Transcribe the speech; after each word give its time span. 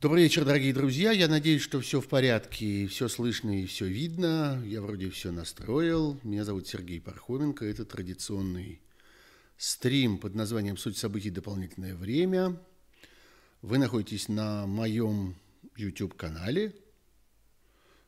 Добрый 0.00 0.22
вечер, 0.22 0.44
дорогие 0.44 0.72
друзья. 0.72 1.10
Я 1.10 1.26
надеюсь, 1.26 1.60
что 1.60 1.80
все 1.80 2.00
в 2.00 2.06
порядке, 2.06 2.86
все 2.86 3.08
слышно 3.08 3.62
и 3.62 3.66
все 3.66 3.84
видно. 3.84 4.62
Я 4.64 4.80
вроде 4.80 5.10
все 5.10 5.32
настроил. 5.32 6.20
Меня 6.22 6.44
зовут 6.44 6.68
Сергей 6.68 7.00
Пархоменко. 7.00 7.64
Это 7.64 7.84
традиционный 7.84 8.80
стрим 9.56 10.18
под 10.18 10.36
названием 10.36 10.76
«Суть 10.76 10.96
событий. 10.96 11.30
Дополнительное 11.30 11.96
время». 11.96 12.56
Вы 13.60 13.78
находитесь 13.78 14.28
на 14.28 14.68
моем 14.68 15.34
YouTube-канале, 15.76 16.76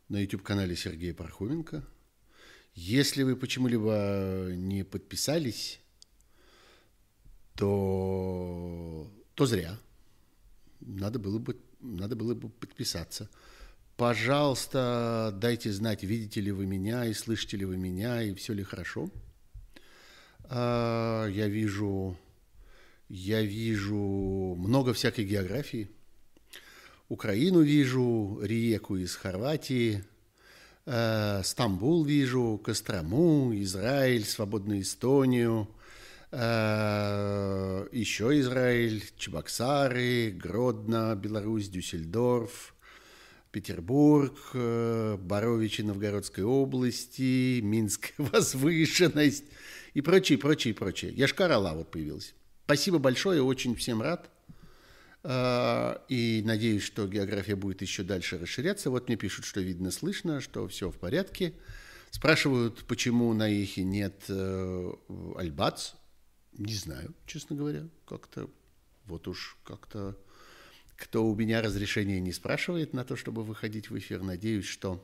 на 0.08 0.20
YouTube-канале 0.20 0.76
Сергея 0.76 1.12
Пархоменко. 1.12 1.84
Если 2.72 3.24
вы 3.24 3.34
почему-либо 3.34 4.50
не 4.54 4.84
подписались, 4.84 5.80
то, 7.56 9.10
то 9.34 9.44
зря. 9.44 9.76
Надо 10.78 11.18
было 11.18 11.40
бы 11.40 11.60
надо 11.80 12.16
было 12.16 12.34
бы 12.34 12.48
подписаться. 12.48 13.28
Пожалуйста, 13.96 15.34
дайте 15.40 15.72
знать, 15.72 16.02
видите 16.02 16.40
ли 16.40 16.52
вы 16.52 16.66
меня 16.66 17.04
и 17.04 17.12
слышите 17.12 17.56
ли 17.56 17.64
вы 17.64 17.76
меня, 17.76 18.22
и 18.22 18.34
все 18.34 18.54
ли 18.54 18.62
хорошо. 18.62 19.10
А, 20.44 21.26
я 21.26 21.48
вижу, 21.48 22.16
я 23.08 23.42
вижу 23.42 24.54
много 24.58 24.94
всякой 24.94 25.26
географии. 25.26 25.90
Украину 27.08 27.60
вижу, 27.60 28.38
Риеку 28.42 28.96
из 28.96 29.16
Хорватии, 29.16 30.02
а, 30.86 31.42
Стамбул 31.44 32.04
вижу, 32.04 32.60
Кострому, 32.64 33.52
Израиль, 33.54 34.24
свободную 34.24 34.80
Эстонию– 34.80 35.68
Э, 35.79 35.79
еще 36.32 38.38
Израиль, 38.38 39.02
Чебоксары, 39.16 40.30
Гродно, 40.30 41.16
Беларусь, 41.16 41.68
Дюссельдорф, 41.68 42.74
Петербург, 43.50 44.38
э, 44.54 45.16
Боровичи 45.20 45.82
Новгородской 45.82 46.44
области, 46.44 47.60
Минская 47.60 48.14
возвышенность 48.18 49.44
и 49.94 50.00
прочее, 50.00 50.38
прочее, 50.38 50.74
прочее. 50.74 51.12
Яшкар-Ола 51.12 51.74
вот 51.74 51.90
появился. 51.90 52.32
Спасибо 52.64 52.98
большое, 52.98 53.42
очень 53.42 53.74
всем 53.74 54.02
рад. 54.02 54.30
Э, 55.24 55.96
и 56.08 56.42
надеюсь, 56.44 56.84
что 56.84 57.08
география 57.08 57.56
будет 57.56 57.82
еще 57.82 58.04
дальше 58.04 58.38
расширяться. 58.38 58.90
Вот 58.90 59.08
мне 59.08 59.16
пишут, 59.16 59.44
что 59.44 59.60
видно, 59.60 59.90
слышно, 59.90 60.40
что 60.40 60.68
все 60.68 60.90
в 60.90 60.96
порядке. 60.96 61.54
Спрашивают, 62.12 62.84
почему 62.86 63.32
на 63.34 63.48
Ихе 63.48 63.82
нет 63.82 64.30
Альбац. 65.36 65.92
Не 66.52 66.74
знаю, 66.74 67.14
честно 67.26 67.56
говоря, 67.56 67.88
как-то 68.06 68.50
вот 69.06 69.28
уж 69.28 69.56
как-то 69.64 70.16
кто 70.96 71.24
у 71.24 71.34
меня 71.34 71.62
разрешения 71.62 72.20
не 72.20 72.32
спрашивает 72.32 72.92
на 72.92 73.04
то, 73.04 73.16
чтобы 73.16 73.42
выходить 73.42 73.88
в 73.88 73.98
эфир. 73.98 74.22
Надеюсь, 74.22 74.66
что 74.66 75.02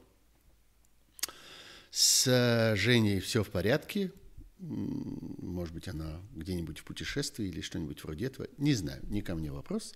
с 1.90 2.74
Женей 2.76 3.20
все 3.20 3.42
в 3.42 3.48
порядке. 3.48 4.12
Может 4.58 5.74
быть, 5.74 5.88
она 5.88 6.20
где-нибудь 6.34 6.78
в 6.78 6.84
путешествии 6.84 7.46
или 7.46 7.62
что-нибудь 7.62 8.04
вроде 8.04 8.26
этого. 8.26 8.48
Не 8.58 8.74
знаю, 8.74 9.00
не 9.04 9.22
ко 9.22 9.34
мне 9.34 9.50
вопрос. 9.50 9.94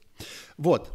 Вот. 0.56 0.90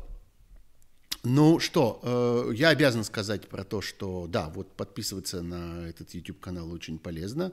Ну 1.23 1.59
что, 1.59 1.99
э, 2.03 2.55
я 2.55 2.69
обязан 2.69 3.03
сказать 3.03 3.47
про 3.47 3.63
то, 3.63 3.81
что 3.81 4.27
да, 4.27 4.49
вот 4.49 4.75
подписываться 4.75 5.41
на 5.41 5.87
этот 5.87 6.13
YouTube-канал 6.13 6.71
очень 6.71 6.99
полезно. 6.99 7.51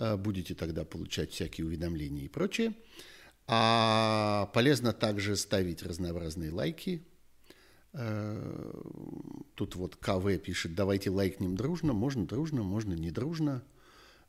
Э, 0.00 0.16
будете 0.16 0.54
тогда 0.54 0.84
получать 0.84 1.30
всякие 1.30 1.66
уведомления 1.66 2.24
и 2.24 2.28
прочее. 2.28 2.72
А 3.46 4.50
полезно 4.54 4.94
также 4.94 5.36
ставить 5.36 5.82
разнообразные 5.82 6.50
лайки. 6.50 7.06
Э, 7.92 8.72
тут 9.56 9.76
вот 9.76 9.96
КВ 9.96 10.38
пишет, 10.38 10.74
давайте 10.74 11.10
лайкнем 11.10 11.54
дружно. 11.54 11.92
Можно 11.92 12.26
дружно, 12.26 12.62
можно 12.62 12.94
не 12.94 13.10
дружно. 13.10 13.62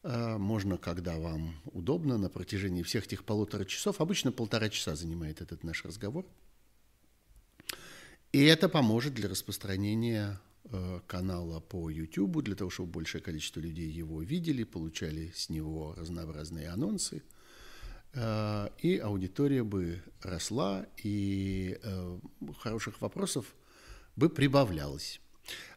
Э, 0.03 0.37
можно, 0.37 0.77
когда 0.77 1.17
вам 1.17 1.55
удобно, 1.71 2.17
на 2.17 2.27
протяжении 2.27 2.83
всех 2.83 3.05
этих 3.05 3.23
полутора 3.23 3.63
часов. 3.63 4.01
Обычно 4.01 4.33
полтора 4.33 4.67
часа 4.67 4.97
занимает 4.97 5.39
этот 5.39 5.63
наш 5.63 5.85
разговор. 5.85 6.25
И 8.33 8.43
это 8.43 8.67
поможет 8.67 9.13
для 9.13 9.29
распространения 9.29 10.37
канала 11.07 11.59
по 11.59 11.89
YouTube, 11.89 12.43
для 12.43 12.55
того, 12.55 12.69
чтобы 12.69 12.91
большее 12.91 13.21
количество 13.21 13.59
людей 13.59 13.89
его 13.89 14.21
видели, 14.21 14.63
получали 14.63 15.31
с 15.35 15.49
него 15.49 15.93
разнообразные 15.97 16.69
анонсы, 16.69 17.23
э, 18.13 18.69
и 18.79 18.97
аудитория 18.97 19.63
бы 19.63 20.01
росла, 20.21 20.85
и 21.03 21.77
э, 21.81 22.19
хороших 22.59 23.01
вопросов 23.01 23.53
бы 24.15 24.29
прибавлялось. 24.29 25.19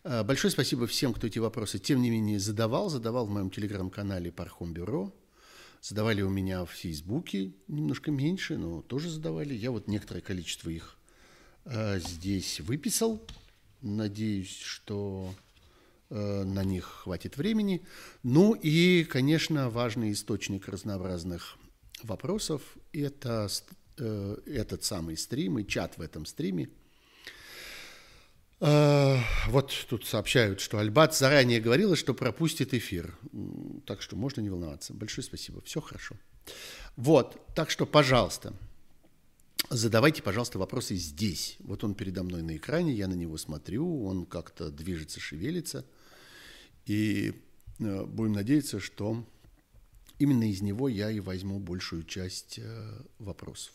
Большое 0.04 0.52
спасибо 0.52 0.86
всем, 0.86 1.14
кто 1.14 1.26
эти 1.26 1.38
вопросы, 1.38 1.78
тем 1.78 2.02
не 2.02 2.10
менее, 2.10 2.38
задавал. 2.38 2.90
Задавал 2.90 3.26
в 3.26 3.30
моем 3.30 3.50
телеграм-канале 3.50 4.30
Пархом 4.30 4.74
Бюро. 4.74 5.12
Задавали 5.80 6.20
у 6.22 6.28
меня 6.28 6.64
в 6.64 6.70
Фейсбуке 6.70 7.52
немножко 7.68 8.10
меньше, 8.10 8.58
но 8.58 8.82
тоже 8.82 9.08
задавали. 9.10 9.54
Я 9.54 9.70
вот 9.70 9.88
некоторое 9.88 10.20
количество 10.20 10.68
их 10.68 10.98
здесь 11.66 12.60
выписал. 12.60 13.26
Надеюсь, 13.84 14.56
что 14.58 15.34
э, 16.08 16.42
на 16.44 16.64
них 16.64 16.84
хватит 16.84 17.36
времени. 17.36 17.84
Ну 18.22 18.54
и, 18.54 19.04
конечно, 19.04 19.68
важный 19.68 20.12
источник 20.12 20.68
разнообразных 20.68 21.58
вопросов– 22.02 22.62
это 22.94 23.46
э, 23.98 24.36
этот 24.46 24.84
самый 24.84 25.18
стрим 25.18 25.58
и 25.58 25.66
чат 25.66 25.98
в 25.98 26.00
этом 26.00 26.24
стриме. 26.24 26.70
Э, 28.60 29.18
вот 29.48 29.70
тут 29.90 30.06
сообщают, 30.06 30.60
что 30.60 30.78
Альбат 30.78 31.14
заранее 31.14 31.60
говорила, 31.60 31.94
что 31.94 32.14
пропустит 32.14 32.72
эфир. 32.72 33.14
Так 33.84 34.00
что 34.00 34.16
можно 34.16 34.40
не 34.40 34.48
волноваться. 34.48 34.94
Большое 34.94 35.26
спасибо. 35.26 35.60
Все 35.60 35.82
хорошо. 35.82 36.16
Вот, 36.96 37.38
так 37.54 37.68
что, 37.68 37.84
пожалуйста, 37.84 38.54
Задавайте, 39.70 40.22
пожалуйста, 40.22 40.58
вопросы 40.58 40.94
здесь. 40.96 41.56
Вот 41.60 41.84
он 41.84 41.94
передо 41.94 42.22
мной 42.22 42.42
на 42.42 42.56
экране, 42.56 42.92
я 42.92 43.08
на 43.08 43.14
него 43.14 43.38
смотрю, 43.38 44.04
он 44.04 44.26
как-то 44.26 44.70
движется, 44.70 45.20
шевелится. 45.20 45.86
И 46.84 47.32
э, 47.78 48.04
будем 48.04 48.34
надеяться, 48.34 48.78
что 48.78 49.26
именно 50.18 50.48
из 50.48 50.60
него 50.60 50.88
я 50.88 51.10
и 51.10 51.18
возьму 51.18 51.58
большую 51.60 52.04
часть 52.04 52.58
э, 52.58 53.02
вопросов. 53.18 53.72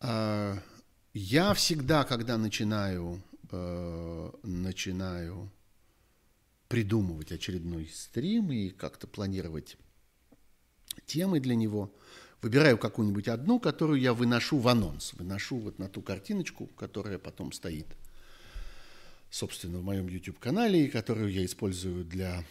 Э, 0.00 0.56
я 1.12 1.52
всегда, 1.52 2.04
когда 2.04 2.38
начинаю, 2.38 3.22
э, 3.50 4.30
начинаю 4.42 5.52
придумывать 6.68 7.32
очередной 7.32 7.86
стрим 7.92 8.50
и 8.50 8.70
как-то 8.70 9.06
планировать 9.06 9.76
темы 11.04 11.38
для 11.38 11.54
него– 11.54 11.94
выбираю 12.46 12.78
какую-нибудь 12.78 13.26
одну, 13.26 13.58
которую 13.58 14.00
я 14.00 14.14
выношу 14.14 14.58
в 14.58 14.68
анонс, 14.68 15.14
выношу 15.14 15.56
вот 15.58 15.80
на 15.80 15.88
ту 15.88 16.00
картиночку, 16.00 16.68
которая 16.78 17.18
потом 17.18 17.50
стоит, 17.50 17.88
собственно, 19.30 19.78
в 19.78 19.82
моем 19.82 20.06
YouTube-канале, 20.06 20.84
и 20.84 20.88
которую 20.88 21.32
я 21.32 21.44
использую 21.44 22.04
для 22.04 22.44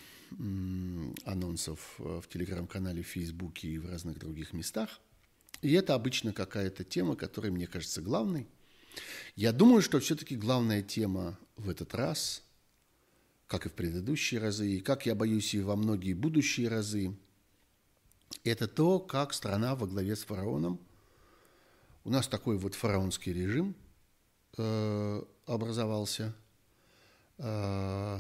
анонсов 1.24 1.96
в 1.98 2.26
Телеграм-канале, 2.28 3.04
в 3.04 3.08
Фейсбуке 3.08 3.70
и 3.70 3.78
в 3.78 3.90
разных 3.90 4.20
других 4.20 4.52
местах. 4.52 5.00
И 5.62 5.72
это 5.72 5.94
обычно 5.94 6.34
какая-то 6.34 6.84
тема, 6.84 7.16
которая 7.16 7.54
мне 7.54 7.66
кажется 7.66 8.02
главной. 8.02 8.48
Я 9.38 9.54
думаю, 9.54 9.82
что 9.82 10.02
все-таки 10.02 10.36
главная 10.36 10.82
тема 10.82 11.40
в 11.56 11.70
этот 11.70 11.96
раз, 11.96 12.44
как 13.48 13.66
и 13.66 13.70
в 13.70 13.74
предыдущие 13.74 14.42
разы, 14.42 14.70
и 14.76 14.82
как 14.82 15.06
я 15.06 15.16
боюсь 15.16 15.54
и 15.54 15.62
во 15.62 15.78
многие 15.78 16.12
будущие 16.12 16.68
разы, 16.68 17.16
это 18.44 18.68
то, 18.68 19.00
как 19.00 19.34
страна 19.34 19.76
во 19.76 19.88
главе 19.88 20.16
с 20.16 20.24
фараоном, 20.24 20.80
у 22.04 22.10
нас 22.10 22.28
такой 22.28 22.58
вот 22.58 22.76
фараонский 22.76 23.34
режим 23.34 23.76
э, 24.58 25.24
образовался, 25.46 26.36
э, 27.40 28.20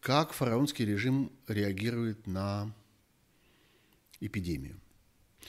как 0.00 0.32
фараонский 0.32 0.84
режим 0.84 1.32
реагирует 1.48 2.26
на 2.26 2.72
эпидемию. 4.20 4.78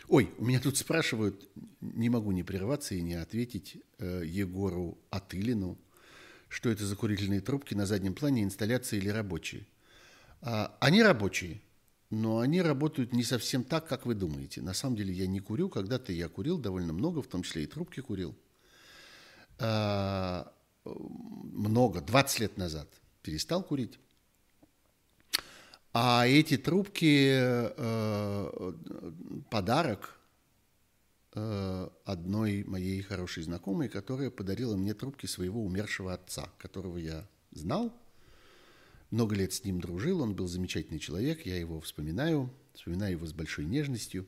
Ой, 0.07 0.33
у 0.37 0.45
меня 0.45 0.59
тут 0.59 0.77
спрашивают, 0.77 1.49
не 1.81 2.09
могу 2.09 2.31
не 2.31 2.43
прерваться 2.43 2.95
и 2.95 3.01
не 3.01 3.15
ответить 3.15 3.83
э, 3.97 4.23
Егору 4.25 4.97
Атылину, 5.09 5.77
что 6.49 6.69
это 6.69 6.85
за 6.85 6.95
курительные 6.95 7.41
трубки 7.41 7.73
на 7.73 7.85
заднем 7.85 8.13
плане, 8.13 8.43
инсталляции 8.43 8.97
или 8.97 9.09
рабочие. 9.09 9.65
А, 10.41 10.75
они 10.79 11.03
рабочие, 11.03 11.61
но 12.09 12.39
они 12.39 12.61
работают 12.61 13.13
не 13.13 13.23
совсем 13.23 13.63
так, 13.63 13.87
как 13.87 14.05
вы 14.05 14.15
думаете. 14.15 14.61
На 14.61 14.73
самом 14.73 14.95
деле 14.95 15.13
я 15.13 15.27
не 15.27 15.39
курю. 15.39 15.69
Когда-то 15.69 16.13
я 16.13 16.29
курил 16.29 16.57
довольно 16.57 16.93
много, 16.93 17.21
в 17.21 17.27
том 17.27 17.43
числе 17.43 17.63
и 17.63 17.67
трубки 17.67 18.01
курил. 18.01 18.35
А, 19.59 20.51
много, 20.85 22.01
20 22.01 22.39
лет 22.39 22.57
назад 22.57 22.87
перестал 23.21 23.63
курить. 23.63 23.99
А 25.93 26.27
эти 26.27 26.57
трубки 26.57 27.31
э, 27.33 28.73
подарок 29.49 30.19
э, 31.33 31.89
одной 32.05 32.63
моей 32.65 33.01
хорошей 33.01 33.43
знакомой, 33.43 33.89
которая 33.89 34.29
подарила 34.29 34.75
мне 34.75 34.93
трубки 34.93 35.25
своего 35.25 35.65
умершего 35.65 36.13
отца, 36.13 36.49
которого 36.59 36.97
я 36.97 37.27
знал, 37.51 37.91
много 39.11 39.35
лет 39.35 39.53
с 39.53 39.63
ним 39.63 39.79
дружил, 39.79 40.21
он 40.21 40.35
был 40.35 40.47
замечательный 40.47 40.99
человек, 40.99 41.45
я 41.45 41.57
его 41.57 41.79
вспоминаю, 41.79 42.51
вспоминаю 42.73 43.13
его 43.13 43.25
с 43.25 43.33
большой 43.33 43.65
нежностью. 43.65 44.27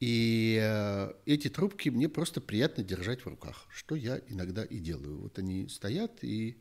И 0.00 0.58
э, 0.60 1.12
эти 1.24 1.48
трубки 1.48 1.88
мне 1.88 2.08
просто 2.08 2.40
приятно 2.40 2.84
держать 2.84 3.22
в 3.22 3.26
руках, 3.26 3.66
что 3.70 3.94
я 3.94 4.20
иногда 4.28 4.64
и 4.64 4.78
делаю. 4.78 5.18
Вот 5.18 5.38
они 5.38 5.68
стоят, 5.68 6.22
и 6.22 6.58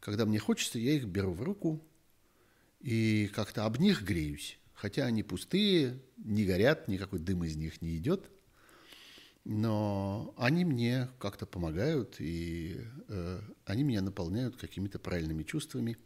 когда 0.00 0.26
мне 0.26 0.38
хочется, 0.38 0.78
я 0.78 0.92
их 0.92 1.06
беру 1.06 1.32
в 1.32 1.42
руку 1.42 1.80
и 2.80 3.30
как-то 3.34 3.64
об 3.64 3.78
них 3.78 4.02
греюсь. 4.02 4.58
Хотя 4.74 5.06
они 5.06 5.22
пустые, 5.22 6.02
не 6.18 6.44
горят, 6.44 6.88
никакой 6.88 7.20
дым 7.20 7.44
из 7.44 7.56
них 7.56 7.80
не 7.80 7.96
идет. 7.96 8.28
Но 9.44 10.34
они 10.36 10.64
мне 10.64 11.08
как-то 11.18 11.46
помогают, 11.46 12.16
и 12.18 12.80
э, 13.08 13.40
они 13.64 13.82
меня 13.84 14.02
наполняют 14.02 14.56
какими-то 14.56 14.98
правильными 14.98 15.42
чувствами 15.42 15.96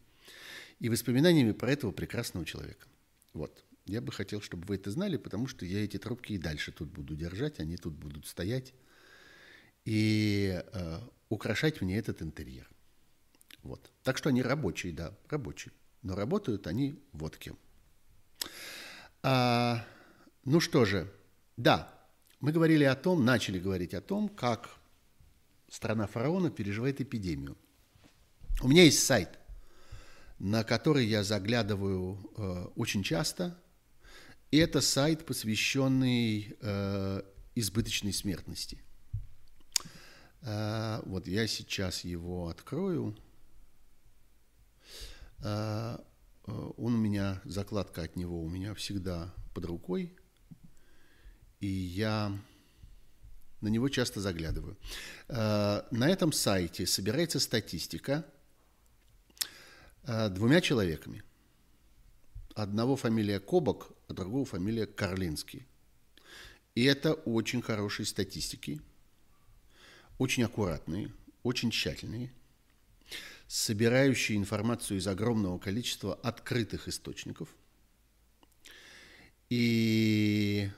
и 0.80 0.88
воспоминаниями 0.88 1.52
про 1.52 1.72
этого 1.72 1.92
прекрасного 1.92 2.46
человека. 2.46 2.86
Вот. 3.32 3.64
Я 3.84 4.00
бы 4.00 4.12
хотел, 4.12 4.40
чтобы 4.42 4.66
вы 4.66 4.76
это 4.76 4.90
знали, 4.90 5.16
потому 5.16 5.46
что 5.46 5.64
я 5.64 5.82
эти 5.82 5.96
трубки 5.96 6.34
и 6.34 6.38
дальше 6.38 6.72
тут 6.72 6.90
буду 6.90 7.16
держать, 7.16 7.58
они 7.58 7.76
тут 7.76 7.94
будут 7.94 8.26
стоять 8.26 8.74
и 9.84 10.62
э, 10.72 11.00
украшать 11.30 11.80
мне 11.80 11.96
этот 11.96 12.20
интерьер. 12.22 12.68
Вот. 13.62 13.90
Так 14.02 14.18
что 14.18 14.28
они 14.28 14.42
рабочие, 14.42 14.92
да, 14.92 15.16
рабочие. 15.28 15.72
Но 16.02 16.14
работают 16.14 16.66
они 16.66 17.02
водки. 17.12 17.54
А, 19.22 19.84
ну 20.44 20.60
что 20.60 20.84
же, 20.84 21.10
да, 21.56 21.92
мы 22.40 22.52
говорили 22.52 22.84
о 22.84 22.94
том, 22.94 23.24
начали 23.24 23.58
говорить 23.58 23.94
о 23.94 24.00
том, 24.00 24.28
как 24.28 24.78
страна 25.68 26.06
фараона 26.06 26.50
переживает 26.50 27.00
эпидемию. 27.00 27.56
У 28.62 28.68
меня 28.68 28.84
есть 28.84 29.04
сайт, 29.04 29.37
на 30.38 30.64
который 30.64 31.06
я 31.06 31.24
заглядываю 31.24 32.18
э, 32.36 32.66
очень 32.76 33.02
часто. 33.02 33.58
Это 34.50 34.80
сайт, 34.80 35.26
посвященный 35.26 36.56
э, 36.60 37.22
избыточной 37.54 38.12
смертности. 38.12 38.82
Э, 40.42 41.00
вот 41.04 41.26
я 41.26 41.46
сейчас 41.46 42.04
его 42.04 42.48
открою. 42.48 43.16
Э, 45.38 45.98
э 46.46 46.72
он 46.76 46.94
у 46.94 46.98
меня, 46.98 47.42
закладка 47.44 48.02
от 48.02 48.16
него 48.16 48.42
у 48.42 48.48
меня 48.48 48.74
всегда 48.74 49.34
под 49.52 49.64
рукой– 49.66 50.16
и 51.60 51.66
я 51.66 52.32
на 53.60 53.68
него 53.68 53.88
часто 53.88 54.20
заглядываю. 54.20 54.76
Э, 55.28 55.82
на 55.90 56.08
этом 56.08 56.32
сайте 56.32 56.86
собирается 56.86 57.40
статистика 57.40 58.24
двумя 60.30 60.60
человеками. 60.60 61.22
Одного 62.54 62.96
фамилия 62.96 63.38
Кобок, 63.40 63.92
а 64.08 64.14
другого 64.14 64.44
фамилия 64.44 64.86
Карлинский. 64.86 65.66
И 66.74 66.84
это 66.84 67.14
очень 67.14 67.62
хорошие 67.62 68.06
статистики, 68.06 68.80
очень 70.18 70.44
аккуратные, 70.44 71.12
очень 71.42 71.70
тщательные, 71.70 72.32
собирающие 73.46 74.38
информацию 74.38 74.98
из 74.98 75.06
огромного 75.06 75.58
количества 75.58 76.14
открытых 76.14 76.88
источников. 76.88 77.48
И 79.50 80.70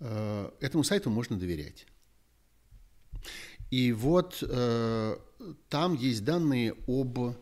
Э, 0.00 0.50
этому 0.60 0.82
сайту 0.82 1.10
можно 1.10 1.38
доверять. 1.38 1.86
И 3.70 3.92
вот 3.92 4.42
э, 4.42 5.16
там 5.68 5.94
есть 5.94 6.24
данные 6.24 6.74
об 6.88 7.36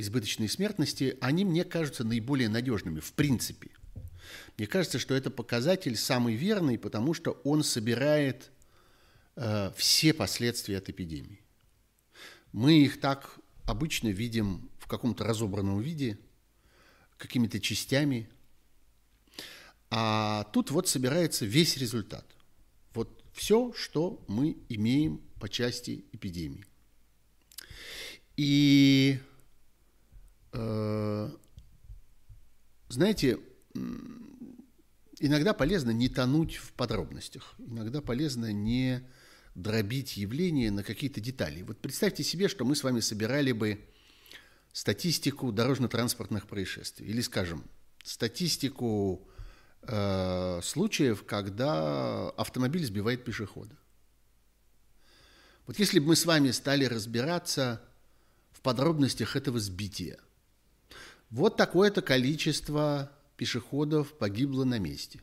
избыточной 0.00 0.48
смертности. 0.48 1.16
Они 1.20 1.44
мне 1.44 1.64
кажутся 1.64 2.04
наиболее 2.04 2.48
надежными, 2.48 3.00
в 3.00 3.12
принципе. 3.12 3.70
Мне 4.56 4.66
кажется, 4.66 4.98
что 4.98 5.14
это 5.14 5.30
показатель 5.30 5.96
самый 5.96 6.34
верный, 6.34 6.78
потому 6.78 7.14
что 7.14 7.40
он 7.44 7.64
собирает 7.64 8.50
э, 9.36 9.72
все 9.76 10.12
последствия 10.12 10.78
от 10.78 10.88
эпидемии. 10.88 11.40
Мы 12.52 12.84
их 12.84 13.00
так 13.00 13.38
обычно 13.64 14.08
видим 14.08 14.70
в 14.78 14.86
каком-то 14.86 15.24
разобранном 15.24 15.80
виде, 15.80 16.18
какими-то 17.16 17.60
частями– 17.60 18.28
а 19.90 20.44
тут 20.52 20.70
вот 20.70 20.88
собирается 20.88 21.44
весь 21.44 21.76
результат. 21.76 22.24
Вот 22.94 23.24
все, 23.32 23.72
что 23.72 24.24
мы 24.28 24.56
имеем 24.68 25.20
по 25.40 25.48
части 25.48 26.04
эпидемии. 26.12 26.64
И 28.36 29.18
знаете, 32.88 33.38
иногда 35.20 35.52
полезно 35.54 35.90
не 35.90 36.08
тонуть 36.08 36.56
в 36.56 36.72
подробностях, 36.72 37.54
иногда 37.58 38.00
полезно 38.00 38.52
не 38.52 39.08
дробить 39.54 40.16
явления 40.16 40.70
на 40.70 40.82
какие-то 40.82 41.20
детали. 41.20 41.62
Вот 41.62 41.78
представьте 41.78 42.24
себе, 42.24 42.48
что 42.48 42.64
мы 42.64 42.74
с 42.74 42.82
вами 42.82 43.00
собирали 43.00 43.52
бы 43.52 43.80
статистику 44.72 45.52
дорожно-транспортных 45.52 46.46
происшествий 46.46 47.08
или, 47.08 47.20
скажем, 47.20 47.64
статистику 48.04 49.28
э, 49.82 50.60
случаев, 50.62 51.24
когда 51.26 52.30
автомобиль 52.30 52.84
сбивает 52.84 53.24
пешехода. 53.24 53.76
Вот 55.66 55.78
если 55.78 55.98
бы 55.98 56.06
мы 56.08 56.16
с 56.16 56.24
вами 56.24 56.50
стали 56.50 56.84
разбираться 56.84 57.82
в 58.52 58.60
подробностях 58.62 59.36
этого 59.36 59.60
сбития, 59.60 60.18
вот 61.30 61.56
такое-то 61.56 62.02
количество 62.02 63.12
пешеходов 63.36 64.12
погибло 64.18 64.64
на 64.64 64.78
месте, 64.78 65.20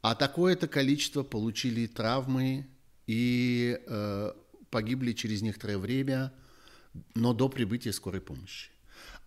а 0.00 0.14
такое-то 0.14 0.66
количество 0.68 1.22
получили 1.22 1.86
травмы 1.86 2.66
и 3.06 3.78
э, 3.86 4.32
погибли 4.70 5.12
через 5.12 5.42
некоторое 5.42 5.78
время, 5.78 6.32
но 7.14 7.34
до 7.34 7.48
прибытия 7.48 7.92
скорой 7.92 8.20
помощи. 8.20 8.70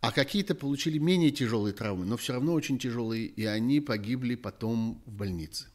А 0.01 0.11
какие-то 0.11 0.55
получили 0.55 0.97
менее 0.97 1.31
тяжелые 1.31 1.73
травмы, 1.73 2.05
но 2.05 2.17
все 2.17 2.33
равно 2.33 2.53
очень 2.53 2.79
тяжелые, 2.79 3.25
и 3.25 3.45
они 3.45 3.81
погибли 3.81 4.35
потом 4.35 5.03
в 5.05 5.11
больнице. 5.11 5.67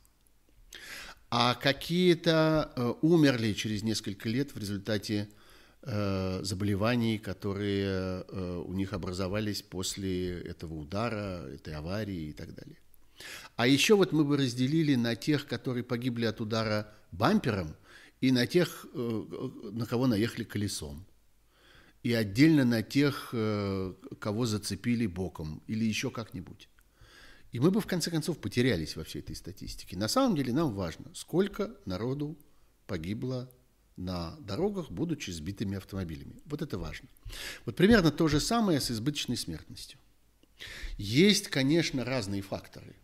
А 1.31 1.55
какие-то 1.55 2.73
э, 2.75 2.95
умерли 3.03 3.53
через 3.53 3.83
несколько 3.83 4.29
лет 4.29 4.55
в 4.55 4.59
результате 4.59 5.29
заболеваний, 5.87 7.19
которые 7.19 8.25
э, 8.27 8.63
у 8.67 8.73
них 8.73 8.93
образовались 8.93 9.63
после 9.63 10.41
этого 10.41 10.75
удара, 10.75 11.47
этой 11.47 11.75
аварии 11.75 12.31
и 12.31 12.33
так 12.33 12.55
далее. 12.55 12.79
А 13.57 13.67
еще 13.67 13.95
вот 13.95 14.13
мы 14.13 14.25
бы 14.25 14.37
разделили 14.37 14.95
на 14.95 15.15
тех, 15.15 15.47
которые 15.47 15.85
погибли 15.85 16.25
от 16.25 16.41
удара 16.41 16.93
бампером, 17.13 17.77
и 18.21 18.33
на 18.33 18.47
тех, 18.47 18.87
э, 18.95 19.51
на 19.73 19.85
кого 19.85 20.07
наехали 20.07 20.45
колесом 20.45 21.07
и 22.05 22.13
отдельно 22.13 22.65
на 22.65 22.83
тех, 22.83 23.31
э, 23.33 23.95
кого 24.19 24.47
зацепили 24.47 25.07
боком 25.07 25.63
или 25.67 25.85
еще 25.85 26.11
как-нибудь. 26.11 26.69
И 27.53 27.61
мы 27.61 27.71
бы, 27.71 27.81
в 27.81 27.87
конце 27.87 28.11
концов, 28.11 28.39
потерялись 28.39 28.97
во 28.97 29.05
всей 29.05 29.21
этой 29.21 29.35
статистике. 29.35 29.97
На 29.97 30.09
самом 30.09 30.37
деле 30.37 30.53
нам 30.53 30.75
важно, 30.75 31.07
сколько 31.15 31.75
народу 31.87 32.37
погибло 32.87 33.51
на 33.97 34.37
дорогах, 34.41 34.91
будучи 34.91 35.31
сбитыми 35.31 35.77
автомобилями. 35.77 36.37
Вот 36.47 36.63
это 36.63 36.79
важно. 36.79 37.09
Вот 37.65 37.77
примерно 37.77 38.11
то 38.11 38.29
же 38.29 38.41
самое 38.41 38.81
с 38.81 38.91
избыточной 38.91 39.37
смертностью. 39.37 39.99
Есть, 40.99 41.49
конечно, 41.49 42.05
разные 42.05 42.43
факторы. 42.43 42.95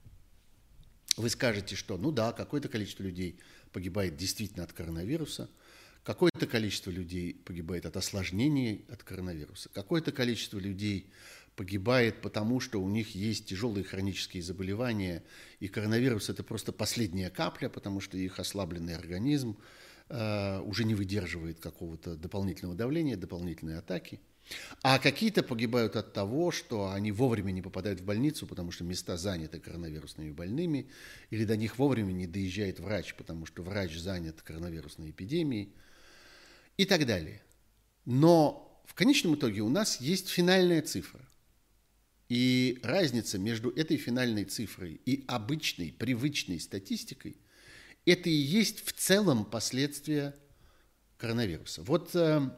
Вы 1.17 1.31
скажете, 1.31 1.77
что, 1.77 1.97
ну 1.97 2.13
да, 2.13 2.33
какое-то 2.33 2.69
количество 2.69 3.03
людей 3.03 3.39
погибает 3.73 4.17
действительно 4.17 4.65
от 4.65 4.73
коронавируса– 4.73 5.49
Какое-то 6.03 6.47
количество 6.47 6.91
людей 6.91 7.35
погибает 7.35 7.85
от 7.85 7.97
осложнений 7.97 8.87
от 8.89 9.03
коронавируса. 9.03 9.69
Какое-то 9.69 10.13
количество 10.13 10.59
людей 10.59 11.11
погибает 11.57 12.23
потому, 12.23 12.59
что 12.59 12.81
у 12.81 12.89
них 12.89 13.15
есть 13.15 13.47
тяжелые 13.47 13.85
хронические 13.85 14.43
заболевания, 14.43 15.23
и 15.59 15.69
коронавирус– 15.69 16.29
это 16.31 16.43
просто 16.43 16.73
последняя 16.73 17.29
капля, 17.29 17.69
потому 17.69 18.01
что 18.01 18.17
их 18.17 18.39
ослабленный 18.39 18.97
организм 18.97 19.59
уже 20.11 20.85
не 20.85 20.95
выдерживает 20.95 21.61
какого-то 21.61 22.17
дополнительного 22.17 22.77
давления, 22.77 23.17
дополнительной 23.17 23.79
атаки. 23.79 24.21
А 24.83 24.99
какие-то 24.99 25.45
погибают 25.45 25.95
от 25.95 26.13
того, 26.13 26.51
что 26.51 26.91
они 26.91 27.13
вовремя 27.13 27.53
не 27.53 27.63
попадают 27.63 28.01
в 28.01 28.05
больницу, 28.05 28.47
потому 28.49 28.73
что 28.73 28.83
места 28.83 29.17
заняты 29.17 29.61
коронавирусными 29.61 30.33
больными, 30.33 30.89
или 31.31 31.45
до 31.45 31.57
них 31.57 31.79
вовремя 31.79 32.13
не 32.13 32.27
доезжает 32.27 32.81
врач, 32.81 33.15
потому 33.15 33.47
что 33.47 33.63
врач 33.63 33.97
занят 33.97 34.43
коронавирусной 34.43 35.11
эпидемией– 35.11 35.73
и 36.81 36.87
так 36.87 37.05
далее. 37.05 37.43
Но 38.07 38.83
в 38.87 38.95
конечном 38.95 39.35
итоге 39.35 39.61
у 39.61 39.69
нас 39.69 40.01
есть 40.01 40.29
финальная 40.29 40.81
цифра. 40.81 41.21
И 42.31 42.79
разница 42.83 43.39
между 43.39 43.69
этой 43.71 43.99
финальной 43.99 44.45
цифрой 44.45 44.99
и 45.05 45.25
обычной, 45.29 45.93
привычной 45.93 46.59
статистикой– 46.59 47.37
это 48.11 48.29
и 48.29 48.33
есть 48.33 48.85
в 48.85 48.93
целом 48.93 49.45
последствия 49.45 50.35
коронавируса. 51.17 51.83
Вот 51.83 52.15
э, 52.15 52.51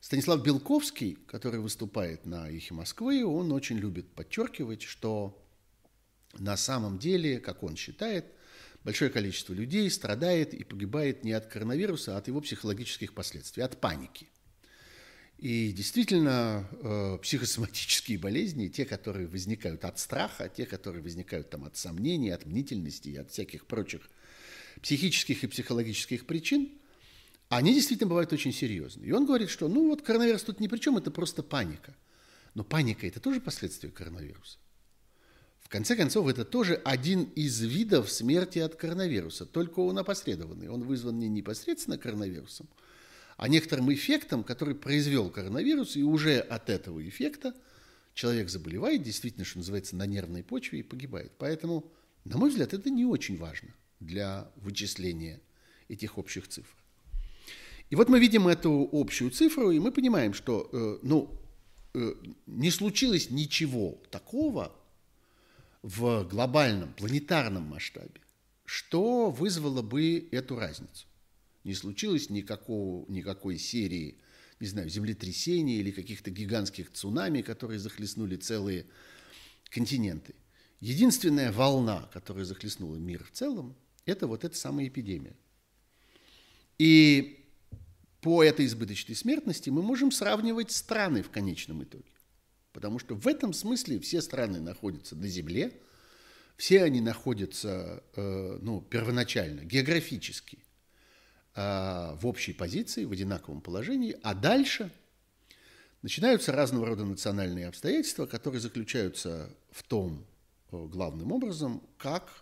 Станислав 0.00 0.42
Белковский, 0.42 1.18
который 1.26 1.60
выступает 1.60 2.26
на 2.26 2.48
«Эхе 2.50 2.74
Москвы», 2.74 3.24
он 3.24 3.52
очень 3.52 3.78
любит 3.78 4.12
подчеркивать, 4.14 4.82
что 4.82 5.38
на 6.38 6.56
самом 6.56 6.98
деле, 6.98 7.40
как 7.40 7.62
он 7.62 7.76
считает, 7.76 8.26
большое 8.84 9.10
количество 9.10 9.52
людей 9.52 9.90
страдает 9.90 10.54
и 10.54 10.64
погибает 10.64 11.24
не 11.24 11.32
от 11.32 11.46
коронавируса, 11.46 12.14
а 12.14 12.18
от 12.18 12.28
его 12.28 12.40
психологических 12.40 13.14
последствий, 13.14 13.62
от 13.62 13.80
паники. 13.80 14.28
И 15.38 15.72
действительно, 15.72 16.68
э, 16.70 17.18
психосоматические 17.20 18.18
болезни, 18.18 18.68
те, 18.68 18.84
которые 18.84 19.26
возникают 19.26 19.84
от 19.84 19.98
страха, 19.98 20.48
те, 20.48 20.66
которые 20.66 21.02
возникают 21.02 21.50
там, 21.50 21.64
от 21.64 21.76
сомнений, 21.76 22.30
от 22.30 22.46
мнительности 22.46 23.08
и 23.08 23.16
от 23.16 23.32
всяких 23.32 23.66
прочих 23.66 24.08
психических 24.80 25.44
и 25.44 25.46
психологических 25.46 26.26
причин, 26.26 26.70
они 27.48 27.74
действительно 27.74 28.08
бывают 28.08 28.32
очень 28.32 28.52
серьезные. 28.52 29.08
И 29.08 29.12
он 29.12 29.26
говорит, 29.26 29.50
что 29.50 29.68
ну 29.68 29.88
вот 29.88 30.02
коронавирус 30.02 30.42
тут 30.42 30.60
ни 30.60 30.68
при 30.68 30.78
чем, 30.78 30.96
это 30.96 31.10
просто 31.10 31.42
паника. 31.42 31.94
Но 32.54 32.64
паника– 32.64 33.06
это 33.08 33.20
тоже 33.20 33.40
последствия 33.40 33.90
коронавируса 33.90 34.58
конце 35.72 35.96
концов, 35.96 36.28
это 36.28 36.44
тоже 36.44 36.74
один 36.84 37.24
из 37.34 37.60
видов 37.62 38.12
смерти 38.12 38.58
от 38.58 38.76
коронавируса, 38.76 39.46
только 39.46 39.80
он 39.80 39.98
опосредованный. 39.98 40.68
Он 40.68 40.82
вызван 40.82 41.18
не 41.18 41.28
непосредственно 41.28 41.96
коронавирусом, 41.96 42.68
а 43.38 43.48
некоторым 43.48 43.92
эффектом, 43.92 44.44
который 44.44 44.74
произвел 44.74 45.30
коронавирус, 45.30 45.96
и 45.96 46.02
уже 46.02 46.38
от 46.38 46.68
этого 46.68 47.02
эффекта 47.08 47.54
человек 48.12 48.50
заболевает, 48.50 49.02
действительно, 49.02 49.46
что 49.46 49.58
называется, 49.58 49.96
на 49.96 50.06
нервной 50.06 50.44
почве 50.44 50.80
и 50.80 50.82
погибает. 50.82 51.32
Поэтому, 51.38 51.90
на 52.24 52.36
мой 52.36 52.50
взгляд, 52.50 52.74
это 52.74 52.90
не 52.90 53.06
очень 53.06 53.38
важно 53.38 53.70
для 54.06 54.50
вычисления 54.56 55.40
этих 55.88 56.18
общих 56.18 56.48
цифр. 56.48 56.76
И 57.90 57.96
вот 57.96 58.08
мы 58.08 58.20
видим 58.20 58.48
эту 58.48 58.88
общую 58.92 59.30
цифру, 59.30 59.70
и 59.70 59.78
мы 59.78 59.92
понимаем, 59.92 60.32
что 60.32 60.68
э, 60.72 60.98
ну, 61.02 61.38
э, 61.94 62.14
не 62.46 62.70
случилось 62.70 63.30
ничего 63.30 63.98
такого, 64.10 64.74
в 65.82 66.24
глобальном, 66.24 66.92
планетарном 66.94 67.64
масштабе, 67.64 68.20
что 68.64 69.30
вызвало 69.30 69.82
бы 69.82 70.28
эту 70.30 70.56
разницу? 70.56 71.06
Не 71.64 71.74
случилось 71.74 72.30
никакого, 72.30 73.04
никакой 73.10 73.58
серии, 73.58 74.18
не 74.60 74.66
знаю, 74.66 74.88
землетрясений 74.88 75.78
или 75.78 75.90
каких-то 75.90 76.30
гигантских 76.30 76.92
цунами, 76.92 77.42
которые 77.42 77.78
захлестнули 77.78 78.36
целые 78.36 78.86
континенты. 79.70 80.34
Единственная 80.80 81.52
волна, 81.52 82.08
которая 82.12 82.44
захлестнула 82.44 82.96
мир 82.96 83.24
в 83.24 83.30
целом, 83.30 83.76
это 84.04 84.26
вот 84.26 84.44
эта 84.44 84.56
самая 84.56 84.88
эпидемия. 84.88 85.36
И 86.78 87.42
по 88.20 88.42
этой 88.42 88.66
избыточной 88.66 89.14
смертности 89.14 89.70
мы 89.70 89.82
можем 89.82 90.10
сравнивать 90.10 90.70
страны 90.70 91.22
в 91.22 91.30
конечном 91.30 91.82
итоге. 91.82 92.10
Потому 92.72 92.98
что 92.98 93.14
в 93.14 93.26
этом 93.26 93.52
смысле 93.52 93.98
все 94.00 94.22
страны 94.22 94.60
находятся 94.60 95.14
на 95.16 95.28
Земле, 95.28 95.72
все 96.56 96.82
они 96.84 97.00
находятся 97.00 98.02
э, 98.14 98.58
ну, 98.62 98.80
первоначально, 98.80 99.62
географически, 99.64 100.58
э, 101.54 102.14
в 102.14 102.26
общей 102.26 102.52
позиции, 102.52 103.04
в 103.04 103.12
одинаковом 103.12 103.60
положении, 103.60 104.16
а 104.22 104.34
дальше 104.34 104.90
начинаются 106.02 106.52
разного 106.52 106.86
рода 106.86 107.04
национальные 107.04 107.68
обстоятельства, 107.68 108.26
которые 108.26 108.60
заключаются 108.60 109.50
в 109.70 109.82
том, 109.82 110.24
э, 110.70 110.86
главным 110.86 111.32
образом, 111.32 111.82
как 111.98 112.41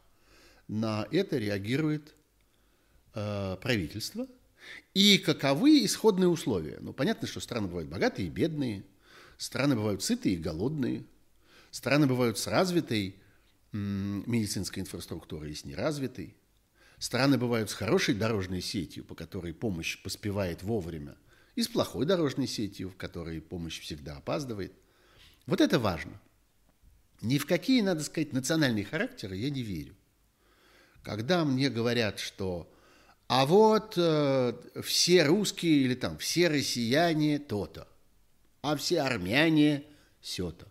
на 0.71 1.07
это 1.11 1.37
реагирует 1.39 2.15
правительство 3.13 4.27
и 4.95 5.19
каковы 5.19 5.85
исходные 5.85 6.29
условия. 6.29 6.79
Ну, 6.81 6.93
понятно, 6.93 7.27
что 7.27 7.41
страны 7.41 7.67
бывают 7.67 7.91
богатые 7.91 8.29
и 8.29 8.31
бедные– 8.31 8.85
Страны 9.41 9.75
бывают 9.75 10.03
сытые 10.03 10.35
и 10.35 10.39
голодные. 10.39 11.07
Страны 11.71 12.07
бывают 12.07 12.37
с 12.37 12.47
развитой 12.47 13.17
медицинской 13.73 14.83
инфраструктурой 14.83 15.53
и 15.53 15.55
с 15.55 15.65
неразвитой. 15.65 16.37
Страны 16.99 17.39
бывают 17.39 17.71
с 17.71 17.73
хорошей 17.73 18.15
дорожной 18.15 18.61
сетью, 18.61 19.03
по 19.03 19.15
которой 19.15 19.55
помощь 19.55 20.03
поспевает 20.03 20.63
вовремя, 20.63 21.17
и 21.55 21.63
с 21.63 21.69
плохой 21.69 22.05
дорожной 22.05 22.47
сетью, 22.47 22.91
в 22.91 22.97
которой 22.97 23.41
помощь 23.41 23.81
всегда 23.81 24.19
опаздывает. 24.19 24.75
Вот 25.47 25.63
это 25.63 25.79
важно. 25.79 26.21
Ни 27.23 27.39
в 27.39 27.47
какие, 27.47 27.81
надо 27.81 28.05
сказать, 28.05 28.35
национальные 28.35 28.85
характеры 28.85 29.37
я 29.37 29.49
не 29.49 29.63
верю. 29.63 29.97
Когда 31.03 31.45
мне 31.45 31.71
говорят, 31.71 32.19
что 32.19 32.71
а 33.29 33.47
вот 33.47 33.95
э, 33.97 34.55
все 34.83 35.25
русские 35.25 35.83
или 35.83 35.95
там 35.95 36.19
все 36.19 36.49
россияне 36.49 37.39
то-то, 37.39 37.87
а 38.61 38.77
все 38.77 39.03
армяне 39.03 39.85
все-то, 40.21 40.67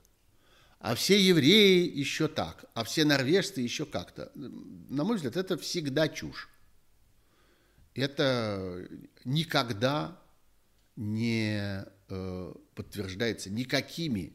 а 0.79 0.93
все 0.95 1.19
евреи 1.19 1.89
еще 1.89 2.27
так, 2.27 2.65
а 2.73 2.83
все 2.83 3.05
норвежцы 3.05 3.61
еще 3.61 3.85
как-то. 3.85 4.31
На 4.35 5.03
мой 5.03 5.15
взгляд, 5.15 5.37
это 5.37 5.57
всегда 5.57 6.09
чушь. 6.09 6.49
Это 7.95 8.87
никогда 9.23 10.21
не 10.95 11.85
э, 12.09 12.53
подтверждается 12.75 13.49
никакими 13.49 14.33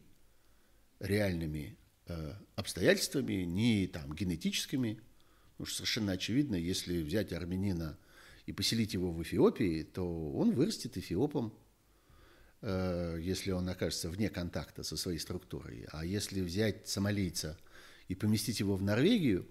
реальными 0.98 1.76
э, 2.06 2.32
обстоятельствами, 2.56 3.44
ни 3.44 3.86
там 3.86 4.14
генетическими. 4.14 5.00
Потому 5.56 5.66
что 5.66 5.76
совершенно 5.78 6.12
очевидно, 6.12 6.56
если 6.56 7.02
взять 7.02 7.32
армянина 7.32 7.98
и 8.46 8.52
поселить 8.52 8.94
его 8.94 9.10
в 9.12 9.22
Эфиопии, 9.22 9.82
то 9.82 10.32
он 10.32 10.52
вырастет 10.52 10.96
эфиопом 10.96 11.54
Э, 12.66 13.18
если 13.20 13.50
он 13.50 13.68
окажется 13.68 14.08
вне 14.08 14.30
контакта 14.30 14.82
со 14.84 14.96
своей 14.96 15.18
структурой. 15.18 15.86
А 15.92 16.02
если 16.02 16.40
взять 16.40 16.88
сомалийца 16.88 17.58
и 18.08 18.14
поместить 18.14 18.60
его 18.60 18.74
в 18.74 18.82
Норвегию, 18.82 19.46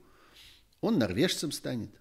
он 0.82 0.98
норвежцем 0.98 1.52
станет. 1.52 1.92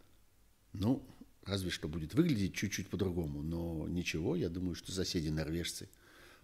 Ну, 0.73 1.07
разве 1.45 1.69
что 1.69 1.87
будет 1.87 2.15
выглядеть 2.15 2.55
чуть-чуть 2.55 2.89
по-другому, 2.89 3.43
но 3.43 3.87
ничего, 3.89 4.37
я 4.37 4.49
думаю, 4.49 4.75
что 4.75 4.91
соседи 4.91 5.29
норвежцы 5.29 5.91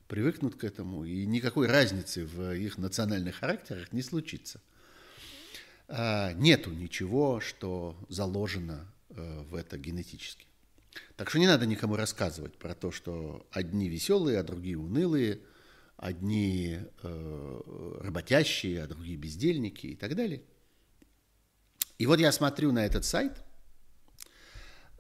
привыкнут 0.07 0.57
к 0.57 0.65
этому, 0.65 1.07
и 1.07 1.25
никакой 1.25 1.67
разницы 1.67 2.27
в 2.27 2.53
их 2.55 2.77
национальных 2.77 3.37
характерах 3.37 3.91
не 3.93 4.03
случится. 4.03 4.61
А, 5.89 6.33
нету 6.35 6.71
ничего, 6.71 7.41
что 7.41 7.97
заложено 8.09 8.87
э, 9.09 9.43
в 9.45 9.55
это 9.55 9.79
генетически. 9.79 10.47
Так 11.17 11.31
что 11.31 11.39
не 11.39 11.47
надо 11.47 11.65
никому 11.65 11.97
рассказывать 11.97 12.59
про 12.59 12.75
то, 12.75 12.91
что 12.91 13.47
одни 13.51 13.89
веселые, 13.89 14.39
а 14.39 14.43
другие 14.43 14.77
унылые, 14.77 15.41
одни 15.97 16.79
э, 17.03 18.01
работящие, 18.03 18.85
а 18.85 18.87
другие 18.87 19.17
бездельники 19.17 19.87
и 19.87 19.97
так 19.97 20.15
далее. 20.15 20.43
И 21.97 22.07
вот 22.07 22.21
я 22.21 22.33
смотрю 22.33 22.71
на 22.71 22.85
этот 22.85 23.07
сайт. 23.07 23.43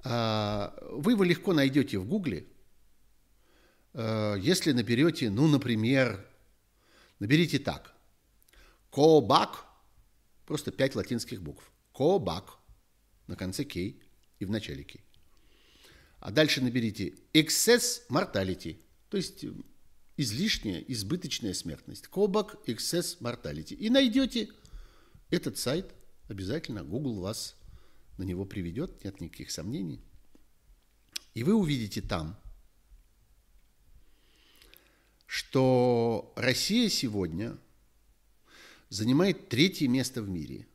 Э, 0.04 0.70
вы 0.90 1.12
его 1.12 1.22
легко 1.22 1.52
найдете 1.52 1.98
в 1.98 2.06
Гугле, 2.06 2.46
э, 3.92 4.36
если 4.40 4.72
наберете, 4.72 5.28
ну, 5.28 5.46
например, 5.48 6.26
наберите 7.18 7.58
так. 7.58 7.94
Кобак, 8.90 9.67
просто 10.48 10.72
пять 10.72 10.96
латинских 10.96 11.42
букв. 11.42 11.70
Кобак, 11.92 12.58
на 13.26 13.36
конце 13.36 13.64
кей 13.64 14.02
и 14.38 14.46
в 14.46 14.50
начале 14.50 14.82
кей. 14.82 15.04
А 16.20 16.30
дальше 16.30 16.62
наберите 16.62 17.14
excess 17.34 18.00
mortality, 18.08 18.78
то 19.10 19.18
есть 19.18 19.44
э, 19.44 19.52
излишняя, 20.16 20.80
избыточная 20.80 21.52
смертность. 21.52 22.06
Кобак 22.06 22.56
excess 22.66 23.20
mortality. 23.20 23.74
И 23.74 23.90
найдете 23.90 24.48
этот 25.28 25.58
сайт, 25.58 25.92
обязательно 26.28 26.82
Google 26.82 27.20
вас 27.20 27.54
на 28.16 28.22
него 28.22 28.46
приведет, 28.46 29.04
нет 29.04 29.20
никаких 29.20 29.50
сомнений. 29.50 30.00
И 31.34 31.44
вы 31.44 31.54
увидите 31.54 32.00
там, 32.00 32.40
что 35.26 36.32
Россия 36.36 36.88
сегодня 36.88 37.58
занимает 38.88 39.48
третье 39.48 39.88
место 39.88 40.22
в 40.22 40.28
мире 40.28 40.66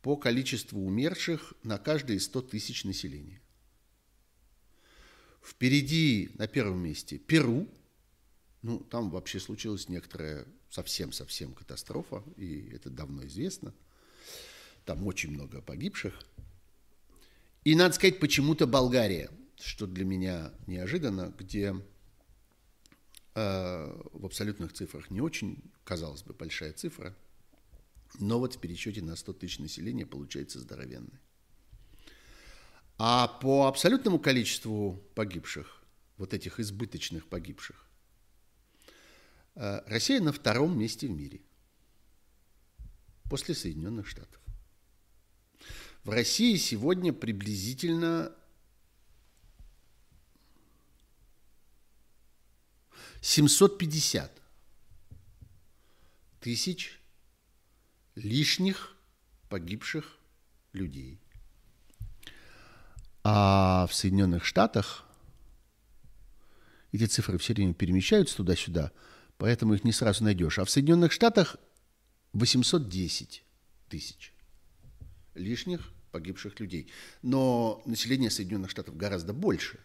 по 0.00 0.16
количеству 0.16 0.80
умерших 0.84 1.54
на 1.62 1.78
каждые 1.78 2.20
100 2.20 2.42
тысяч 2.42 2.84
населения. 2.84 3.40
Впереди 5.42 6.30
на 6.34 6.46
первом 6.46 6.82
месте 6.82 7.18
Перу. 7.18 7.68
Ну, 8.62 8.78
там 8.78 9.10
вообще 9.10 9.40
случилась 9.40 9.88
некоторая 9.88 10.46
совсем-совсем 10.70 11.52
катастрофа, 11.52 12.22
и 12.36 12.70
это 12.72 12.90
давно 12.90 13.26
известно. 13.26 13.74
Там 14.84 15.06
очень 15.06 15.30
много 15.30 15.60
погибших. 15.60 16.24
И, 17.64 17.74
надо 17.74 17.94
сказать, 17.94 18.18
почему-то 18.18 18.66
Болгария, 18.66 19.30
что 19.56 19.86
для 19.86 20.04
меня 20.04 20.52
неожиданно, 20.66 21.32
где 21.38 21.74
в 23.34 24.26
абсолютных 24.26 24.72
цифрах 24.72 25.10
не 25.10 25.20
очень, 25.20 25.62
казалось 25.84 26.22
бы, 26.22 26.34
большая 26.34 26.72
цифра, 26.72 27.16
но 28.18 28.38
вот 28.38 28.54
в 28.54 28.60
пересчете 28.60 29.02
на 29.02 29.16
100 29.16 29.32
тысяч 29.34 29.58
населения 29.58 30.06
получается 30.06 30.60
здоровенная. 30.60 31.20
А 32.98 33.26
по 33.26 33.66
абсолютному 33.66 34.18
количеству 34.18 35.02
погибших, 35.14 35.82
вот 36.18 36.34
этих 36.34 36.60
избыточных 36.60 37.26
погибших, 37.26 37.88
э, 39.54 39.80
Россия 39.86 40.20
на 40.20 40.32
втором 40.32 40.78
месте 40.78 41.08
в 41.08 41.10
мире 41.10 41.40
после 43.30 43.54
Соединенных 43.54 44.06
Штатов. 44.06 44.40
В 46.04 46.10
России 46.10 46.56
сегодня 46.56 47.12
приблизительно 47.12 48.32
750 53.22 54.42
тысяч 56.40 57.00
лишних 58.16 58.96
погибших 59.48 60.18
людей. 60.72 61.20
А 63.22 63.86
в 63.88 63.94
Соединенных 63.94 64.44
Штатах 64.44 65.04
эти 66.90 67.06
цифры 67.06 67.38
все 67.38 67.54
время 67.54 67.74
перемещаются 67.74 68.36
туда-сюда, 68.36 68.90
поэтому 69.38 69.74
их 69.74 69.84
не 69.84 69.92
сразу 69.92 70.24
найдешь. 70.24 70.58
А 70.58 70.64
в 70.64 70.70
Соединенных 70.70 71.12
Штатах 71.12 71.56
810 72.32 73.44
тысяч 73.88 74.32
лишних 75.34 75.92
погибших 76.10 76.58
людей. 76.58 76.90
Но 77.22 77.82
население 77.86 78.30
Соединенных 78.30 78.70
Штатов 78.70 78.96
гораздо 78.96 79.32
больше. 79.32 79.78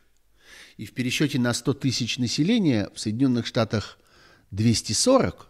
И 0.77 0.86
в 0.86 0.94
пересчете 0.94 1.39
на 1.39 1.54
100 1.54 1.74
тысяч 1.75 2.18
населения 2.18 2.89
в 2.94 3.00
Соединенных 3.00 3.46
Штатах 3.46 4.00
240 4.51 5.48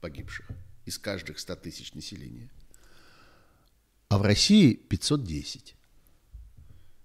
погибших 0.00 0.48
из 0.84 0.98
каждых 0.98 1.38
100 1.38 1.56
тысяч 1.56 1.94
населения. 1.94 2.50
А 4.08 4.18
в 4.18 4.22
России 4.22 4.74
510 4.74 5.74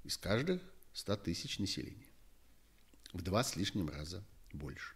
из 0.03 0.17
каждых 0.17 0.61
100 0.93 1.17
тысяч 1.17 1.59
населения. 1.59 2.07
В 3.13 3.21
два 3.21 3.43
с 3.43 3.55
лишним 3.55 3.89
раза 3.89 4.23
больше. 4.51 4.93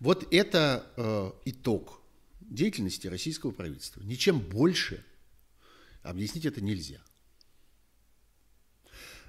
Вот 0.00 0.32
это 0.32 0.86
э, 0.96 1.32
итог 1.46 2.00
деятельности 2.40 3.06
российского 3.06 3.52
правительства. 3.52 4.02
Ничем 4.02 4.40
больше 4.40 5.04
объяснить 6.02 6.44
это 6.44 6.60
нельзя. 6.60 7.00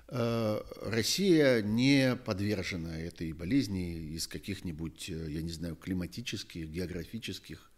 Э, 0.08 0.62
Россия 0.82 1.62
не 1.62 2.16
подвержена 2.16 3.00
этой 3.00 3.32
болезни 3.34 4.14
из 4.16 4.28
каких-нибудь, 4.28 5.10
э, 5.10 5.32
я 5.32 5.42
не 5.42 5.52
знаю, 5.52 5.76
климатических, 5.76 6.68
географических, 6.68 7.72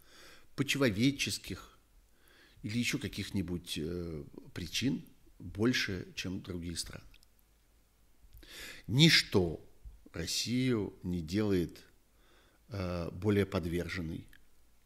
почвоведческих 0.54 1.78
или 2.62 2.78
еще 2.78 2.98
каких-нибудь 2.98 3.78
э, 3.78 4.24
причин– 4.52 5.04
больше, 5.38 6.08
чем 6.16 6.42
другие 6.42 6.76
страны. 6.76 7.04
Ничто 8.88 9.64
Россию 10.12 10.98
не 11.04 11.20
делает 11.20 11.78
более 13.12 13.46
подверженной 13.46 14.26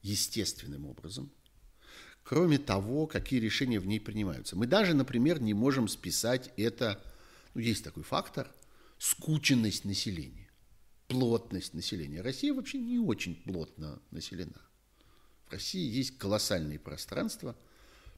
естественным 0.03 0.85
образом, 0.85 1.33
кроме 2.23 2.59
того, 2.59 3.07
какие 3.07 3.41
решения 3.41 3.81
в 3.81 3.87
ней 3.87 3.99
принимаются. 3.99 4.57
Мы 4.57 4.67
даже, 4.67 4.93
например, 4.93 5.41
не 5.41 5.55
можем 5.55 5.89
списать 5.89 6.53
это, 6.59 7.03
ну, 7.55 7.61
есть 7.61 7.85
такой 7.85 8.03
фактор, 8.03 8.51
скученность 8.99 9.85
населения, 9.85 10.51
плотность 11.09 11.75
населения. 11.75 12.21
Россия 12.21 12.55
вообще 12.55 12.79
не 12.79 12.99
очень 12.99 13.35
плотно 13.35 14.01
населена. 14.11 14.61
В 15.47 15.53
России 15.53 15.85
есть 15.85 16.19
колоссальные 16.19 16.79
пространства, 16.79 17.57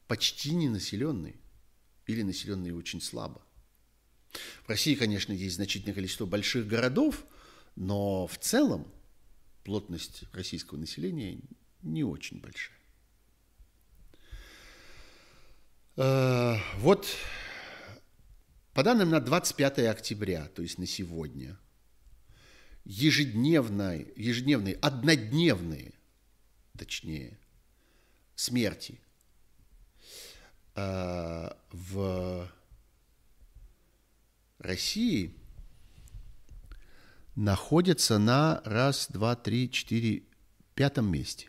почти 0.06 0.54
ненаселенные 0.54 1.37
или 2.06 2.22
населенные 2.22 2.74
очень 2.74 3.00
слабо. 3.00 3.42
В 4.64 4.68
России, 4.68 4.94
конечно, 4.94 5.32
есть 5.32 5.56
значительное 5.56 5.94
количество 5.94 6.26
больших 6.26 6.66
городов, 6.66 7.24
но 7.76 8.26
в 8.26 8.38
целом 8.38 8.87
плотность 9.64 10.24
российского 10.32 10.78
населения 10.78 11.40
не 11.82 12.04
очень 12.04 12.40
большая. 12.40 12.78
Э, 15.96 16.56
вот 16.78 17.06
по 18.74 18.82
данным 18.82 19.10
на 19.10 19.20
25 19.20 19.78
октября, 19.80 20.46
то 20.48 20.62
есть 20.62 20.78
на 20.78 20.87
сегодня, 20.87 21.56
ежедневные, 22.84 24.12
ежедневные, 24.16 24.74
однодневные, 24.74 25.92
точнее, 26.76 27.38
смерти 28.34 29.00
Э, 30.74 31.50
в 31.70 32.50
России 34.58 35.37
находится 37.37 38.18
на 38.18 38.60
раз, 38.64 39.06
два, 39.08 39.37
три, 39.37 39.70
четыре, 39.70 40.24
пятом 40.74 41.10
месте. 41.12 41.48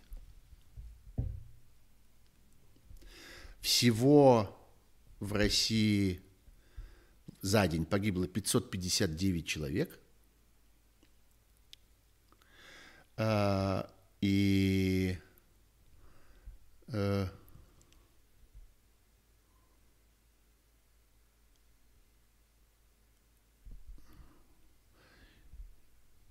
Всего 3.61 4.55
в 5.19 5.33
России 5.33 6.21
за 7.45 7.67
день 7.67 7.85
погибло 7.85 8.27
559 8.27 9.45
человек. 9.45 9.99
Э, 13.17 13.83
и 14.21 15.17
э, 16.87 17.27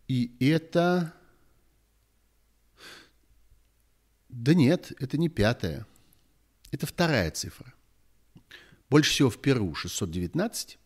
И 0.07 0.37
это... 0.39 1.15
Да 4.29 4.53
нет, 4.53 4.93
это 5.01 5.17
не 5.17 5.29
пятая. 5.29 5.87
Это 6.73 6.87
вторая 6.87 7.31
цифра. 7.31 7.73
Больше 8.91 9.11
всего 9.13 9.31
в 9.31 9.41
Перу 9.41 9.75
619, 9.75 10.79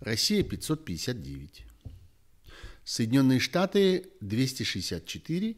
Россия 0.00 0.42
559, 0.42 1.64
Соединенные 2.84 3.40
Штаты 3.40 4.10
264, 4.20 5.56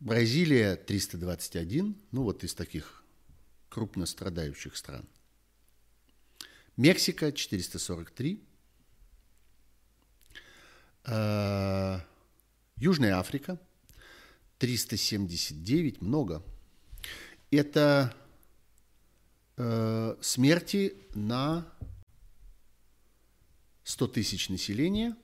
Бразилия 0.00 0.76
321, 0.76 1.96
ну 2.12 2.22
вот 2.22 2.44
из 2.44 2.54
таких 2.54 3.04
крупно 3.68 4.06
страдающих 4.06 4.76
стран. 4.76 5.04
Мексика 6.76 7.32
443, 7.32 8.48
Э, 11.08 12.00
Южная 12.76 13.16
Африка, 13.16 13.58
379, 14.58 16.02
много. 16.02 16.42
Это 17.50 18.14
э, 19.56 20.16
смерти 20.20 20.94
на 21.14 21.66
100 23.88 24.08
тысяч 24.08 24.50
населения. 24.50 25.16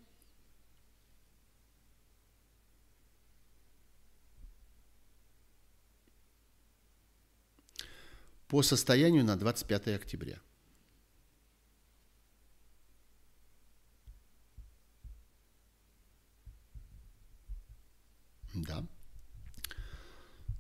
По 8.49 8.63
состоянию 8.63 9.23
на 9.23 9.37
25 9.37 9.89
октября. 9.89 10.41
Да. 18.55 18.87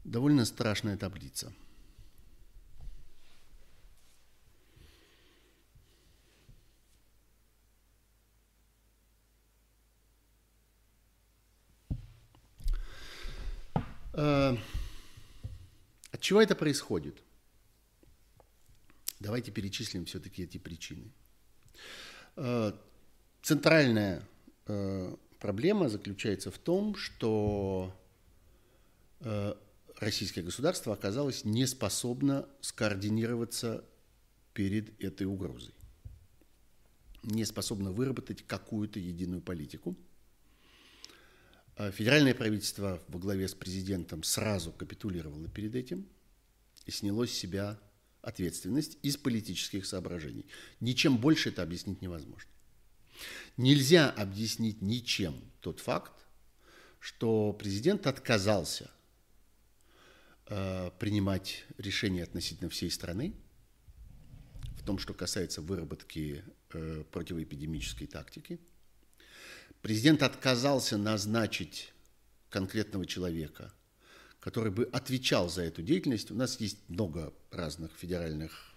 Довольно 0.05 0.45
страшная 0.45 0.99
таблица. 0.99 1.55
От 14.15 14.61
чего 16.21 16.41
это 16.41 16.55
происходит? 16.55 17.17
Давайте 19.21 19.51
перечислим 19.51 20.05
все-таки 20.05 20.43
эти 20.43 20.59
причины. 20.59 21.11
Э, 22.37 22.73
центральная 23.43 24.23
э, 24.67 25.17
Проблема 25.45 25.91
заключается 25.91 26.51
в 26.51 26.57
том, 26.57 26.97
что 26.97 27.95
э, 29.21 29.55
российское 30.01 30.41
государство 30.41 30.95
оказалось 30.95 31.45
не 31.45 31.67
способно 31.67 32.49
скоординироваться 32.63 33.85
перед 34.55 34.99
этой 35.05 35.27
угрозой. 35.27 35.75
не 37.23 37.45
способно 37.45 37.93
выработать 37.93 38.47
какую-то 38.47 38.99
единую 38.99 39.43
политику. 39.43 39.95
А 41.77 41.91
федеральное 41.91 42.35
правительство 42.35 43.03
во 43.09 43.19
главе 43.19 43.49
с 43.49 43.55
президентом 43.55 44.23
сразу 44.23 44.73
капитулировало 44.73 45.49
перед 45.49 45.75
этим 45.75 46.07
и 46.87 46.91
сняло 46.91 47.27
с 47.27 47.33
себя 47.33 47.81
ответственность 48.23 48.97
из 49.03 49.17
политических 49.17 49.85
соображений. 49.85 50.47
Ничем 50.81 51.19
больше 51.19 51.51
это 51.51 51.63
объяснить 51.63 52.01
невозможно. 52.01 52.51
Нельзя 53.57 54.11
объяснить 54.11 54.83
ничем 54.83 55.41
тот 55.61 55.81
факт, 55.81 56.13
что 57.01 57.53
президент 57.53 58.07
отказался 58.07 58.91
э, 60.47 60.91
принимать 60.99 61.65
решения 61.77 62.23
относительно 62.23 62.71
всей 62.71 62.91
страны 62.91 63.35
в 64.77 64.85
том, 64.85 64.99
что 64.99 65.13
касается 65.13 65.61
выработки 65.61 66.45
э, 66.73 67.05
противоэпидемической 67.11 68.07
тактики. 68.07 68.59
Президент 69.85 70.23
отказался 70.23 70.97
назначить 70.97 71.93
конкретного 72.49 73.07
человека, 73.07 73.71
который 74.41 74.73
бы 74.73 74.89
отвечал 74.93 75.49
за 75.49 75.61
эту 75.63 75.83
деятельность. 75.83 76.31
У 76.31 76.35
нас 76.35 76.59
есть 76.59 76.79
много 76.89 77.33
разных 77.51 77.93
федеральных 77.93 78.75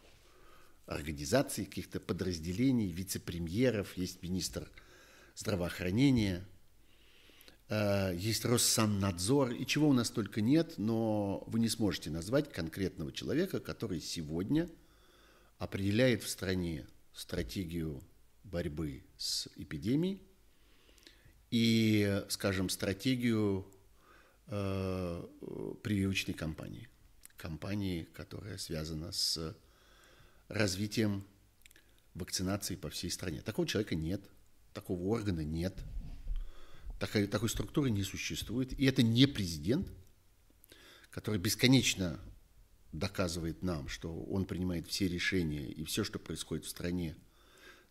организаций, 0.85 1.65
каких-то 1.65 1.99
подразделений, 1.99 2.91
вице-премьеров, 2.91 3.97
есть 3.97 4.21
министр 4.21 4.69
здравоохранения– 5.33 6.45
Э, 7.69 8.13
есть 8.15 8.45
Россаннадзор, 8.45 9.51
и 9.51 9.65
чего 9.65 9.89
у 9.89 9.93
нас 9.93 10.09
только 10.09 10.41
нет, 10.41 10.75
но 10.77 11.43
вы 11.47 11.59
не 11.59 11.69
сможете 11.69 12.09
назвать 12.09 12.51
конкретного 12.51 13.11
человека, 13.11 13.59
который 13.59 13.99
сегодня 13.99 14.69
определяет 15.57 16.23
в 16.23 16.29
стране 16.29 16.87
стратегию 17.13 18.01
борьбы 18.43 19.03
с 19.17 19.49
эпидемией 19.57 20.21
и, 21.51 22.23
скажем, 22.29 22.69
стратегию 22.69 23.65
э, 24.47 25.27
прививочной 25.83 26.33
кампании. 26.33 26.89
Кампании, 27.37 28.03
которая 28.13 28.57
связана 28.57 29.11
с 29.11 29.55
развитием 30.47 31.25
вакцинации 32.13 32.75
по 32.75 32.89
всей 32.89 33.11
стране. 33.11 33.41
Такого 33.41 33.67
человека 33.67 33.95
нет, 33.95 34.21
такого 34.73 35.01
органа 35.03 35.41
нет– 35.41 35.75
такой, 36.99 37.27
такой 37.27 37.49
структуры 37.49 37.89
не 37.89 38.03
существует. 38.03 38.77
И 38.79 38.85
это 38.85 39.03
не 39.03 39.25
президент, 39.27 39.87
который 41.09 41.39
бесконечно 41.39 42.19
доказывает 42.91 43.61
нам, 43.63 43.87
что 43.87 44.13
он 44.13 44.45
принимает 44.45 44.87
все 44.87 45.07
решения 45.07 45.67
и 45.67 45.83
все, 45.83 46.03
что 46.03 46.19
происходит 46.19 46.65
в 46.65 46.69
стране, 46.69 47.15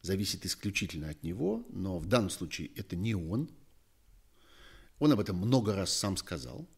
зависит 0.03 0.47
исключительно 0.47 1.11
от 1.11 1.23
него, 1.23 1.67
но 1.71 1.99
в 1.99 2.07
данном 2.07 2.31
случае 2.31 2.71
это 2.77 2.97
не 2.97 3.15
он. 3.15 3.51
Он 4.99 5.13
об 5.13 5.21
этом 5.21 5.37
много 5.37 5.75
раз 5.75 5.93
сам 5.93 6.17
сказал. 6.17 6.69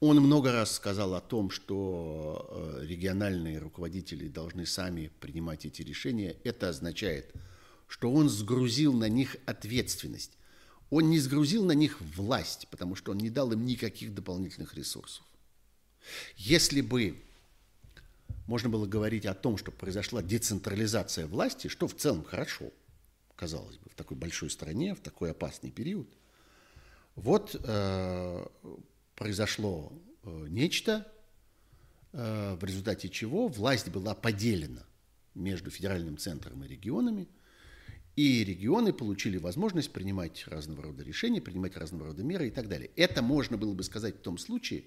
Он 0.00 0.18
много 0.20 0.52
раз 0.52 0.74
сказал 0.74 1.14
о 1.14 1.20
том, 1.20 1.50
что 1.50 2.48
э, 2.80 2.86
региональные 2.86 3.58
руководители 3.58 4.28
должны 4.28 4.64
сами 4.64 5.10
принимать 5.20 5.66
эти 5.66 5.82
решения. 5.82 6.36
Это 6.44 6.70
означает, 6.70 7.34
что 7.86 8.10
он 8.10 8.28
сгрузил 8.28 8.94
на 8.94 9.08
них 9.08 9.36
ответственность 9.44 10.38
он 10.90 11.10
не 11.10 11.18
сгрузил 11.18 11.64
на 11.64 11.72
них 11.72 12.00
власть, 12.00 12.66
потому 12.70 12.94
что 12.94 13.12
он 13.12 13.18
не 13.18 13.30
дал 13.30 13.52
им 13.52 13.66
никаких 13.66 14.14
дополнительных 14.14 14.74
ресурсов. 14.74 15.24
Если 16.36 16.80
бы 16.80 17.22
можно 18.48 18.68
было 18.68 18.86
говорить 18.86 19.26
о 19.26 19.34
том, 19.34 19.58
что 19.58 19.70
произошла 19.70 20.22
децентрализация 20.22 21.26
власти, 21.26 21.68
что 21.68 21.86
в 21.86 21.94
целом 21.94 22.24
хорошо, 22.24 22.72
казалось 23.36 23.76
бы, 23.76 23.90
в 23.90 23.94
такой 23.94 24.16
большой 24.16 24.50
стране, 24.50 24.94
в 24.94 25.00
такой 25.00 25.30
опасный 25.30 25.70
период, 25.70 26.08
вот 27.14 27.54
э, 27.54 28.46
произошло 29.14 29.92
э, 30.24 30.46
нечто, 30.48 31.06
э, 32.12 32.56
в 32.58 32.64
результате 32.64 33.08
чего 33.10 33.48
власть 33.48 33.88
была 33.90 34.14
поделена 34.14 34.84
между 35.34 35.70
федеральным 35.70 36.18
центром 36.18 36.64
и 36.64 36.68
регионами– 36.68 37.28
и 38.18 38.42
регионы 38.42 38.92
получили 38.92 39.36
возможность 39.36 39.92
принимать 39.92 40.42
разного 40.48 40.82
рода 40.82 41.04
решения, 41.04 41.40
принимать 41.40 41.76
разного 41.76 42.06
рода 42.06 42.24
меры 42.24 42.48
и 42.48 42.50
так 42.50 42.68
далее. 42.68 42.90
Это 42.96 43.22
можно 43.22 43.56
было 43.56 43.74
бы 43.74 43.84
сказать 43.84 44.16
в 44.16 44.22
том 44.22 44.38
случае, 44.38 44.82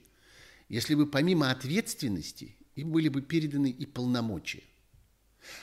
если 0.67 0.95
бы 0.95 1.07
помимо 1.07 1.49
ответственности 1.49 2.57
им 2.75 2.91
были 2.91 3.09
бы 3.09 3.21
переданы 3.21 3.69
и 3.69 3.85
полномочия. 3.85 4.63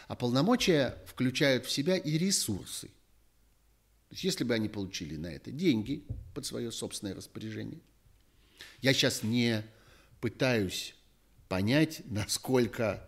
А 0.08 0.16
полномочия 0.16 0.98
включают 1.06 1.66
в 1.66 1.70
себя 1.70 1.96
и 1.96 2.18
ресурсы. 2.18 2.88
То 4.08 4.14
есть 4.14 4.24
если 4.24 4.44
бы 4.44 4.54
они 4.54 4.68
получили 4.68 5.16
на 5.16 5.26
это 5.26 5.50
деньги 5.50 6.04
под 6.34 6.46
свое 6.46 6.72
собственное 6.72 7.14
распоряжение. 7.14 7.80
Я 8.80 8.92
сейчас 8.92 9.22
не 9.22 9.62
пытаюсь 10.20 10.94
понять, 11.48 12.02
насколько 12.06 13.06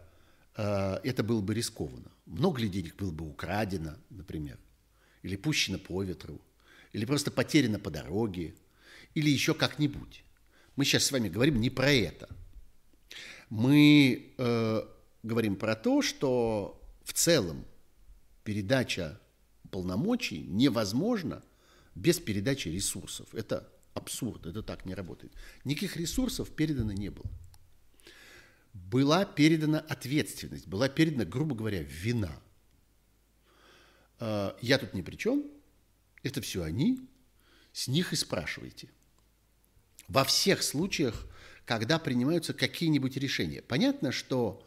э, 0.56 1.00
это 1.02 1.22
было 1.22 1.40
бы 1.40 1.54
рискованно. 1.54 2.10
Много 2.26 2.60
ли 2.60 2.68
денег 2.68 2.96
было 2.96 3.10
бы 3.10 3.28
украдено, 3.28 3.96
например, 4.10 4.58
или 5.22 5.36
пущено 5.36 5.78
по 5.78 6.02
ветру, 6.02 6.40
или 6.92 7.04
просто 7.04 7.30
потеряно 7.30 7.78
по 7.78 7.90
дороге, 7.90 8.54
или 9.14 9.30
еще 9.30 9.54
как-нибудь. 9.54 10.22
Мы 10.76 10.84
сейчас 10.84 11.04
с 11.04 11.12
вами 11.12 11.28
говорим 11.28 11.60
не 11.60 11.70
про 11.70 11.90
это. 11.90 12.28
Мы 13.50 14.32
э, 14.38 14.82
говорим 15.22 15.56
про 15.56 15.76
то, 15.76 16.02
что 16.02 16.82
в 17.04 17.12
целом 17.12 17.66
передача 18.42 19.20
полномочий 19.70 20.40
невозможна 20.42 21.42
без 21.94 22.18
передачи 22.18 22.68
ресурсов. 22.68 23.34
Это 23.34 23.68
абсурд, 23.92 24.46
это 24.46 24.62
так 24.62 24.86
не 24.86 24.94
работает. 24.94 25.32
Никаких 25.64 25.96
ресурсов 25.96 26.48
передано 26.50 26.92
не 26.92 27.10
было 27.10 27.30
была 28.72 29.24
передана 29.24 29.80
ответственность, 29.80 30.66
была 30.66 30.88
передана, 30.88 31.24
грубо 31.24 31.54
говоря, 31.54 31.82
вина. 31.82 32.40
А, 34.18 34.56
я 34.60 34.78
тут 34.78 34.94
ни 34.94 35.02
при 35.02 35.16
чем, 35.16 35.44
это 36.22 36.40
все 36.40 36.62
они, 36.62 37.00
с 37.72 37.88
них 37.88 38.12
и 38.12 38.16
спрашивайте. 38.16 38.88
Во 40.08 40.24
всех 40.24 40.62
случаях, 40.62 41.26
когда 41.70 42.00
принимаются 42.00 42.52
какие-нибудь 42.52 43.16
решения. 43.16 43.62
Понятно, 43.62 44.10
что 44.10 44.66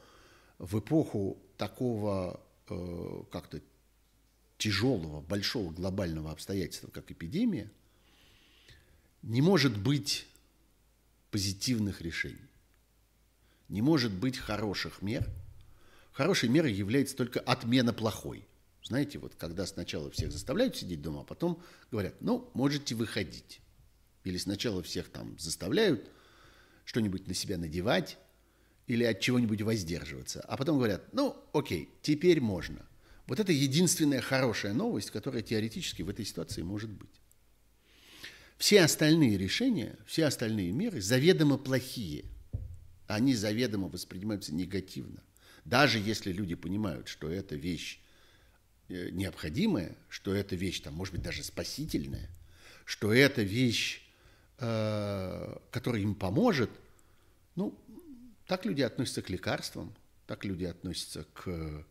в 0.58 0.80
эпоху 0.80 1.38
такого 1.58 2.40
э, 2.70 3.24
как-то 3.30 3.60
тяжелого, 4.58 5.20
большого 5.20 5.74
глобального 5.74 6.32
обстоятельства, 6.32 6.88
как 6.88 7.12
эпидемия, 7.12 7.70
не 9.22 9.42
может 9.42 9.78
быть 9.78 10.26
позитивных 11.30 12.02
решений 12.02 12.48
не 13.68 13.82
может 13.82 14.14
быть 14.14 14.38
хороших 14.38 15.02
мер. 15.02 15.28
Хорошей 16.14 16.48
мерой 16.48 16.72
является 16.72 17.18
только 17.18 17.42
отмена 17.42 17.92
плохой. 17.92 18.48
Знаете, 18.82 19.20
вот 19.20 19.36
когда 19.36 19.66
сначала 19.66 20.10
всех 20.10 20.32
заставляют 20.32 20.78
сидеть 20.78 21.02
дома, 21.02 21.22
а 21.22 21.24
потом 21.26 21.62
говорят, 21.92 22.16
ну, 22.22 22.50
можете 22.54 22.96
выходить. 22.96 23.60
Или 24.24 24.38
сначала 24.38 24.82
всех 24.82 25.10
там 25.10 25.38
заставляют 25.38 26.10
что-нибудь 26.86 27.28
на 27.28 27.34
себя 27.34 27.58
надевать 27.58 28.18
или 28.88 29.04
от 29.04 29.20
чего-нибудь 29.20 29.62
воздерживаться, 29.62 30.42
а 30.42 30.58
потом 30.58 30.78
говорят, 30.78 31.14
ну, 31.14 31.36
окей, 31.54 31.90
теперь 32.02 32.42
можно. 32.42 32.86
Вот 33.28 33.40
это 33.40 33.52
единственная 33.54 34.22
хорошая 34.22 34.74
новость, 34.74 35.12
которая 35.12 35.42
теоретически 35.42 36.02
в 36.02 36.10
этой 36.10 36.26
ситуации 36.26 36.62
может 36.62 36.90
быть. 36.90 37.10
Все 38.58 38.82
остальные 38.82 39.38
решения, 39.38 39.98
все 40.06 40.26
остальные 40.26 40.72
меры 40.72 41.02
заведомо 41.02 41.58
плохие– 41.58 42.26
они 43.08 43.36
заведомо 43.36 43.88
воспринимаются 43.88 44.54
негативно. 44.54 45.22
Даже 45.66 46.00
если 46.00 46.32
люди 46.32 46.56
понимают, 46.56 47.08
что 47.08 47.30
это 47.30 47.56
вещь 47.56 48.00
э, 48.90 49.10
необходимая, 49.12 49.96
что 50.10 50.34
это 50.34 50.56
вещь, 50.56 50.82
там, 50.82 50.94
может 50.94 51.14
быть, 51.14 51.24
даже 51.24 51.44
спасительная, 51.44 52.30
что 52.86 53.14
это 53.14 53.42
вещь, 53.44 54.02
э, 54.60 55.58
которая 55.72 56.02
им 56.02 56.16
поможет, 56.16 56.70
ну, 57.56 57.78
так 58.48 58.66
люди 58.66 58.82
относятся 58.82 59.22
к 59.22 59.30
лекарствам, 59.30 59.94
так 60.28 60.46
люди 60.46 60.66
относятся 60.66 61.26
к, 61.34 61.86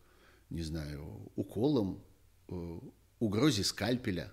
не 0.49 0.61
знаю, 0.61 1.31
уколам, 1.35 2.03
э, 2.49 2.79
угрозе 3.19 3.63
скальпеля 3.63 4.31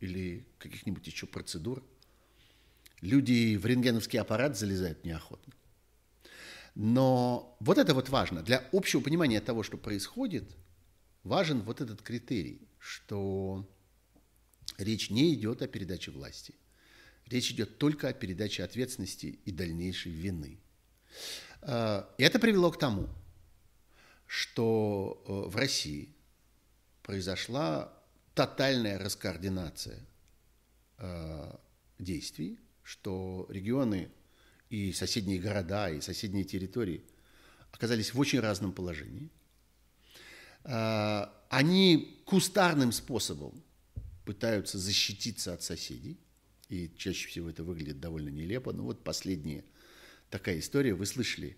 или 0.00 0.46
каких-нибудь 0.58 1.06
еще 1.06 1.26
процедур. 1.26 1.84
Люди 3.00 3.56
в 3.56 3.66
рентгеновский 3.66 4.18
аппарат 4.18 4.58
залезают 4.58 5.04
неохотно. 5.04 5.52
Но 6.74 7.56
вот 7.60 7.78
это 7.78 7.94
вот 7.94 8.08
важно. 8.08 8.42
Для 8.42 8.64
общего 8.72 9.00
понимания 9.00 9.40
того, 9.40 9.62
что 9.62 9.76
происходит, 9.76 10.44
важен 11.24 11.62
вот 11.62 11.80
этот 11.80 12.02
критерий, 12.02 12.68
что 12.78 13.68
речь 14.78 15.10
не 15.10 15.34
идет 15.34 15.62
о 15.62 15.68
передаче 15.68 16.10
власти. 16.10 16.54
Речь 17.30 17.52
идет 17.52 17.78
только 17.78 18.08
о 18.08 18.12
передаче 18.12 18.64
ответственности 18.64 19.38
и 19.44 19.52
дальнейшей 19.52 20.10
вины. 20.10 20.58
А, 21.62 22.12
и 22.18 22.24
это 22.24 22.40
привело 22.40 22.72
к 22.72 22.78
тому, 22.78 23.08
что 24.26 25.22
э, 25.26 25.48
в 25.48 25.56
России 25.56 26.14
произошла 27.02 27.92
тотальная 28.34 28.98
раскоординация 28.98 30.06
э, 30.98 31.56
действий, 31.98 32.58
что 32.82 33.46
регионы 33.48 34.08
и 34.68 34.92
соседние 34.92 35.40
города, 35.40 35.90
и 35.90 36.00
соседние 36.00 36.44
территории 36.44 37.04
оказались 37.72 38.14
в 38.14 38.18
очень 38.18 38.40
разном 38.40 38.72
положении. 38.72 39.30
Э, 40.64 41.26
они 41.48 42.22
кустарным 42.24 42.90
способом 42.92 43.62
пытаются 44.24 44.78
защититься 44.78 45.54
от 45.54 45.62
соседей, 45.62 46.18
и 46.70 46.90
чаще 46.96 47.28
всего 47.28 47.50
это 47.50 47.64
выглядит 47.64 48.00
довольно 48.00 48.28
нелепо. 48.28 48.72
Но 48.72 48.84
вот 48.84 49.02
последняя 49.04 49.64
такая 50.30 50.60
история, 50.60 50.94
вы 50.94 51.04
слышали, 51.04 51.56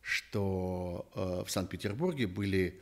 что 0.00 1.10
э, 1.14 1.44
в 1.46 1.50
Санкт-Петербурге 1.50 2.26
были 2.26 2.80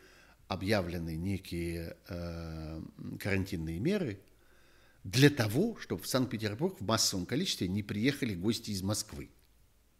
объявлены 0.48 1.16
некие 1.16 1.96
э, 2.08 2.82
карантинные 3.18 3.80
меры 3.80 4.20
для 5.02 5.28
того, 5.28 5.76
чтобы 5.80 6.02
в 6.02 6.06
Санкт-Петербург 6.06 6.80
в 6.80 6.84
массовом 6.84 7.26
количестве 7.26 7.66
не 7.66 7.82
приехали 7.82 8.34
гости 8.34 8.70
из 8.70 8.82
Москвы. 8.82 9.30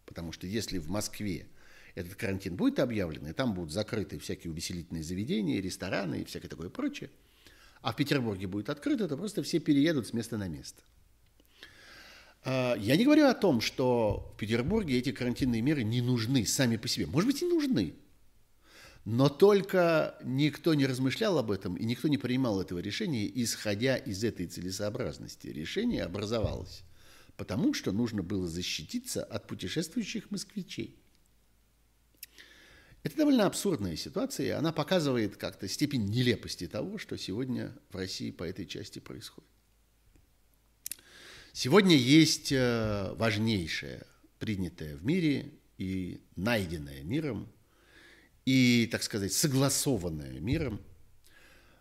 Потому 0.07 0.31
что 0.31 0.47
если 0.47 0.79
в 0.79 0.89
Москве 0.89 1.49
этот 1.97 2.15
карантин 2.15 2.55
будет 2.55 2.79
объявлен, 2.79 3.27
и 3.27 3.33
там 3.33 3.55
будут 3.55 3.73
закрыты 3.73 4.19
всякие 4.19 4.53
увеселительные 4.53 5.03
заведения, 5.03 5.61
рестораны 5.61 6.21
и 6.21 6.25
всякое 6.25 6.49
такое 6.49 6.71
прочее, 6.71 7.11
а 7.81 7.93
в 7.93 7.97
Петербурге 7.97 8.47
будет 8.47 8.71
открыто, 8.71 9.09
то 9.09 9.17
просто 9.17 9.43
все 9.43 9.59
переедут 9.59 10.07
с 10.07 10.13
места 10.13 10.39
на 10.39 10.47
место. 10.47 10.83
А, 12.45 12.75
я 12.77 12.97
не 12.97 13.05
говорю 13.05 13.27
о 13.27 13.35
том, 13.35 13.61
что 13.61 14.33
в 14.35 14.39
Петербурге 14.39 14.99
эти 14.99 15.13
карантинные 15.13 15.63
меры 15.63 15.85
не 15.85 16.01
нужны 16.01 16.45
сами 16.45 16.77
по 16.77 16.89
себе. 16.89 17.07
Может 17.07 17.29
быть, 17.29 17.43
и 17.43 17.47
нужны. 17.47 17.95
Но 19.05 19.29
только 19.29 20.17
никто 20.23 20.75
не 20.75 20.87
размышлял 20.87 21.39
об 21.39 21.51
этом, 21.51 21.77
и 21.77 21.85
никто 21.85 22.07
не 22.09 22.19
принимал 22.19 22.61
этого 22.61 22.79
решения, 22.79 23.29
исходя 23.43 23.97
из 23.97 24.23
этой 24.23 24.47
целесообразности. 24.47 25.49
Решение 25.49 26.05
образовалось, 26.05 26.83
потому 27.37 27.75
что 27.75 27.91
нужно 27.91 28.23
было 28.23 28.47
защититься 28.47 29.25
от 29.25 29.49
путешествующих 29.49 30.31
москвичей. 30.31 30.99
Это 33.03 33.17
довольно 33.17 33.47
абсурдная 33.47 33.97
ситуация, 33.97 34.47
и 34.47 34.51
она 34.51 34.71
показывает 34.73 35.37
как-то 35.37 35.67
степень 35.67 36.05
нелепости 36.05 36.69
того, 36.69 36.99
что 36.99 37.19
сегодня 37.19 37.77
в 37.91 37.97
России 37.97 38.31
по 38.31 38.45
этой 38.45 38.67
части 38.67 39.01
происходит. 39.01 39.51
Сегодня 41.53 41.97
есть 41.97 42.51
э, 42.53 43.13
важнейшее, 43.17 44.07
принятое 44.39 44.97
в 44.97 45.05
мире 45.05 45.53
и 45.79 46.21
найденное 46.37 47.03
миром– 47.03 47.53
и, 48.45 48.89
так 48.91 49.03
сказать, 49.03 49.33
согласованная 49.33 50.41
миром 50.41 50.81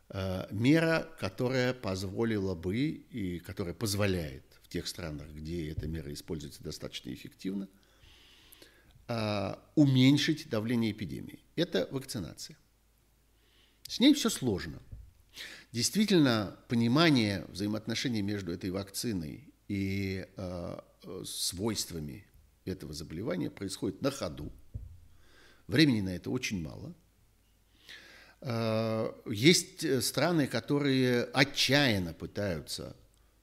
э, 0.10 0.48
мера, 0.52 1.10
которая 1.20 1.74
позволила 1.74 2.56
бы 2.56 2.78
и 2.78 3.40
которая 3.40 3.74
позволяет 3.74 4.44
в 4.62 4.68
тех 4.70 4.88
странах, 4.88 5.28
где 5.30 5.72
эта 5.72 5.88
мера 5.88 6.14
используется 6.14 6.64
достаточно 6.64 7.12
эффективно, 7.12 7.68
э, 9.08 9.56
уменьшить 9.76 10.50
давление 10.50 10.92
эпидемии. 10.92 11.40
Это 11.56 11.88
вакцинация. 11.92 12.58
С 13.88 14.00
ней 14.00 14.14
все 14.14 14.30
сложно. 14.30 14.82
Действительно, 15.72 16.58
понимание 16.68 17.46
взаимоотношений 17.50 18.22
между 18.22 18.52
этой 18.52 18.70
вакциной 18.70 19.51
и 19.72 20.28
э, 20.36 20.80
свойствами 21.24 22.26
этого 22.66 22.94
заболевания 22.94 23.50
происходит 23.50 24.02
на 24.02 24.12
ходу. 24.12 24.52
Времени 25.68 26.02
на 26.02 26.14
это 26.14 26.30
очень 26.30 26.62
мало. 26.62 26.94
А, 28.42 29.16
есть 29.26 29.86
э, 29.86 30.02
страны, 30.02 30.48
которые 30.48 31.24
отчаянно 31.24 32.14
пытаются 32.14 32.98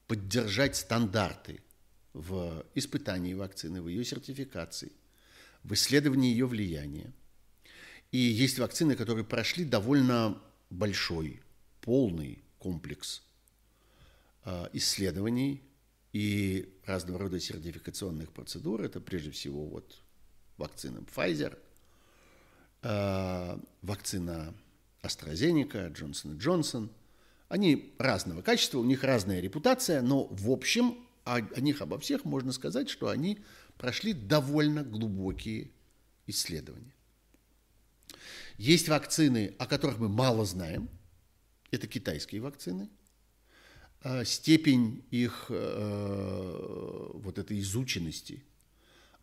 поддержать 0.05 0.75
стандарты 0.75 1.63
в 2.13 2.63
испытании 2.75 3.33
вакцины, 3.33 3.81
в 3.81 3.87
ее 3.87 4.05
сертификации, 4.05 4.91
в 5.63 5.73
исследовании 5.73 6.29
ее 6.29 6.45
влияния. 6.45 7.11
И 8.11 8.19
есть 8.19 8.59
вакцины, 8.59 8.95
которые 8.95 9.25
прошли 9.25 9.65
довольно 9.65 10.39
большой, 10.69 11.41
полный 11.81 12.43
комплекс 12.59 13.23
а, 14.43 14.69
исследований 14.73 15.63
и 16.13 16.73
разного 16.85 17.19
рода 17.19 17.39
сертификационных 17.39 18.31
процедур. 18.31 18.81
Это 18.81 18.99
прежде 18.99 19.31
всего 19.31 19.65
вот 19.65 20.01
вакцина 20.57 20.99
Pfizer– 20.99 21.57
Э, 22.81 23.57
вакцина 23.81 24.53
AstraZeneca, 25.01 25.93
Johnson 25.93 26.37
Johnson. 26.37 26.89
Они 27.49 27.93
разного 27.97 28.41
качества, 28.41 28.79
у 28.79 28.85
них 28.85 29.03
разная 29.03 29.41
репутация, 29.41 30.01
но 30.01 30.25
в 30.25 30.49
общем 30.49 31.05
о, 31.25 31.37
о 31.37 31.59
них 31.59 31.81
обо 31.81 31.99
всех 31.99 32.23
можно 32.23 32.51
сказать, 32.51 32.89
что 32.89 33.09
они 33.09 33.39
прошли 33.77 34.13
довольно 34.13 34.83
глубокие 34.83 35.71
исследования. 36.27 36.93
Есть 38.57 38.87
вакцины, 38.87 39.55
о 39.57 39.67
которых 39.67 39.99
мы 39.99 40.07
мало 40.07 40.45
знаем. 40.45 40.89
Это 41.71 41.87
китайские 41.87 42.41
вакцины. 42.41 42.89
Э, 44.03 44.23
степень 44.25 45.03
их 45.11 45.47
э, 45.49 47.09
вот 47.13 47.37
этой 47.37 47.59
изученности 47.59 48.43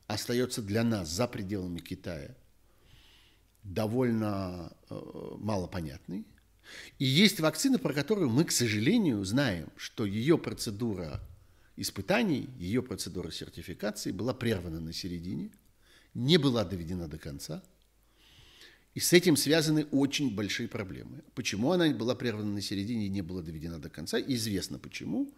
остается 0.07 0.63
для 0.63 0.85
нас 0.85 1.09
за 1.09 1.27
пределами 1.27 1.79
Китая– 1.79 2.35
довольно 3.75 4.73
э, 4.89 5.01
малопонятный. 5.39 6.25
И 6.99 7.05
есть 7.05 7.41
вакцина, 7.41 7.79
про 7.79 7.93
которую 7.93 8.29
мы, 8.29 8.45
к 8.45 8.51
сожалению, 8.51 9.25
знаем, 9.25 9.69
что 9.77 10.05
ее 10.05 10.39
процедура 10.39 11.21
испытаний, 11.77 12.49
ее 12.59 12.83
процедура 12.83 13.31
сертификации 13.31 14.13
была 14.13 14.35
прервана 14.35 14.81
на 14.81 14.93
середине, 14.93 15.51
не 16.15 16.39
была 16.39 16.65
доведена 16.65 17.09
до 17.09 17.19
конца. 17.19 17.63
И 18.97 19.01
с 19.01 19.13
этим 19.13 19.37
связаны 19.37 19.85
очень 19.91 20.35
большие 20.35 20.69
проблемы. 20.69 21.23
Почему 21.35 21.71
она 21.71 21.91
была 21.91 22.15
прервана 22.15 22.51
на 22.51 22.63
середине 22.63 23.05
и 23.05 23.11
не 23.11 23.21
была 23.21 23.43
доведена 23.43 23.79
до 23.79 23.91
конца, 23.91 24.19
известно 24.19 24.79
почему. 24.79 25.31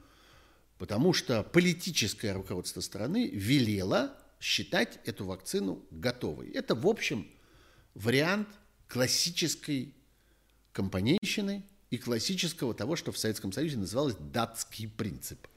Потому 0.78 1.12
что 1.12 1.42
политическое 1.42 2.34
руководство 2.34 2.80
страны 2.80 3.28
велело 3.28 4.16
считать 4.38 5.00
эту 5.06 5.24
вакцину 5.24 5.84
готовой. 5.90 6.50
Это, 6.50 6.76
в 6.76 6.86
общем, 6.86 7.26
вариант 7.94 8.46
классической 8.86 9.92
компанейщины 10.70 11.64
и 11.90 11.98
классического 11.98 12.74
того, 12.74 12.94
что 12.94 13.10
в 13.10 13.18
Советском 13.18 13.50
Союзе 13.50 13.76
называлось 13.76 14.14
датский 14.20 14.86
принцип. 14.88 15.48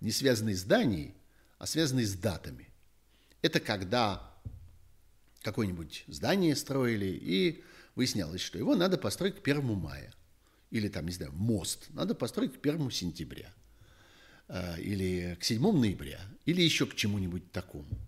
Не 0.00 0.12
связанный 0.12 0.54
с 0.54 0.62
Данией, 0.62 1.12
а 1.58 1.66
связанный 1.66 2.04
с 2.04 2.14
датами. 2.14 2.68
Это 3.42 3.58
когда 3.58 4.37
какое-нибудь 5.42 6.04
здание 6.06 6.56
строили, 6.56 7.06
и 7.06 7.62
выяснялось, 7.94 8.40
что 8.40 8.58
его 8.58 8.76
надо 8.76 8.98
построить 8.98 9.36
к 9.36 9.46
1 9.46 9.64
мая. 9.74 10.12
Или 10.70 10.88
там, 10.88 11.06
не 11.06 11.12
знаю, 11.12 11.32
мост 11.32 11.86
надо 11.90 12.14
построить 12.14 12.54
к 12.54 12.66
1 12.66 12.90
сентября. 12.90 13.52
Э, 14.48 14.80
или 14.80 15.36
к 15.40 15.44
7 15.44 15.60
ноября. 15.60 16.20
Или 16.44 16.62
еще 16.62 16.86
к 16.86 16.94
чему-нибудь 16.94 17.52
такому. 17.52 17.98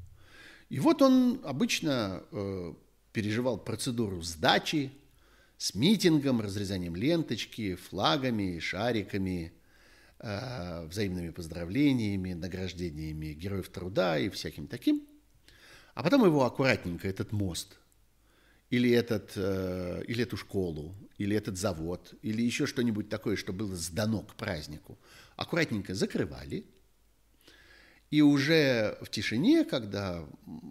И 0.69 0.79
вот 0.79 1.03
он 1.03 1.41
обычно 1.45 2.23
э, 2.31 2.75
переживал 3.13 3.59
процедуру 3.59 4.23
сдачи 4.23 4.93
с 5.59 5.75
митингом, 5.75 6.41
разрезанием 6.41 6.97
ленточки, 6.97 7.75
флагами, 7.75 8.59
шариками, 8.61 9.53
э, 10.19 10.87
взаимными 10.87 11.31
поздравлениями, 11.31 12.35
награждениями 12.35 13.33
героев 13.33 13.69
труда 13.69 14.19
и 14.19 14.29
всяким 14.29 14.67
таким. 14.67 15.07
А 16.01 16.03
потом 16.03 16.25
его 16.25 16.47
аккуратненько, 16.47 17.07
этот 17.07 17.31
мост, 17.31 17.77
или, 18.71 18.91
этот, 18.91 19.33
э, 19.37 20.03
или 20.09 20.23
эту 20.23 20.39
школу, 20.39 20.95
или 21.19 21.37
этот 21.37 21.59
завод, 21.59 22.15
или 22.23 22.41
еще 22.41 22.65
что-нибудь 22.65 23.11
такое, 23.11 23.37
что 23.37 23.53
было 23.53 23.77
сдано 23.77 24.23
к 24.23 24.35
празднику, 24.35 24.99
аккуратненько 25.37 25.95
закрывали– 25.95 26.65
и 28.11 28.23
уже 28.23 28.97
в 29.03 29.11
тишине, 29.11 29.65
когда 29.65 30.27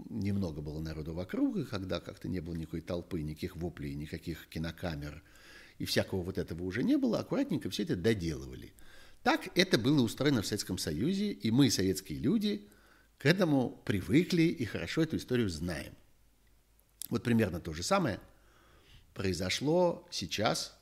немного 0.09 0.61
было 0.61 0.81
народу 0.81 1.13
вокруг, 1.13 1.57
и 1.57 1.63
когда 1.63 1.99
как-то 1.99 2.27
не 2.27 2.39
было 2.39 2.55
никакой 2.55 2.81
толпы, 2.81 3.21
никаких 3.21 3.55
воплей, 3.55 3.93
никаких 3.93 4.47
кинокамер, 4.49 5.21
и 5.77 5.85
всякого 5.85 6.23
вот 6.23 6.39
этого 6.39 6.63
уже 6.63 6.83
не 6.83 6.97
было, 6.97 7.19
аккуратненько 7.19 7.69
все 7.69 7.83
это 7.83 7.95
доделывали. 7.95 8.73
Так 9.21 9.47
это 9.55 9.77
было 9.77 10.01
устроено 10.01 10.41
в 10.41 10.47
Советском 10.47 10.79
Союзе, 10.79 11.31
и 11.31 11.51
мы, 11.51 11.69
советские 11.69 12.19
люди, 12.19 12.67
к 13.19 13.25
этому 13.27 13.81
привыкли 13.85 14.43
и 14.43 14.65
хорошо 14.65 15.03
эту 15.03 15.17
историю 15.17 15.49
знаем. 15.49 15.93
Вот 17.09 17.23
примерно 17.23 17.59
то 17.59 17.73
же 17.73 17.83
самое 17.83 18.19
произошло 19.13 20.07
сейчас 20.09 20.75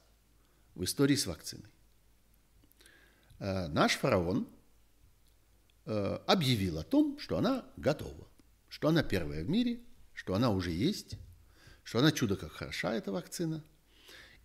в 0.76 0.84
истории 0.86 1.16
с 1.16 1.28
вакциной. 1.28 1.70
Э, 3.40 3.68
наш 3.68 3.98
фараон– 3.98 4.48
Э, 5.90 6.20
объявил 6.28 6.80
о 6.80 6.84
том, 6.84 7.18
что 7.18 7.38
она 7.38 7.64
готова, 7.78 8.28
что 8.68 8.90
она 8.90 9.04
первая 9.04 9.46
в 9.46 9.50
мире, 9.50 9.80
что 10.14 10.36
она 10.36 10.50
уже 10.50 10.72
есть, 10.72 11.14
что 11.86 12.00
она 12.00 12.12
чудо 12.12 12.36
как 12.36 12.52
хороша, 12.52 12.94
эта 12.94 13.14
вакцина, 13.14 13.64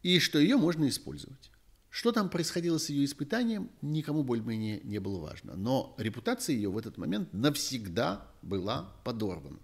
и 0.05 0.21
что 0.21 0.39
ее 0.39 0.57
можно 0.57 0.89
использовать. 0.89 1.51
Что 1.93 2.11
там 2.11 2.31
происходило 2.31 2.79
с 2.79 2.89
ее 2.89 3.05
испытанием, 3.05 3.71
никому 3.83 4.25
более-менее 4.25 4.81
не 4.83 4.99
было 4.99 5.21
важно. 5.21 5.57
Но 5.57 5.95
репутация 5.99 6.57
ее 6.57 6.71
в 6.71 6.79
этот 6.79 6.97
момент 6.97 7.31
навсегда 7.35 8.27
была 8.41 8.97
подорвана. 9.05 9.59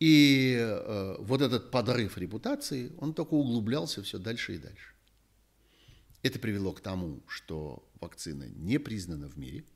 И 0.00 0.56
э, 0.58 1.16
вот 1.18 1.42
этот 1.42 1.70
подрыв 1.70 2.16
репутации, 2.16 2.92
он 2.96 3.12
только 3.12 3.34
углублялся 3.34 4.02
все 4.02 4.18
дальше 4.18 4.54
и 4.54 4.58
дальше. 4.58 4.94
Это 6.22 6.38
привело 6.38 6.72
к 6.72 6.80
тому, 6.80 7.20
что 7.26 7.86
вакцина 8.00 8.44
не 8.48 8.78
признана 8.78 9.28
в 9.28 9.36
мире. 9.36 9.66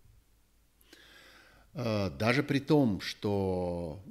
Э, 1.75 2.09
даже 2.18 2.44
при 2.44 2.61
том, 2.61 3.03
что 3.03 4.03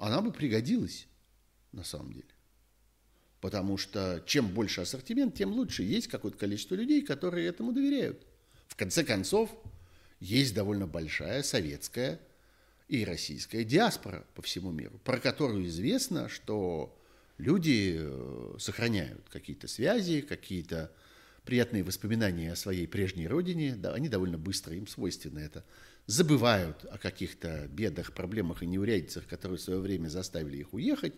она 0.00 0.22
бы 0.22 0.32
пригодилась 0.32 1.06
на 1.72 1.84
самом 1.84 2.14
деле. 2.14 2.31
Потому 3.42 3.76
что 3.76 4.22
чем 4.24 4.48
больше 4.48 4.82
ассортимент, 4.82 5.34
тем 5.34 5.50
лучше. 5.50 5.82
Есть 5.82 6.06
какое-то 6.06 6.38
количество 6.38 6.76
людей, 6.76 7.02
которые 7.02 7.48
этому 7.48 7.72
доверяют. 7.72 8.24
В 8.68 8.76
конце 8.76 9.02
концов, 9.02 9.50
есть 10.20 10.54
довольно 10.54 10.86
большая 10.86 11.42
советская 11.42 12.20
и 12.86 13.04
российская 13.04 13.64
диаспора 13.64 14.24
по 14.36 14.42
всему 14.42 14.70
миру, 14.70 15.00
про 15.02 15.18
которую 15.18 15.66
известно, 15.66 16.28
что 16.28 16.96
люди 17.36 17.96
э, 17.98 18.54
сохраняют 18.60 19.28
какие-то 19.28 19.66
связи, 19.66 20.20
какие-то 20.20 20.92
приятные 21.44 21.82
воспоминания 21.82 22.52
о 22.52 22.56
своей 22.56 22.86
прежней 22.86 23.26
родине, 23.26 23.74
да, 23.74 23.92
они 23.92 24.08
довольно 24.08 24.38
быстро, 24.38 24.76
им 24.76 24.86
свойственно 24.86 25.40
это, 25.40 25.64
забывают 26.06 26.84
о 26.84 26.96
каких-то 26.96 27.66
бедах, 27.66 28.12
проблемах 28.12 28.62
и 28.62 28.66
неурядицах, 28.66 29.26
которые 29.26 29.58
в 29.58 29.62
свое 29.62 29.80
время 29.80 30.06
заставили 30.06 30.58
их 30.58 30.72
уехать, 30.72 31.14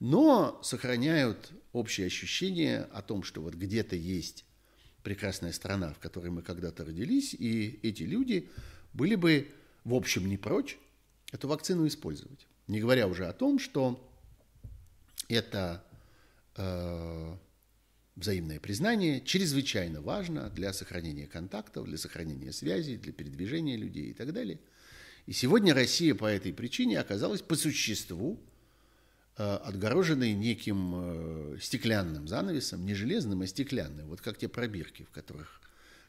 но 0.00 0.60
сохраняют 0.62 1.50
общее 1.72 2.06
ощущение 2.06 2.82
о 2.92 3.02
том, 3.02 3.22
что 3.22 3.40
вот 3.42 3.54
где-то 3.54 3.96
есть 3.96 4.44
прекрасная 5.02 5.52
страна, 5.52 5.92
в 5.92 5.98
которой 5.98 6.30
мы 6.30 6.42
когда-то 6.42 6.84
родились, 6.84 7.34
и 7.34 7.80
эти 7.82 8.02
люди 8.02 8.48
были 8.92 9.14
бы, 9.14 9.48
в 9.84 9.94
общем, 9.94 10.28
не 10.28 10.36
прочь 10.36 10.78
эту 11.32 11.48
вакцину 11.48 11.86
использовать. 11.86 12.46
Не 12.66 12.80
говоря 12.80 13.06
уже 13.06 13.26
о 13.26 13.32
том, 13.32 13.58
что 13.58 14.04
это 15.28 15.84
э, 16.56 17.36
взаимное 18.16 18.60
признание 18.60 19.20
чрезвычайно 19.20 20.00
важно 20.00 20.50
для 20.50 20.72
сохранения 20.72 21.26
контактов, 21.26 21.86
для 21.86 21.98
сохранения 21.98 22.52
связей, 22.52 22.96
для 22.96 23.12
передвижения 23.12 23.76
людей 23.76 24.10
и 24.10 24.14
так 24.14 24.32
далее. 24.32 24.58
И 25.26 25.32
сегодня 25.32 25.74
Россия 25.74 26.14
по 26.14 26.26
этой 26.26 26.52
причине 26.52 26.98
оказалась 26.98 27.42
по 27.42 27.54
существу 27.54 28.40
Э, 29.38 29.54
отгороженный 29.58 30.32
неким 30.32 30.94
э, 31.54 31.58
стеклянным 31.60 32.26
занавесом, 32.26 32.84
не 32.84 32.94
железным, 32.94 33.42
а 33.42 33.46
стеклянным, 33.46 34.08
вот 34.08 34.20
как 34.20 34.36
те 34.36 34.48
пробирки, 34.48 35.04
в 35.04 35.10
которых 35.10 35.60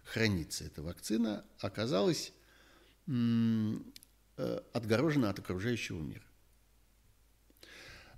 хранится 0.03 0.63
эта 0.63 0.81
вакцина, 0.81 1.45
оказалась 1.59 2.33
э, 3.05 4.61
отгорожена 4.73 5.29
от 5.29 5.37
окружающего 5.37 6.01
мира. 6.01 6.23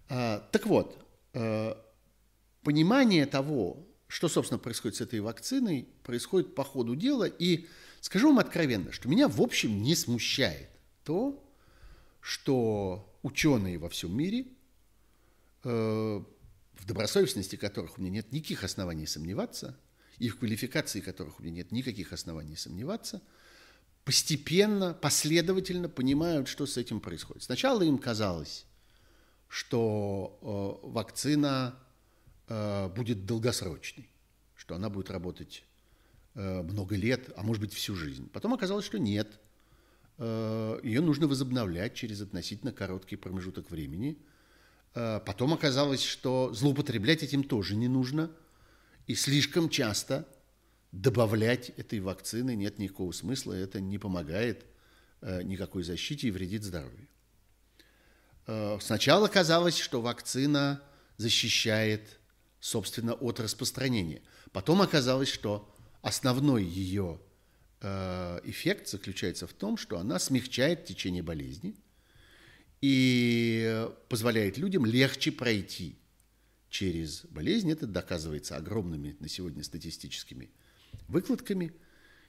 А, 0.07 0.47
так 0.51 0.65
вот, 0.65 0.97
понимание 2.63 3.25
того, 3.25 3.85
что, 4.07 4.29
собственно, 4.29 4.59
происходит 4.59 4.97
с 4.97 5.01
этой 5.01 5.19
вакциной, 5.19 5.89
происходит 6.03 6.55
по 6.55 6.63
ходу 6.63 6.95
дела. 6.95 7.25
И 7.25 7.67
скажу 7.99 8.29
вам 8.29 8.39
откровенно, 8.39 8.93
что 8.93 9.09
меня, 9.09 9.27
в 9.27 9.41
общем, 9.41 9.81
не 9.81 9.95
смущает 9.95 10.69
то, 11.03 11.43
что 12.21 13.17
ученые 13.23 13.77
во 13.77 13.89
всем 13.89 14.15
мире– 14.15 14.45
в 15.63 16.85
добросовестности 16.85 17.55
которых 17.55 17.97
у 17.97 18.01
меня 18.01 18.11
нет 18.11 18.31
никаких 18.31 18.63
оснований 18.63 19.05
сомневаться, 19.05 19.77
и 20.17 20.29
в 20.29 20.37
квалификации 20.37 21.01
которых 21.01 21.39
у 21.39 21.43
меня 21.43 21.57
нет 21.57 21.71
никаких 21.71 22.13
оснований 22.13 22.55
сомневаться, 22.55 23.21
постепенно, 24.03 24.93
последовательно 24.93 25.89
понимают, 25.89 26.47
что 26.47 26.65
с 26.65 26.77
этим 26.77 26.99
происходит. 26.99 27.43
Сначала 27.43 27.81
им 27.81 27.97
казалось, 27.97 28.65
что 29.47 30.81
э, 30.83 30.87
вакцина 30.87 31.75
э, 32.47 32.89
будет 32.89 33.25
долгосрочной, 33.25 34.09
что 34.55 34.75
она 34.75 34.89
будет 34.89 35.09
работать 35.11 35.63
э, 36.35 36.61
много 36.61 36.95
лет, 36.95 37.29
а 37.35 37.43
может 37.43 37.61
быть 37.61 37.73
всю 37.73 37.95
жизнь. 37.95 38.29
Потом 38.29 38.53
оказалось, 38.53 38.85
что 38.85 38.99
нет. 38.99 39.39
Э, 40.17 40.79
ее 40.83 41.01
нужно 41.01 41.27
возобновлять 41.27 41.95
через 41.95 42.21
относительно 42.21 42.71
короткий 42.71 43.15
промежуток 43.15 43.69
времени– 43.69 44.17
Э, 44.27 44.30
потом 44.93 45.53
оказалось, 45.53 46.03
что 46.03 46.53
злоупотреблять 46.53 47.23
этим 47.23 47.43
тоже 47.43 47.75
не 47.75 47.87
нужно. 47.87 48.31
И 49.07 49.15
слишком 49.15 49.69
часто 49.69 50.27
добавлять 50.91 51.69
этой 51.77 51.99
вакцины 51.99 52.55
нет 52.55 52.77
никакого 52.77 53.11
смысла. 53.11 53.53
Это 53.53 53.79
не 53.79 53.97
помогает 53.97 54.65
э, 55.21 55.43
никакой 55.43 55.83
защите 55.83 56.27
и 56.27 56.31
вредит 56.31 56.63
здоровью. 56.63 57.07
Э, 58.47 58.77
сначала 58.81 59.27
казалось, 59.27 59.77
что 59.77 60.01
вакцина 60.01 60.81
защищает, 61.17 62.19
собственно, 62.59 63.13
от 63.13 63.39
распространения. 63.39 64.21
Потом 64.51 64.81
оказалось, 64.81 65.29
что 65.29 65.73
основной 66.01 66.63
ее 66.63 67.19
эффект 68.43 68.89
заключается 68.89 69.47
в 69.47 69.53
том, 69.53 69.75
что 69.75 69.97
она 69.97 70.19
смягчает 70.19 70.85
течение 70.85 71.23
болезни– 71.23 71.75
и 72.81 73.87
позволяет 74.09 74.57
людям 74.57 74.85
легче 74.85 75.31
пройти 75.31 75.95
через 76.69 77.25
болезнь. 77.25 77.71
Это 77.71 77.85
доказывается 77.85 78.57
огромными 78.57 79.15
на 79.19 79.29
сегодня 79.29 79.63
статистическими 79.63 80.49
выкладками, 81.07 81.71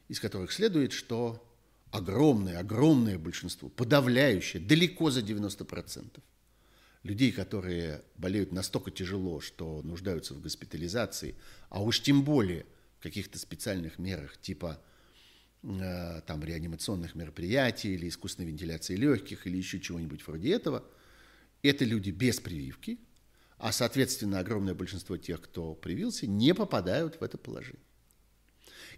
из 0.08 0.20
которых 0.20 0.52
следует, 0.52 0.92
что 0.92 1.48
огромное, 1.90 2.58
огромное 2.58 3.18
большинство, 3.18 3.68
подавляющее, 3.68 4.62
далеко 4.62 5.10
за 5.10 5.20
90% 5.20 6.20
людей, 7.02 7.32
которые 7.32 8.02
болеют 8.16 8.52
настолько 8.52 8.90
тяжело, 8.90 9.40
что 9.40 9.82
нуждаются 9.82 10.34
в 10.34 10.40
госпитализации, 10.40 11.34
а 11.68 11.82
уж 11.82 12.00
тем 12.00 12.22
более 12.22 12.66
в 12.98 13.02
каких-то 13.02 13.38
специальных 13.38 13.98
мерах 13.98 14.36
типа 14.40 14.80
там, 15.62 16.42
реанимационных 16.42 17.14
мероприятий 17.14 17.94
или 17.94 18.08
искусственной 18.08 18.48
вентиляции 18.48 18.96
легких 18.96 19.46
или 19.46 19.56
еще 19.56 19.78
чего-нибудь 19.78 20.26
вроде 20.26 20.52
этого. 20.52 20.84
Это 21.62 21.84
люди 21.84 22.10
без 22.10 22.40
прививки, 22.40 22.98
а, 23.58 23.70
соответственно, 23.70 24.40
огромное 24.40 24.74
большинство 24.74 25.16
тех, 25.16 25.40
кто 25.40 25.74
привился, 25.74 26.26
не 26.26 26.52
попадают 26.52 27.20
в 27.20 27.22
это 27.22 27.38
положение. 27.38 27.86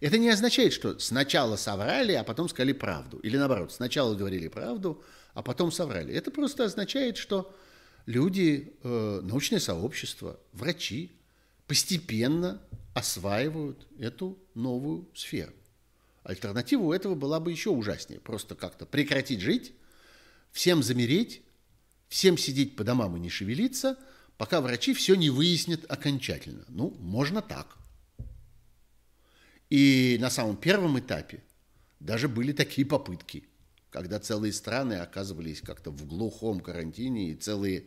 Это 0.00 0.18
не 0.18 0.30
означает, 0.30 0.72
что 0.72 0.98
сначала 0.98 1.56
соврали, 1.56 2.12
а 2.12 2.24
потом 2.24 2.48
сказали 2.48 2.72
правду. 2.72 3.18
Или 3.18 3.36
наоборот, 3.36 3.72
сначала 3.72 4.14
говорили 4.14 4.48
правду, 4.48 5.04
а 5.34 5.42
потом 5.42 5.70
соврали. 5.70 6.14
Это 6.14 6.30
просто 6.30 6.64
означает, 6.64 7.18
что 7.18 7.54
люди, 8.06 8.74
э, 8.82 9.20
научное 9.22 9.60
сообщество, 9.60 10.40
врачи 10.52 11.12
постепенно 11.66 12.62
осваивают 12.94 13.86
эту 13.98 14.38
новую 14.54 15.08
сферу. 15.14 15.52
Альтернатива 16.24 16.82
у 16.82 16.92
этого 16.92 17.14
была 17.14 17.38
бы 17.38 17.52
еще 17.52 17.70
ужаснее. 17.70 18.18
Просто 18.18 18.54
как-то 18.54 18.86
прекратить 18.86 19.40
жить, 19.40 19.74
всем 20.50 20.82
замереть, 20.82 21.42
всем 22.08 22.38
сидеть 22.38 22.76
по 22.76 22.82
домам 22.82 23.16
и 23.16 23.20
не 23.20 23.28
шевелиться, 23.28 23.98
пока 24.38 24.60
врачи 24.60 24.94
все 24.94 25.14
не 25.14 25.28
выяснят 25.28 25.84
окончательно. 25.90 26.64
Ну, 26.68 26.96
можно 26.98 27.42
так. 27.42 27.76
И 29.68 30.16
на 30.20 30.30
самом 30.30 30.56
первом 30.56 30.98
этапе 30.98 31.42
даже 32.00 32.28
были 32.28 32.52
такие 32.52 32.86
попытки, 32.86 33.44
когда 33.90 34.18
целые 34.18 34.52
страны 34.52 34.94
оказывались 34.94 35.60
как-то 35.60 35.90
в 35.90 36.06
глухом 36.06 36.60
карантине, 36.60 37.32
и 37.32 37.34
целые 37.34 37.84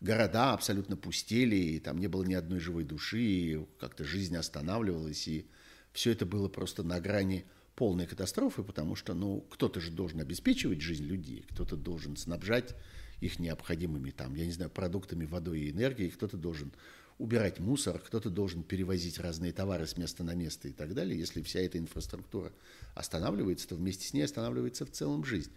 города 0.00 0.52
абсолютно 0.52 0.96
пустели, 0.96 1.56
и 1.56 1.80
там 1.80 1.98
не 1.98 2.06
было 2.06 2.22
ни 2.22 2.34
одной 2.34 2.60
живой 2.60 2.84
души, 2.84 3.22
и 3.22 3.66
как-то 3.80 4.04
жизнь 4.04 4.36
останавливалась, 4.36 5.26
и 5.26 5.46
все 5.92 6.12
это 6.12 6.26
было 6.26 6.48
просто 6.48 6.82
на 6.82 7.00
грани 7.00 7.44
полной 7.74 8.06
катастрофы, 8.06 8.62
потому 8.62 8.96
что 8.96 9.14
ну, 9.14 9.40
кто-то 9.50 9.80
же 9.80 9.90
должен 9.90 10.20
обеспечивать 10.20 10.80
жизнь 10.80 11.04
людей, 11.04 11.44
кто-то 11.50 11.76
должен 11.76 12.16
снабжать 12.16 12.74
их 13.20 13.38
необходимыми 13.38 14.10
там, 14.10 14.34
я 14.34 14.44
не 14.44 14.52
знаю, 14.52 14.70
продуктами, 14.70 15.24
водой 15.24 15.60
и 15.60 15.70
энергией, 15.70 16.10
кто-то 16.10 16.36
должен 16.36 16.72
убирать 17.18 17.60
мусор, 17.60 17.98
кто-то 17.98 18.30
должен 18.30 18.62
перевозить 18.62 19.18
разные 19.18 19.52
товары 19.52 19.86
с 19.86 19.96
места 19.96 20.24
на 20.24 20.34
место 20.34 20.68
и 20.68 20.72
так 20.72 20.92
далее. 20.94 21.18
Если 21.18 21.40
вся 21.42 21.60
эта 21.60 21.78
инфраструктура 21.78 22.52
останавливается, 22.94 23.68
то 23.68 23.76
вместе 23.76 24.06
с 24.06 24.12
ней 24.12 24.22
останавливается 24.22 24.84
в 24.84 24.90
целом 24.90 25.24
жизнь. 25.24 25.52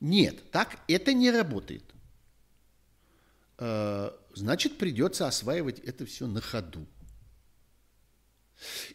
Нет, 0.00 0.50
так 0.50 0.78
это 0.88 1.12
не 1.12 1.30
работает. 1.30 1.84
Э, 3.58 4.12
значит, 4.34 4.78
придется 4.78 5.26
осваивать 5.26 5.80
это 5.80 6.06
все 6.06 6.26
на 6.26 6.40
ходу. 6.40 6.86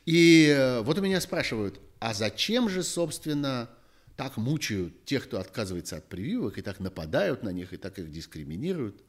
И 0.05 0.47
э, 0.47 0.81
вот 0.81 0.97
у 0.97 1.01
меня 1.01 1.19
спрашивают, 1.19 1.79
а 1.99 2.13
зачем 2.13 2.69
же, 2.69 2.83
собственно, 2.83 3.69
так 4.15 4.37
мучают 4.37 5.05
тех, 5.05 5.25
кто 5.25 5.39
отказывается 5.39 5.97
от 5.97 6.07
прививок, 6.09 6.57
и 6.57 6.61
так 6.61 6.79
нападают 6.79 7.43
на 7.43 7.49
них, 7.49 7.73
и 7.73 7.77
так 7.77 7.99
их 7.99 8.11
дискриминируют, 8.11 9.01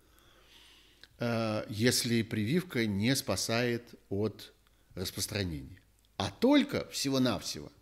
э, 1.18 1.64
если 1.68 2.22
прививка 2.22 2.86
не 2.86 3.14
спасает 3.16 3.94
от 4.08 4.52
распространения? 4.94 5.78
а 6.18 6.30
только 6.30 6.86
всего-навсего 6.90 7.72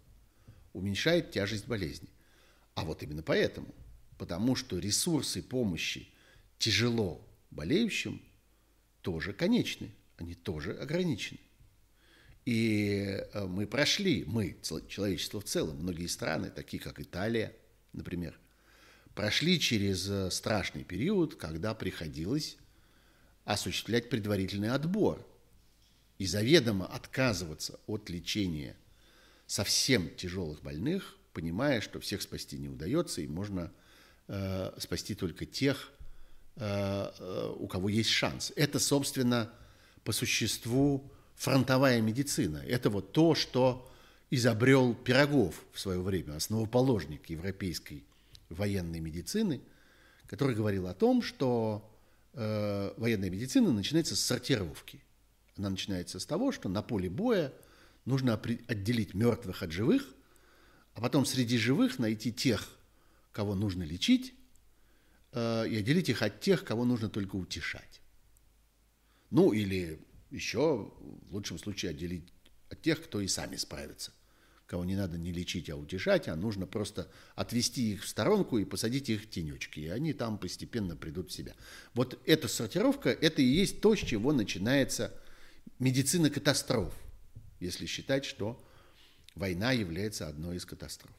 уменьшает 0.72 1.32
тяжесть 1.32 1.66
болезни. 1.66 2.08
А 2.74 2.84
вот 2.84 3.02
именно 3.02 3.22
поэтому, 3.22 3.74
потому 4.18 4.54
что 4.54 4.78
ресурсы 4.78 5.42
помощи 5.42 6.08
тяжело 6.58 7.26
болеющим 7.50 8.22
тоже 9.00 9.32
конечны, 9.32 9.90
они 10.18 10.34
тоже 10.34 10.78
ограничены. 10.78 11.40
И 12.46 13.24
э, 13.32 13.44
мы 13.44 13.66
прошли, 13.66 14.24
мы, 14.24 14.56
человечество 14.88 15.40
в 15.40 15.44
целом, 15.44 15.78
многие 15.78 16.06
страны, 16.06 16.48
такие 16.48 16.80
как 16.80 17.00
Италия, 17.00 17.52
например, 17.92 18.38
прошли 19.16 19.58
через 19.58 20.08
э, 20.08 20.30
страшный 20.30 20.84
период, 20.84 21.34
когда 21.34 21.74
приходилось 21.74 22.56
осуществлять 23.44 24.08
предварительный 24.10 24.70
отбор 24.70 25.26
и 26.18 26.26
заведомо 26.26 26.86
отказываться 26.86 27.80
от 27.88 28.08
лечения 28.10 28.76
совсем 29.48 30.08
тяжелых 30.14 30.62
больных, 30.62 31.16
понимая, 31.32 31.80
что 31.80 31.98
всех 31.98 32.22
спасти 32.22 32.58
не 32.58 32.68
удается, 32.68 33.22
и 33.22 33.26
можно 33.26 33.72
э, 34.28 34.72
спасти 34.78 35.16
только 35.16 35.46
тех, 35.46 35.90
э, 36.54 36.60
э 37.18 37.54
у 37.58 37.66
кого 37.66 37.88
есть 37.88 38.10
шанс. 38.10 38.52
Это, 38.54 38.78
собственно, 38.78 39.50
по 40.04 40.12
существу 40.12 41.10
фронтовая 41.36 42.00
медицина. 42.00 42.62
Это 42.66 42.90
вот 42.90 43.12
то, 43.12 43.34
что 43.34 43.88
изобрел 44.30 44.94
Пирогов 44.94 45.64
в 45.72 45.78
свое 45.78 46.00
время, 46.00 46.36
основоположник 46.36 47.30
европейской 47.30 48.04
военной 48.48 49.00
медицины, 49.00 49.60
который 50.26 50.56
говорил 50.56 50.88
о 50.88 50.94
том, 50.94 51.22
что 51.22 51.88
э, 52.32 52.92
военная 52.96 53.30
медицина 53.30 53.72
начинается 53.72 54.16
с 54.16 54.20
сортировки. 54.20 55.02
Она 55.56 55.70
начинается 55.70 56.18
с 56.18 56.26
того, 56.26 56.52
что 56.52 56.68
на 56.68 56.82
поле 56.82 57.08
боя 57.08 57.52
нужно 58.04 58.34
отделить 58.34 59.14
мертвых 59.14 59.62
от 59.62 59.72
живых, 59.72 60.06
а 60.94 61.00
потом 61.00 61.26
среди 61.26 61.58
живых 61.58 61.98
найти 61.98 62.32
тех, 62.32 62.68
кого 63.32 63.54
нужно 63.54 63.82
лечить, 63.82 64.34
э, 65.32 65.68
и 65.68 65.76
отделить 65.76 66.08
их 66.08 66.22
от 66.22 66.40
тех, 66.40 66.64
кого 66.64 66.84
нужно 66.84 67.08
только 67.08 67.36
утешать. 67.36 68.00
Ну, 69.30 69.52
или 69.52 70.00
еще 70.30 70.92
в 71.28 71.34
лучшем 71.34 71.58
случае 71.58 71.90
отделить 71.90 72.32
от 72.70 72.82
тех, 72.82 73.02
кто 73.02 73.20
и 73.20 73.28
сами 73.28 73.56
справится. 73.56 74.12
Кого 74.66 74.84
не 74.84 74.96
надо 74.96 75.16
не 75.16 75.30
лечить, 75.30 75.70
а 75.70 75.76
утешать, 75.76 76.26
а 76.26 76.34
нужно 76.34 76.66
просто 76.66 77.08
отвести 77.36 77.92
их 77.92 78.02
в 78.02 78.08
сторонку 78.08 78.58
и 78.58 78.64
посадить 78.64 79.08
их 79.08 79.22
в 79.22 79.30
тенечки, 79.30 79.78
и 79.78 79.88
они 79.88 80.12
там 80.12 80.38
постепенно 80.38 80.96
придут 80.96 81.30
в 81.30 81.32
себя. 81.32 81.54
Вот 81.94 82.20
эта 82.26 82.48
сортировка, 82.48 83.10
это 83.10 83.42
и 83.42 83.44
есть 83.44 83.80
то, 83.80 83.94
с 83.94 84.00
чего 84.00 84.32
начинается 84.32 85.14
медицина 85.78 86.30
катастроф, 86.30 86.92
если 87.60 87.86
считать, 87.86 88.24
что 88.24 88.60
война 89.36 89.70
является 89.70 90.26
одной 90.26 90.56
из 90.56 90.64
катастроф. 90.64 91.14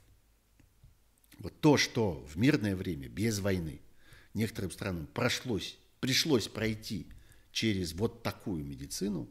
Вот 1.39 1.61
то, 1.61 1.77
что 1.77 2.25
в 2.27 2.37
мирное 2.37 2.75
время, 2.75 3.07
без 3.07 3.39
войны, 3.39 3.79
некоторым 4.33 4.71
странам 4.71 5.07
прошлось, 5.07 5.77
пришлось 6.01 6.49
пройти– 6.49 7.07
через 7.57 7.93
вот 7.93 8.21
такую 8.21 8.63
медицину, 8.63 9.27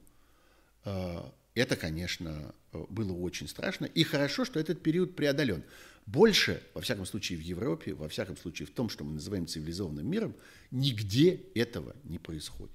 э, 0.84 1.22
это, 1.54 1.76
конечно, 1.76 2.52
э, 2.72 2.84
было 2.88 3.12
очень 3.12 3.46
страшно. 3.46 3.84
И 3.84 4.02
хорошо, 4.02 4.44
что 4.44 4.58
этот 4.58 4.82
период 4.82 5.14
преодолен. 5.14 5.62
Больше, 6.06 6.60
во 6.74 6.80
всяком 6.80 7.06
случае, 7.06 7.38
в 7.38 7.42
Европе, 7.42 7.94
во 7.94 8.08
всяком 8.08 8.36
случае, 8.36 8.66
в 8.66 8.72
том, 8.72 8.88
что 8.88 9.04
мы 9.04 9.12
называем 9.12 9.46
цивилизованным 9.46 10.10
миром, 10.10 10.34
нигде 10.72 11.40
этого 11.54 11.94
не 12.02 12.18
происходит. 12.18 12.74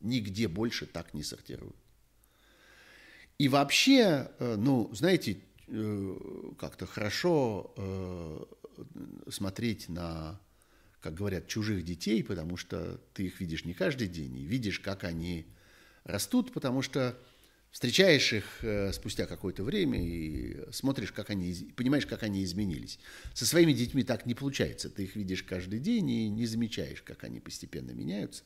Нигде 0.00 0.48
больше 0.48 0.86
так 0.86 1.12
не 1.12 1.22
сортируют. 1.22 1.76
И 3.36 3.48
вообще, 3.48 4.30
э, 4.38 4.56
ну, 4.56 4.90
знаете, 4.94 5.36
как-то 6.58 6.86
хорошо 6.86 8.48
смотреть 9.28 9.90
на 9.90 10.40
как 11.00 11.14
говорят, 11.14 11.46
чужих 11.46 11.84
детей, 11.84 12.24
потому 12.24 12.56
что 12.56 13.00
ты 13.14 13.26
их 13.26 13.40
видишь 13.40 13.64
не 13.64 13.74
каждый 13.74 14.08
день, 14.08 14.36
и 14.38 14.44
видишь, 14.44 14.80
как 14.80 15.04
они 15.04 15.46
растут, 16.04 16.52
потому 16.52 16.82
что 16.82 17.16
встречаешь 17.70 18.32
их 18.32 18.44
э, 18.62 18.92
спустя 18.92 19.26
какое-то 19.26 19.62
время 19.62 20.02
и 20.02 20.72
смотришь, 20.72 21.12
как 21.12 21.30
они, 21.30 21.54
понимаешь, 21.76 22.06
как 22.06 22.22
они 22.22 22.42
изменились. 22.42 22.98
Со 23.34 23.46
своими 23.46 23.72
детьми 23.72 24.02
так 24.02 24.26
не 24.26 24.34
получается. 24.34 24.90
Ты 24.90 25.04
их 25.04 25.14
видишь 25.14 25.42
каждый 25.42 25.78
день 25.78 26.10
и 26.10 26.28
не 26.28 26.46
замечаешь, 26.46 27.02
как 27.02 27.24
они 27.24 27.40
постепенно 27.40 27.92
меняются. 27.92 28.42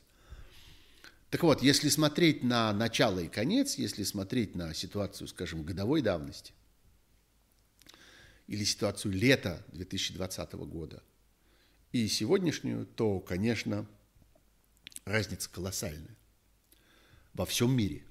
Так 1.31 1.41
вот, 1.41 1.63
если 1.63 1.89
смотреть 1.89 2.43
на 2.43 2.71
начало 2.73 3.19
и 3.19 3.27
конец, 3.27 3.75
если 3.75 4.03
смотреть 4.03 4.53
на 4.53 4.75
ситуацию, 4.75 5.27
скажем, 5.27 5.63
годовой 5.63 6.03
давности 6.03 6.53
или 8.45 8.63
ситуацию 8.63 9.13
лета 9.13 9.65
2020 9.71 10.53
года– 10.53 11.01
и 11.93 12.07
сегодняшнюю, 12.07 12.85
то, 12.87 13.19
конечно, 13.19 13.85
разница 15.05 15.49
колоссальная. 15.49 16.17
Во 17.33 17.45
всем 17.45 17.75
мире, 17.75 18.03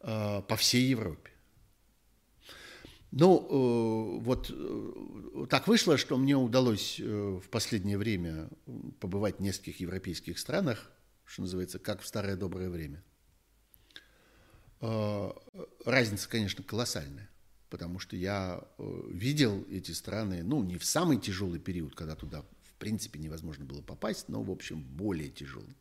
а, 0.00 0.40
по 0.42 0.56
всей 0.56 0.86
Европе. 0.86 1.30
Ну, 3.10 3.38
э, 3.38 4.24
вот 4.24 4.50
э, 4.50 5.46
так 5.48 5.68
вышло, 5.68 5.96
что 5.96 6.16
мне 6.16 6.34
удалось 6.36 6.98
э, 6.98 7.04
в 7.04 7.48
последнее 7.48 7.96
время 7.96 8.48
побывать 8.98 9.36
в 9.36 9.40
нескольких 9.40 9.78
европейских 9.78 10.36
странах, 10.36 10.90
что 11.24 11.42
называется, 11.42 11.78
как 11.78 12.02
в 12.02 12.08
старое 12.08 12.36
доброе 12.36 12.70
время. 12.70 13.04
А, 14.80 15.32
разница, 15.84 16.28
конечно, 16.28 16.64
колоссальная 16.64 17.30
потому 17.74 17.98
что 17.98 18.14
я 18.14 18.62
э, 18.78 19.02
видел 19.10 19.66
эти 19.68 19.90
страны, 19.90 20.44
ну, 20.44 20.62
не 20.62 20.78
в 20.78 20.84
самый 20.84 21.18
тяжелый 21.18 21.58
период, 21.58 21.96
когда 21.96 22.14
туда, 22.14 22.42
в 22.62 22.74
принципе, 22.74 23.18
невозможно 23.18 23.64
было 23.64 23.82
попасть, 23.82 24.28
но, 24.28 24.44
в 24.44 24.50
общем, 24.52 24.80
более 24.80 25.28
тяжелый. 25.28 25.74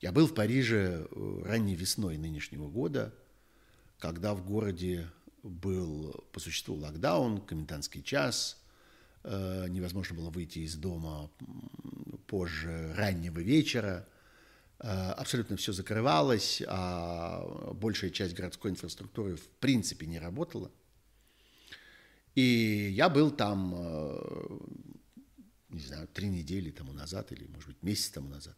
Я 0.00 0.10
был 0.10 0.26
в 0.26 0.34
Париже 0.34 1.06
э, 1.08 1.42
ранней 1.44 1.76
весной 1.76 2.18
нынешнего 2.18 2.68
года, 2.68 3.14
когда 4.00 4.34
в 4.34 4.44
городе 4.44 5.08
был 5.44 6.24
по 6.32 6.40
существу 6.40 6.74
локдаун, 6.74 7.40
комендантский 7.40 8.02
час, 8.02 8.60
э, 9.22 9.68
невозможно 9.68 10.16
было 10.16 10.30
выйти 10.30 10.58
из 10.58 10.74
дома 10.74 11.30
позже 12.26 12.92
раннего 12.96 13.38
вечера, 13.38 14.08
абсолютно 14.78 15.56
все 15.56 15.72
закрывалось, 15.72 16.62
а 16.66 17.74
большая 17.74 18.08
часть 18.10 18.34
городской 18.34 18.70
инфраструктуры 18.70 19.36
в 19.36 19.46
принципе 19.60 20.06
не 20.06 20.18
работала. 20.18 20.70
И 22.34 22.90
я 22.92 23.08
был 23.08 23.30
там, 23.30 23.74
э, 23.76 24.58
не 25.70 25.80
знаю, 25.80 26.08
три 26.08 26.28
недели 26.28 26.70
тому 26.70 26.92
назад 26.92 27.32
или, 27.32 27.46
может 27.46 27.68
быть, 27.68 27.82
месяц 27.82 28.10
тому 28.10 28.28
назад. 28.28 28.56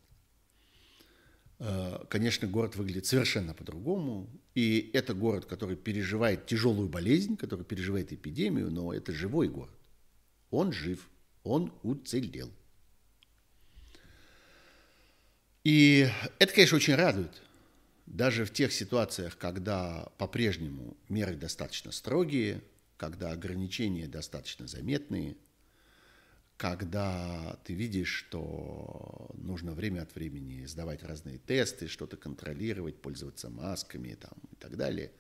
Э, 1.59 2.05
конечно, 2.11 2.49
город 2.49 2.77
выглядит 2.77 3.07
совершенно 3.07 3.55
по-другому. 3.55 4.29
И 4.55 4.91
это 4.93 5.15
город, 5.15 5.47
который 5.47 5.77
переживает 5.77 6.47
тяжелую 6.47 6.89
болезнь, 6.89 7.37
который 7.37 7.65
переживает 7.65 8.13
эпидемию, 8.13 8.71
но 8.71 8.93
это 8.93 9.13
живой 9.13 9.49
город. 9.49 9.79
Он 10.51 10.73
жив, 10.73 11.09
он 11.45 11.73
уцелел. 11.83 12.51
И 15.65 16.09
это, 16.39 16.53
конечно, 16.53 16.77
очень 16.77 16.97
радует. 16.97 17.41
Даже 18.07 18.45
в 18.45 18.53
тех 18.53 18.73
ситуациях, 18.73 19.39
когда 19.39 20.09
по-прежнему 20.19 20.97
меры 21.09 21.37
достаточно 21.37 21.93
строгие, 21.93 22.61
когда 23.03 23.33
ограничения 23.33 24.07
достаточно 24.07 24.69
заметные, 24.69 25.37
когда 26.57 27.59
ты 27.65 27.75
видишь, 27.75 28.07
что 28.11 29.29
нужно 29.35 29.73
время 29.73 30.03
от 30.03 30.15
времени 30.15 30.65
сдавать 30.67 31.03
разные 31.03 31.39
тесты, 31.39 31.89
что-то 31.89 32.17
контролировать, 32.17 33.03
пользоваться 33.03 33.51
масками 33.51 34.15
там, 34.15 34.35
и 34.53 34.55
так 34.55 34.77
далее, 34.77 35.11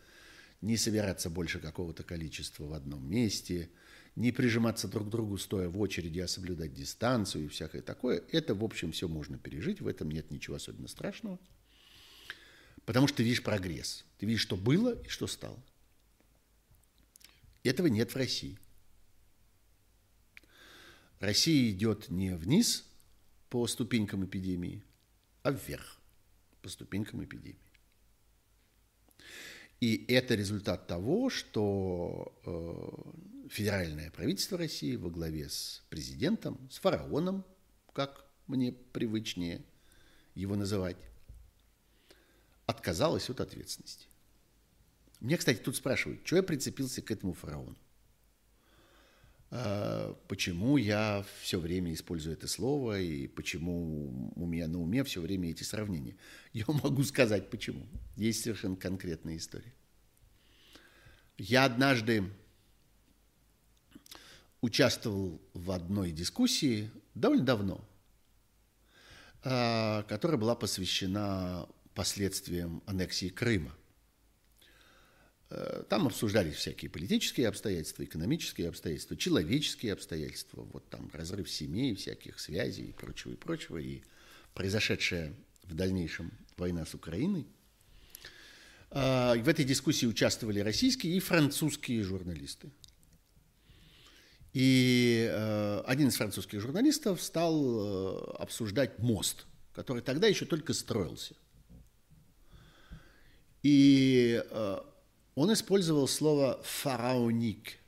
не 0.60 0.76
собираться 0.76 1.28
больше 1.28 1.58
какого-то 1.58 2.04
количества 2.04 2.66
в 2.66 2.72
одном 2.72 3.04
месте, 3.10 3.68
не 4.14 4.30
прижиматься 4.30 4.86
друг 4.86 5.08
к 5.08 5.10
другу, 5.10 5.36
стоя 5.36 5.68
в 5.68 5.80
очереди, 5.80 6.20
а 6.20 6.28
соблюдать 6.28 6.72
дистанцию 6.72 7.46
и 7.46 7.48
всякое 7.48 7.82
такое, 7.82 8.22
это, 8.30 8.54
в 8.54 8.62
общем, 8.62 8.92
все 8.92 9.08
можно 9.08 9.38
пережить, 9.38 9.80
в 9.80 9.88
этом 9.88 10.08
нет 10.08 10.30
ничего 10.30 10.54
особенно 10.54 10.86
страшного, 10.86 11.40
потому 12.84 13.08
что 13.08 13.16
ты 13.16 13.24
видишь 13.24 13.42
прогресс, 13.42 14.04
ты 14.18 14.26
видишь, 14.26 14.42
что 14.42 14.56
было 14.56 15.02
и 15.02 15.08
что 15.08 15.26
стало. 15.26 15.60
Этого 17.64 17.86
нет 17.86 18.12
в 18.12 18.16
России. 18.16 18.58
Россия 21.20 21.70
идет 21.70 22.08
не 22.10 22.34
вниз 22.34 22.84
по 23.48 23.66
ступенькам 23.66 24.24
эпидемии, 24.24 24.82
а 25.42 25.52
вверх 25.52 26.00
по 26.62 26.68
ступенькам 26.68 27.24
эпидемии. 27.24 27.58
И 29.80 30.04
это 30.08 30.34
результат 30.34 30.86
того, 30.86 31.28
что 31.28 32.32
э, 32.44 33.48
федеральное 33.48 34.10
правительство 34.10 34.58
России 34.58 34.96
во 34.96 35.10
главе 35.10 35.48
с 35.48 35.82
президентом, 35.90 36.68
с 36.70 36.78
фараоном, 36.78 37.44
как 37.92 38.24
мне 38.46 38.72
привычнее 38.72 39.64
его 40.34 40.56
называть, 40.56 40.96
отказалось 42.66 43.28
от 43.28 43.40
ответственности. 43.40 44.06
Меня, 45.22 45.36
кстати, 45.36 45.58
тут 45.58 45.76
спрашивают, 45.76 46.26
что 46.26 46.34
я 46.34 46.42
прицепился 46.42 47.00
к 47.00 47.12
этому 47.12 47.32
фараону? 47.32 47.76
А, 49.52 50.18
почему 50.26 50.76
я 50.78 51.24
все 51.40 51.60
время 51.60 51.94
использую 51.94 52.34
это 52.34 52.48
слово 52.48 53.00
и 53.00 53.28
почему 53.28 54.32
у 54.34 54.46
меня 54.46 54.66
на 54.66 54.80
уме 54.80 55.04
все 55.04 55.20
время 55.20 55.50
эти 55.50 55.62
сравнения? 55.62 56.16
Я 56.52 56.64
могу 56.66 57.04
сказать 57.04 57.50
почему. 57.50 57.86
Есть 58.16 58.42
совершенно 58.42 58.74
конкретная 58.74 59.36
история. 59.36 59.72
Я 61.38 61.66
однажды 61.66 62.24
участвовал 64.60 65.40
в 65.54 65.70
одной 65.70 66.10
дискуссии 66.10 66.90
довольно 67.14 67.44
давно, 67.44 67.88
а, 69.44 70.02
которая 70.08 70.36
была 70.38 70.56
посвящена 70.56 71.68
последствиям 71.94 72.82
аннексии 72.86 73.28
Крыма. 73.28 73.72
Э, 75.54 75.84
там 75.86 76.06
обсуждались 76.06 76.54
всякие 76.54 76.90
политические 76.90 77.46
обстоятельства, 77.48 78.04
экономические 78.04 78.70
обстоятельства, 78.70 79.18
человеческие 79.18 79.92
обстоятельства, 79.92 80.62
вот 80.72 80.88
там 80.88 81.10
разрыв 81.12 81.50
семей, 81.50 81.94
всяких 81.94 82.40
связей 82.40 82.86
и 82.86 82.92
прочего, 82.92 83.32
и 83.32 83.36
прочего, 83.36 83.76
и 83.76 84.00
произошедшая 84.54 85.34
в 85.64 85.74
дальнейшем 85.74 86.32
война 86.56 86.86
с 86.86 86.94
Украиной. 86.94 87.46
А, 88.90 89.34
в 89.34 89.46
этой 89.46 89.66
дискуссии 89.66 90.06
участвовали 90.06 90.60
российские 90.60 91.16
и 91.16 91.20
французские 91.20 92.02
журналисты. 92.02 92.70
И 94.54 95.28
э, 95.30 95.82
один 95.86 96.08
из 96.08 96.16
французских 96.16 96.60
журналистов 96.60 97.20
стал 97.22 97.56
э, 97.58 98.34
обсуждать 98.38 98.98
мост, 98.98 99.46
который 99.74 100.02
тогда 100.02 100.26
еще 100.28 100.46
только 100.46 100.72
строился. 100.72 101.34
И 103.62 104.42
он 105.34 105.52
использовал 105.52 106.06
слово 106.08 106.60
«фараоник», 106.62 107.78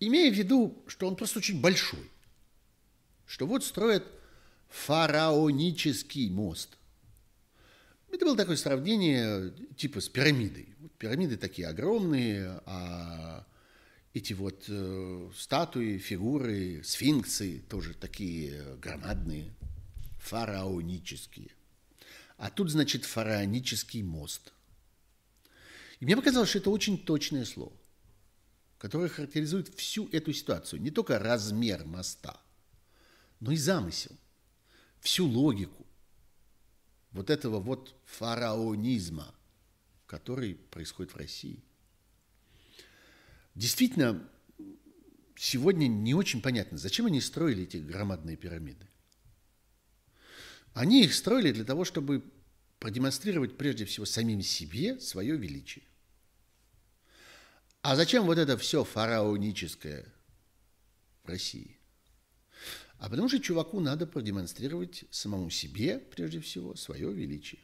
имея 0.00 0.32
в 0.32 0.34
виду, 0.34 0.82
что 0.86 1.06
он 1.06 1.16
просто 1.16 1.38
очень 1.38 1.60
большой, 1.60 2.10
что 3.26 3.46
вот 3.46 3.64
строят 3.64 4.06
фараонический 4.68 6.30
мост. 6.30 6.78
Это 8.10 8.24
было 8.24 8.36
такое 8.36 8.56
сравнение 8.56 9.52
типа 9.76 10.00
с 10.00 10.08
пирамидой. 10.08 10.74
Вот 10.80 10.92
пирамиды 10.92 11.36
такие 11.36 11.68
огромные, 11.68 12.60
а 12.66 13.46
эти 14.12 14.34
вот 14.34 14.64
э, 14.68 15.30
статуи, 15.34 15.96
фигуры, 15.98 16.82
сфинксы 16.84 17.62
тоже 17.70 17.94
такие 17.94 18.76
громадные, 18.76 19.54
фараонические. 20.18 21.50
А 22.36 22.50
тут, 22.50 22.70
значит, 22.70 23.04
фараонический 23.04 24.02
мост– 24.02 24.52
и 26.02 26.04
мне 26.04 26.16
показалось, 26.16 26.48
что 26.48 26.58
это 26.58 26.70
очень 26.70 26.98
точное 26.98 27.44
слово, 27.44 27.72
которое 28.78 29.08
характеризует 29.08 29.68
всю 29.68 30.08
эту 30.08 30.32
ситуацию. 30.32 30.82
Не 30.82 30.90
только 30.90 31.16
размер 31.20 31.84
моста, 31.84 32.40
но 33.38 33.52
и 33.52 33.56
замысел, 33.56 34.10
всю 34.98 35.24
логику 35.28 35.86
вот 37.12 37.30
этого 37.30 37.60
вот 37.60 37.94
фараонизма, 38.04 39.32
который 40.08 40.56
происходит 40.56 41.12
в 41.12 41.18
России. 41.18 41.62
Действительно, 43.54 44.28
сегодня 45.36 45.86
не 45.86 46.14
очень 46.14 46.42
понятно, 46.42 46.78
зачем 46.78 47.06
они 47.06 47.20
строили 47.20 47.62
эти 47.62 47.76
громадные 47.76 48.36
пирамиды. 48.36 48.88
Они 50.74 51.04
их 51.04 51.14
строили 51.14 51.52
для 51.52 51.64
того, 51.64 51.84
чтобы 51.84 52.24
продемонстрировать 52.80 53.56
прежде 53.56 53.84
всего 53.84 54.04
самим 54.04 54.42
себе 54.42 54.98
свое 54.98 55.36
величие. 55.36 55.84
А 57.82 57.96
зачем 57.96 58.26
вот 58.26 58.38
это 58.38 58.56
все 58.56 58.84
фараоническое 58.84 60.06
в 61.24 61.28
России? 61.28 61.76
А 62.98 63.10
потому 63.10 63.28
что 63.28 63.40
чуваку 63.40 63.80
надо 63.80 64.06
продемонстрировать 64.06 65.04
самому 65.10 65.50
себе, 65.50 65.98
прежде 65.98 66.40
всего, 66.40 66.76
свое 66.76 67.12
величие. 67.12 67.60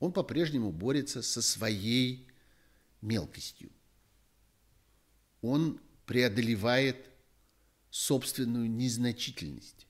Он 0.00 0.12
по-прежнему 0.12 0.72
борется 0.72 1.22
со 1.22 1.40
своей 1.40 2.26
мелкостью. 3.00 3.70
Он 5.42 5.80
преодолевает 6.04 7.08
собственную 7.90 8.68
незначительность, 8.68 9.86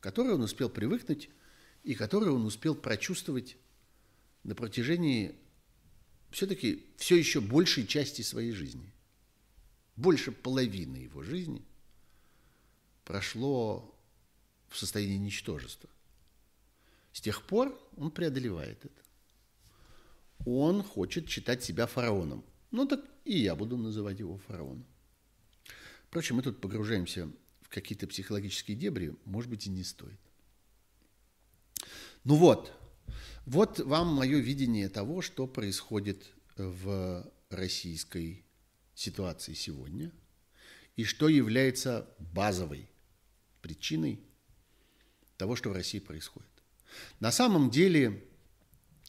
к 0.00 0.02
которой 0.02 0.32
он 0.32 0.40
успел 0.40 0.70
привыкнуть 0.70 1.28
и 1.82 1.94
которую 1.94 2.36
он 2.36 2.46
успел 2.46 2.74
прочувствовать 2.74 3.58
на 4.44 4.54
протяжении 4.54 5.34
все-таки 6.36 6.84
все 6.98 7.16
еще 7.16 7.40
большей 7.40 7.86
части 7.86 8.20
своей 8.20 8.52
жизни. 8.52 8.92
Больше 9.96 10.32
половины 10.32 10.96
его 10.96 11.22
жизни 11.22 11.64
прошло 13.06 13.98
в 14.68 14.76
состоянии 14.76 15.16
ничтожества. 15.16 15.88
С 17.14 17.22
тех 17.22 17.42
пор 17.42 17.74
он 17.96 18.10
преодолевает 18.10 18.84
это. 18.84 19.02
Он 20.44 20.82
хочет 20.82 21.26
считать 21.26 21.64
себя 21.64 21.86
фараоном. 21.86 22.44
Ну 22.70 22.84
так 22.84 23.02
и 23.24 23.38
я 23.38 23.56
буду 23.56 23.78
называть 23.78 24.18
его 24.18 24.36
фараоном. 24.36 24.84
Впрочем, 26.08 26.36
мы 26.36 26.42
тут 26.42 26.60
погружаемся 26.60 27.30
в 27.62 27.70
какие-то 27.70 28.06
психологические 28.06 28.76
дебри, 28.76 29.16
может 29.24 29.48
быть, 29.48 29.66
и 29.66 29.70
не 29.70 29.84
стоит. 29.84 30.20
Ну 32.24 32.34
вот, 32.34 32.70
вот 33.46 33.80
вам 33.80 34.08
мое 34.08 34.38
видение 34.38 34.88
того, 34.88 35.22
что 35.22 35.46
происходит 35.46 36.26
в 36.56 37.24
российской 37.48 38.44
ситуации 38.94 39.54
сегодня 39.54 40.10
и 40.96 41.04
что 41.04 41.28
является 41.28 42.08
базовой 42.18 42.90
причиной 43.62 44.20
того, 45.36 45.54
что 45.54 45.70
в 45.70 45.74
России 45.74 46.00
происходит. 46.00 46.50
На 47.20 47.30
самом 47.30 47.70
деле 47.70 48.24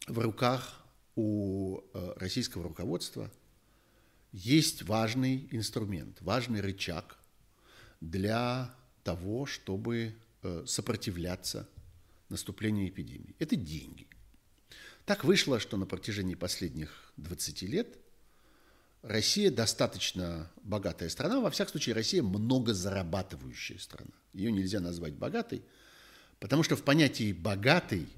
в 0.08 0.20
руках 0.20 0.86
у 1.16 1.80
э, 1.94 2.14
российского 2.18 2.64
руководства 2.64 3.32
есть 4.32 4.84
важный 4.84 5.48
инструмент, 5.52 6.22
важный 6.22 6.62
рычаг 6.62 7.18
для 8.02 8.76
того, 9.04 9.46
чтобы 9.46 10.16
э, 10.44 10.64
сопротивляться 10.68 11.68
наступлению 12.30 12.90
эпидемии. 12.90 13.36
Это 13.40 13.56
деньги. 13.56 14.08
Так 15.08 15.24
вышло, 15.24 15.58
что 15.58 15.78
на 15.78 15.86
протяжении 15.86 16.36
последних 16.36 17.14
20 17.16 17.62
лет 17.62 17.98
Россия 19.04 19.50
достаточно 19.50 20.52
богатая 20.64 21.08
страна, 21.08 21.40
во 21.40 21.50
всяком 21.50 21.72
случае 21.72 21.96
Россия 21.96 22.22
много 22.22 22.74
зарабатывающая 22.74 23.78
страна. 23.78 24.12
Ее 24.34 24.52
нельзя 24.52 24.82
назвать 24.82 25.14
богатой, 25.14 25.64
потому 26.42 26.62
что 26.62 26.76
в 26.76 26.84
понятии 26.84 27.32
«богатый» 27.32 28.10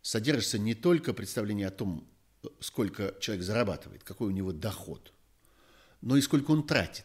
содержится 0.00 0.58
не 0.58 0.74
только 0.74 1.12
представление 1.12 1.66
о 1.66 1.70
том, 1.70 2.08
сколько 2.60 3.14
человек 3.20 3.44
зарабатывает, 3.44 4.02
какой 4.02 4.28
у 4.28 4.32
него 4.32 4.50
доход, 4.50 5.12
но 6.00 6.16
и 6.16 6.22
сколько 6.22 6.52
он 6.52 6.66
тратит, 6.66 7.04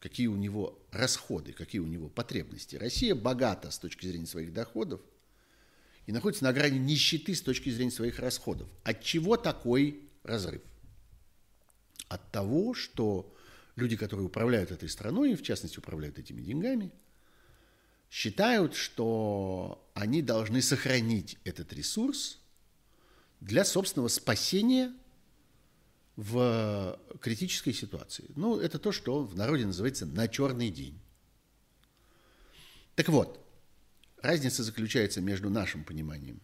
какие 0.00 0.28
у 0.28 0.36
него 0.36 0.82
расходы, 0.92 1.52
какие 1.52 1.82
у 1.82 1.86
него 1.86 2.08
потребности. 2.08 2.76
Россия 2.76 3.14
богата 3.14 3.70
с 3.70 3.78
точки 3.78 4.06
зрения 4.06 4.26
своих 4.26 4.54
доходов– 4.54 5.02
и 6.08 6.12
находится 6.12 6.44
на 6.44 6.54
грани 6.54 6.78
нищеты 6.78 7.34
с 7.34 7.42
точки 7.42 7.68
зрения 7.68 7.90
своих 7.90 8.18
расходов. 8.18 8.66
От 8.82 9.02
чего 9.02 9.36
такой 9.36 10.08
разрыв? 10.22 10.62
От 12.08 12.32
того, 12.32 12.72
что 12.72 13.36
люди, 13.76 13.94
которые 13.94 14.24
управляют 14.24 14.70
этой 14.70 14.88
страной, 14.88 15.34
в 15.34 15.42
частности 15.42 15.78
управляют 15.78 16.18
этими 16.18 16.40
деньгами, 16.40 16.90
считают, 18.10 18.74
что 18.74 19.86
они 19.92 20.22
должны 20.22 20.62
сохранить 20.62 21.36
этот 21.44 21.74
ресурс 21.74 22.38
для 23.40 23.66
собственного 23.66 24.08
спасения 24.08 24.94
в 26.16 26.98
критической 27.20 27.74
ситуации. 27.74 28.30
Ну, 28.34 28.58
это 28.58 28.78
то, 28.78 28.92
что 28.92 29.24
в 29.24 29.36
народе 29.36 29.66
называется 29.66 30.06
«на 30.06 30.26
черный 30.26 30.70
день». 30.70 30.98
Так 32.94 33.10
вот, 33.10 33.46
Разница 34.22 34.62
заключается 34.62 35.20
между 35.20 35.48
нашим 35.50 35.84
пониманием 35.84 36.40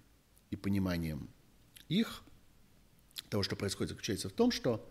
и 0.50 0.56
пониманием 0.56 1.28
их, 1.88 2.22
того, 3.28 3.42
что 3.42 3.56
происходит, 3.56 3.90
заключается 3.90 4.28
в 4.28 4.32
том, 4.32 4.50
что 4.50 4.88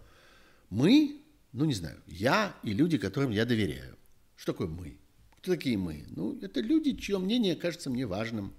мы, 0.69 1.21
ну 1.53 1.65
не 1.65 1.73
знаю, 1.73 2.01
я 2.07 2.55
и 2.63 2.73
люди, 2.73 2.97
которым 2.97 3.31
я 3.31 3.45
доверяю. 3.45 3.97
Что 4.36 4.51
такое 4.51 4.67
мы? 4.67 4.97
Кто 5.38 5.53
такие 5.53 5.77
мы? 5.77 6.05
Ну, 6.09 6.38
это 6.41 6.59
люди, 6.59 6.95
чье 6.95 7.19
мнение 7.19 7.55
кажется 7.55 7.89
мне 7.89 8.05
важным. 8.05 8.53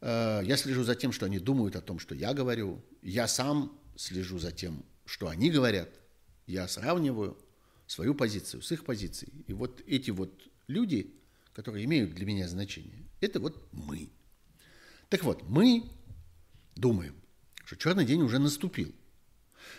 Э, 0.00 0.40
я 0.44 0.56
слежу 0.56 0.84
за 0.84 0.94
тем, 0.94 1.12
что 1.12 1.26
они 1.26 1.38
думают 1.38 1.76
о 1.76 1.80
том, 1.80 1.98
что 1.98 2.14
я 2.14 2.34
говорю. 2.34 2.84
Я 3.02 3.26
сам 3.26 3.76
слежу 3.96 4.38
за 4.38 4.52
тем, 4.52 4.84
что 5.04 5.28
они 5.28 5.50
говорят. 5.50 5.88
Я 6.46 6.68
сравниваю 6.68 7.36
свою 7.86 8.14
позицию 8.14 8.62
с 8.62 8.70
их 8.70 8.84
позицией. 8.84 9.44
И 9.46 9.52
вот 9.52 9.82
эти 9.86 10.10
вот 10.10 10.48
люди, 10.66 11.17
которые 11.58 11.86
имеют 11.86 12.14
для 12.14 12.24
меня 12.24 12.46
значение, 12.46 13.04
это 13.20 13.40
вот 13.40 13.68
мы. 13.72 14.12
Так 15.08 15.24
вот, 15.24 15.42
мы 15.48 15.90
думаем, 16.76 17.16
что 17.64 17.74
черный 17.74 18.04
день 18.04 18.22
уже 18.22 18.38
наступил. 18.38 18.94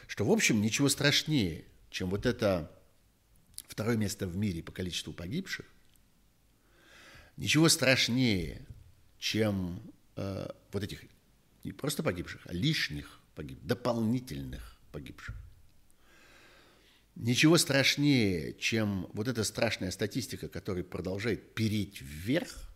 Что, 0.05 0.25
в 0.25 0.31
общем, 0.33 0.59
ничего 0.59 0.89
страшнее, 0.89 1.63
чем 1.89 2.09
вот 2.09 2.25
это 2.25 2.69
второе 3.69 3.95
место 3.95 4.27
в 4.27 4.35
мире 4.35 4.61
по 4.61 4.73
количеству 4.73 5.13
погибших, 5.13 5.65
ничего 7.37 7.69
страшнее, 7.69 8.67
чем 9.17 9.81
э, 10.17 10.49
вот 10.73 10.83
этих 10.83 11.05
не 11.63 11.71
просто 11.71 12.03
погибших, 12.03 12.41
а 12.45 12.51
лишних 12.51 13.21
погибших, 13.35 13.65
дополнительных 13.65 14.77
погибших. 14.91 15.33
Ничего 17.19 17.57
страшнее, 17.57 18.53
чем 18.53 19.09
вот 19.11 19.27
эта 19.27 19.43
страшная 19.43 19.91
статистика, 19.91 20.47
которая 20.47 20.85
продолжает 20.85 21.53
переть 21.53 22.01
вверх, 22.01 22.71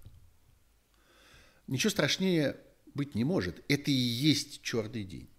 ничего 1.66 1.90
страшнее 1.90 2.58
быть 2.94 3.16
не 3.16 3.24
может. 3.24 3.64
Это 3.70 3.90
и 3.90 3.94
есть 3.94 4.62
черный 4.62 5.06
день. 5.06 5.30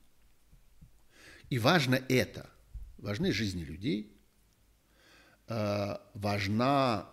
И 1.51 1.59
важно 1.59 2.01
это. 2.09 2.49
Важны 2.97 3.31
жизни 3.35 3.63
людей, 3.63 4.17
э, 5.49 5.97
важна 6.15 7.07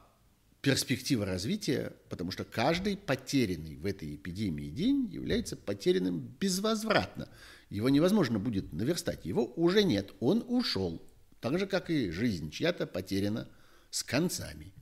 перспектива 0.62 1.26
развития, 1.26 1.92
потому 2.08 2.32
что 2.32 2.46
каждый 2.46 2.96
потерянный 2.96 3.76
в 3.76 3.86
этой 3.86 4.16
эпидемии 4.16 4.70
день 4.70 5.10
является 5.12 5.58
потерянным 5.58 6.22
безвозвратно. 6.39 7.28
Его 7.70 7.89
невозможно 7.89 8.39
будет 8.39 8.72
наверстать. 8.72 9.26
Его 9.26 9.46
уже 9.58 9.84
нет. 9.84 10.14
Он 10.22 10.42
ушел. 10.48 11.06
Так 11.42 11.58
же, 11.58 11.66
как 11.66 11.89
и 11.89 12.12
жизнь 12.12 12.52
чья-то 12.52 12.86
потеряна 12.86 13.50
с 13.89 14.04
концами. 14.04 14.74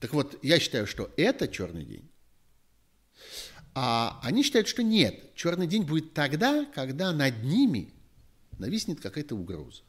Так 0.00 0.12
вот, 0.12 0.38
я 0.42 0.58
считаю, 0.58 0.86
что 0.86 1.12
это 1.16 1.46
черный 1.46 1.84
день. 1.84 2.10
А 3.74 4.20
они 4.22 4.42
считают, 4.42 4.66
что 4.66 4.82
нет. 4.82 5.34
Черный 5.34 5.68
день 5.68 5.84
будет 5.84 6.12
тогда, 6.14 6.64
когда 6.64 7.12
над 7.12 7.44
ними 7.44 7.94
нависнет 8.58 9.00
какая-то 9.00 9.36
угроза. 9.36 9.82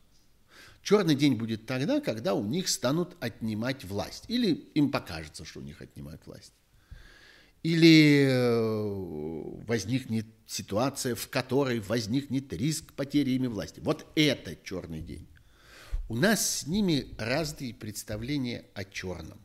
Черный 0.83 1.15
день 1.15 1.35
будет 1.35 1.65
тогда, 1.65 1.99
когда 2.01 2.35
у 2.35 2.45
них 2.45 2.69
станут 2.69 3.15
отнимать 3.19 3.83
власть. 3.83 4.25
Или 4.27 4.53
им 4.75 4.91
покажется, 4.91 5.45
что 5.45 5.59
у 5.59 5.63
них 5.63 5.81
отнимают 5.81 6.25
власть. 6.27 6.53
Или 7.63 8.25
э, 8.27 9.65
возникнет 9.67 10.25
ситуация, 10.47 11.15
в 11.15 11.29
которой 11.29 11.79
возникнет 11.79 12.51
риск 12.53 12.93
потери 12.93 13.31
ими 13.31 13.47
власти. 13.47 13.79
Вот 13.81 14.07
это 14.15 14.55
черный 14.63 15.01
день. 15.01 15.27
У 16.09 16.15
нас 16.15 16.59
с 16.59 16.67
ними 16.67 17.13
разные 17.17 17.73
представления 17.73 18.65
о 18.73 18.83
черном. 18.83 19.39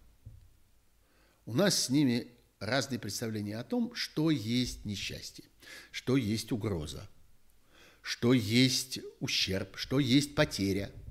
У 1.44 1.52
нас 1.52 1.84
с 1.84 1.90
ними 1.90 2.28
разные 2.58 2.98
представления 2.98 3.58
о 3.58 3.64
том, 3.64 3.94
что 3.94 4.30
есть 4.30 4.84
несчастье, 4.84 5.44
что 5.92 6.16
есть 6.16 6.50
угроза, 6.50 7.08
что 8.00 8.32
есть 8.32 9.00
ущерб, 9.20 9.76
что 9.76 10.00
есть 10.00 10.34
потеря– 10.34 10.90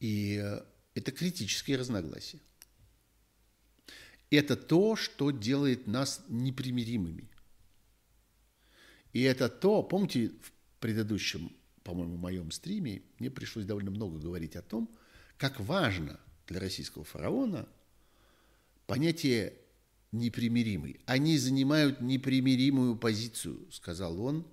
и 0.00 0.40
э, 0.42 0.62
это 0.94 1.12
критические 1.12 1.78
разногласия. 1.78 2.40
Это 4.30 4.56
то, 4.56 4.96
что 4.96 5.30
делает 5.30 5.86
нас 5.86 6.24
непримиримыми. 6.28 7.28
И 9.12 9.22
это 9.22 9.48
то, 9.48 9.82
помните, 9.82 10.32
в 10.42 10.52
предыдущем, 10.80 11.52
по-моему, 11.84 12.16
моем 12.16 12.50
стриме 12.50 13.02
мне 13.18 13.30
пришлось 13.30 13.64
довольно 13.64 13.90
много 13.90 14.18
говорить 14.18 14.56
о 14.56 14.62
том, 14.62 14.90
как 15.38 15.60
важно 15.60 16.20
для 16.46 16.60
российского 16.60 17.04
фараона 17.04 17.68
понятие 18.86 19.54
непримиримый. 20.12 21.00
Они 21.06 21.38
занимают 21.38 22.00
непримиримую 22.00 22.96
позицию, 22.96 23.70
сказал 23.70 24.20
он, 24.20 24.46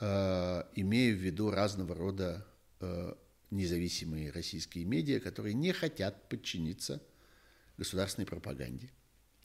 э, 0.00 0.62
имея 0.74 1.14
в 1.14 1.18
виду 1.18 1.50
разного 1.50 1.94
рода 1.94 2.46
э, 2.80 3.14
независимые 3.50 4.30
российские 4.30 4.84
медиа, 4.84 5.20
которые 5.20 5.54
не 5.54 5.72
хотят 5.72 6.28
подчиниться 6.28 7.02
государственной 7.76 8.26
пропаганде 8.26 8.90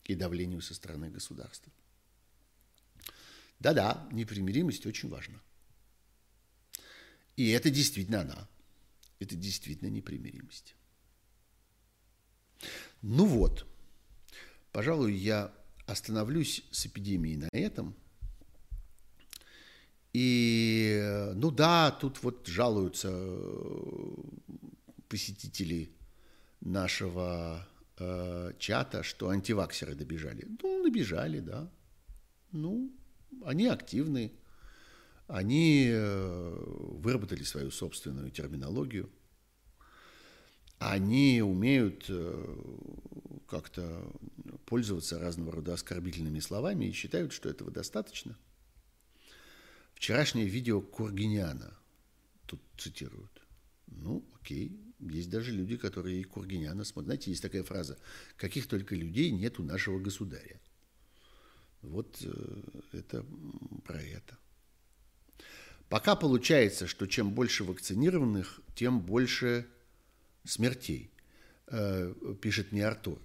и 0.05 0.15
давлению 0.15 0.61
со 0.61 0.73
стороны 0.73 1.09
государства. 1.09 1.71
Да-да, 3.59 4.07
непримиримость 4.11 4.85
очень 4.85 5.09
важна. 5.09 5.39
И 7.35 7.49
это 7.49 7.69
действительно 7.69 8.21
она. 8.21 8.47
Это 9.19 9.35
действительно 9.35 9.89
непримиримость. 9.89 10.75
Ну 13.01 13.25
вот, 13.25 13.65
пожалуй, 14.71 15.13
я 15.13 15.53
остановлюсь 15.85 16.63
с 16.71 16.85
эпидемией 16.85 17.37
на 17.37 17.49
этом– 17.51 17.95
и, 20.13 21.31
ну 21.35 21.51
да, 21.51 21.91
тут 21.91 22.21
вот 22.21 22.45
жалуются 22.47 23.09
э, 23.11 24.15
посетители 25.07 25.89
нашего 26.59 27.65
э, 28.01 28.53
чата, 28.59 29.03
что 29.03 29.29
антиваксеры 29.29 29.95
добежали. 29.95 30.47
Ну, 30.61 30.83
добежали, 30.83 31.39
да. 31.39 31.71
Ну, 32.51 32.91
они 33.45 33.67
активны, 33.67 34.31
они 35.27 35.87
э, 35.89 36.63
выработали 36.99 37.43
свою 37.43 37.71
собственную 37.71 38.31
терминологию, 38.31 39.09
они 40.79 41.41
умеют 41.41 42.05
э, 42.09 42.55
как-то 43.47 44.03
пользоваться 44.65 45.19
разного 45.19 45.51
рода 45.51 45.73
оскорбительными 45.73 46.39
словами 46.39 46.85
и 46.85 46.91
считают, 46.91 47.33
что 47.33 47.49
этого 47.49 47.71
достаточно– 47.71 48.37
Вчерашнее 50.01 50.47
видео 50.47 50.81
Кургиняна 50.81 51.77
тут 52.47 52.59
цитируют. 52.75 53.43
Ну, 53.85 54.27
окей, 54.33 54.81
есть 55.01 55.29
даже 55.29 55.51
люди, 55.51 55.77
которые 55.77 56.21
и 56.21 56.23
Кургиняна 56.23 56.83
смотрят. 56.83 57.07
Знаете, 57.07 57.31
есть 57.31 57.41
такая 57.41 57.63
фраза, 57.63 57.97
каких 58.37 58.67
только 58.67 58.95
людей 58.95 59.31
нет 59.31 59.59
у 59.59 59.63
нашего 59.63 59.99
государя. 59.99 60.59
Вот 61.81 62.17
э, 62.21 62.61
это 62.91 63.25
про 63.85 64.01
это. 64.01 64.37
Пока 65.89 66.15
получается, 66.15 66.87
что 66.87 67.05
чем 67.05 67.31
больше 67.31 67.63
вакцинированных, 67.63 68.61
тем 68.75 69.01
больше 69.01 69.67
смертей, 70.45 71.11
э, 71.67 72.13
пишет 72.41 72.71
мне 72.71 72.85
Артур. 72.85 73.19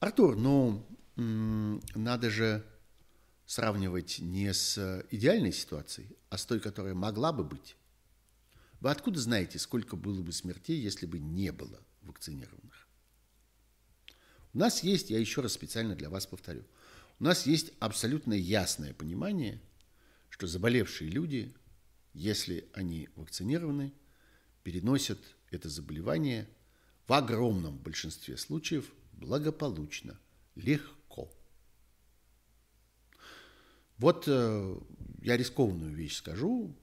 Артур, 0.00 0.36
ну, 0.36 0.86
надо 1.16 2.30
же 2.30 2.64
сравнивать 3.46 4.18
не 4.20 4.52
с 4.54 5.04
идеальной 5.10 5.52
ситуацией, 5.52 6.16
а 6.30 6.38
с 6.38 6.46
той, 6.46 6.60
которая 6.60 6.94
могла 6.94 7.32
бы 7.32 7.44
быть. 7.44 7.76
Вы 8.80 8.90
откуда 8.90 9.20
знаете, 9.20 9.58
сколько 9.58 9.96
было 9.96 10.22
бы 10.22 10.32
смертей, 10.32 10.80
если 10.80 11.06
бы 11.06 11.18
не 11.18 11.52
было 11.52 11.80
вакцинированных? 12.02 12.88
У 14.52 14.58
нас 14.58 14.82
есть, 14.82 15.10
я 15.10 15.18
еще 15.18 15.42
раз 15.42 15.52
специально 15.52 15.94
для 15.94 16.08
вас 16.10 16.26
повторю, 16.26 16.64
у 17.18 17.24
нас 17.24 17.46
есть 17.46 17.72
абсолютно 17.78 18.32
ясное 18.32 18.94
понимание, 18.94 19.60
что 20.30 20.46
заболевшие 20.46 21.10
люди, 21.10 21.54
если 22.14 22.68
они 22.72 23.10
вакцинированы, 23.16 23.92
переносят 24.62 25.18
это 25.50 25.68
заболевание 25.68 26.48
в 27.06 27.12
огромном 27.12 27.76
большинстве 27.76 28.36
случаев 28.36 28.90
благополучно, 29.12 30.18
легко. 30.54 31.30
Вот 33.98 34.24
э, 34.26 34.80
я 35.20 35.36
рискованную 35.36 35.94
вещь 35.94 36.16
скажу, 36.16 36.74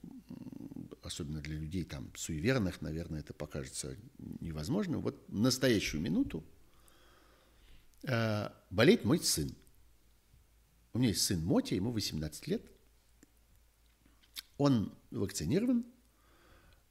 особенно 1.08 1.40
для 1.40 1.56
людей 1.56 1.84
там 1.84 2.10
суеверных, 2.14 2.80
наверное, 2.80 3.20
это 3.20 3.34
покажется 3.34 3.96
невозможным. 4.40 5.02
Вот 5.02 5.22
в 5.28 5.38
настоящую 5.38 6.00
минуту 6.00 6.44
э, 8.04 8.48
болеет 8.70 9.04
мой 9.04 9.18
сын. 9.18 9.54
У 10.92 10.98
меня 10.98 11.08
есть 11.08 11.22
сын 11.22 11.44
Мотя, 11.44 11.74
ему 11.74 11.90
18 11.90 12.46
лет. 12.46 12.62
Он 14.56 14.94
вакцинирован. 15.10 15.84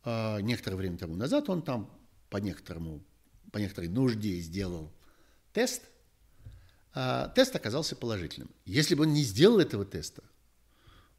Э, 0.03 0.41
некоторое 0.41 0.75
время 0.75 0.97
тому 0.97 1.15
назад 1.15 1.49
он 1.49 1.61
там 1.61 1.89
по 2.29 2.37
некоторому, 2.37 3.01
по 3.51 3.57
некоторой 3.57 3.89
нужде 3.89 4.39
сделал 4.39 4.91
тест– 5.53 5.83
а, 6.99 7.27
тест 7.29 7.55
оказался 7.55 7.95
положительным. 7.95 8.49
Если 8.65 8.95
бы 8.95 9.03
он 9.03 9.13
не 9.13 9.21
сделал 9.21 9.59
этого 9.59 9.85
теста, 9.85 10.23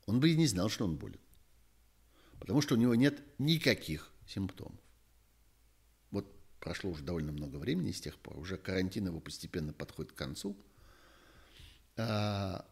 он 0.06 0.18
бы 0.18 0.28
и 0.28 0.36
не 0.36 0.48
знал, 0.48 0.68
что 0.68 0.84
он 0.84 0.96
болен. 0.96 1.20
Потому 2.40 2.60
что 2.60 2.74
у 2.74 2.78
него 2.78 2.94
нет 2.94 3.22
никаких 3.38 4.12
симптомов. 4.26 4.80
Вот 6.10 6.32
прошло 6.60 6.90
уже 6.90 7.02
довольно 7.02 7.32
много 7.32 7.56
времени 7.56 7.92
с 7.92 8.00
тех 8.00 8.16
пор, 8.18 8.38
уже 8.38 8.56
карантин 8.56 9.06
его 9.06 9.20
постепенно 9.20 9.72
подходит 9.72 10.12
к 10.12 10.16
концу. 10.16 10.56
А, 11.96 12.66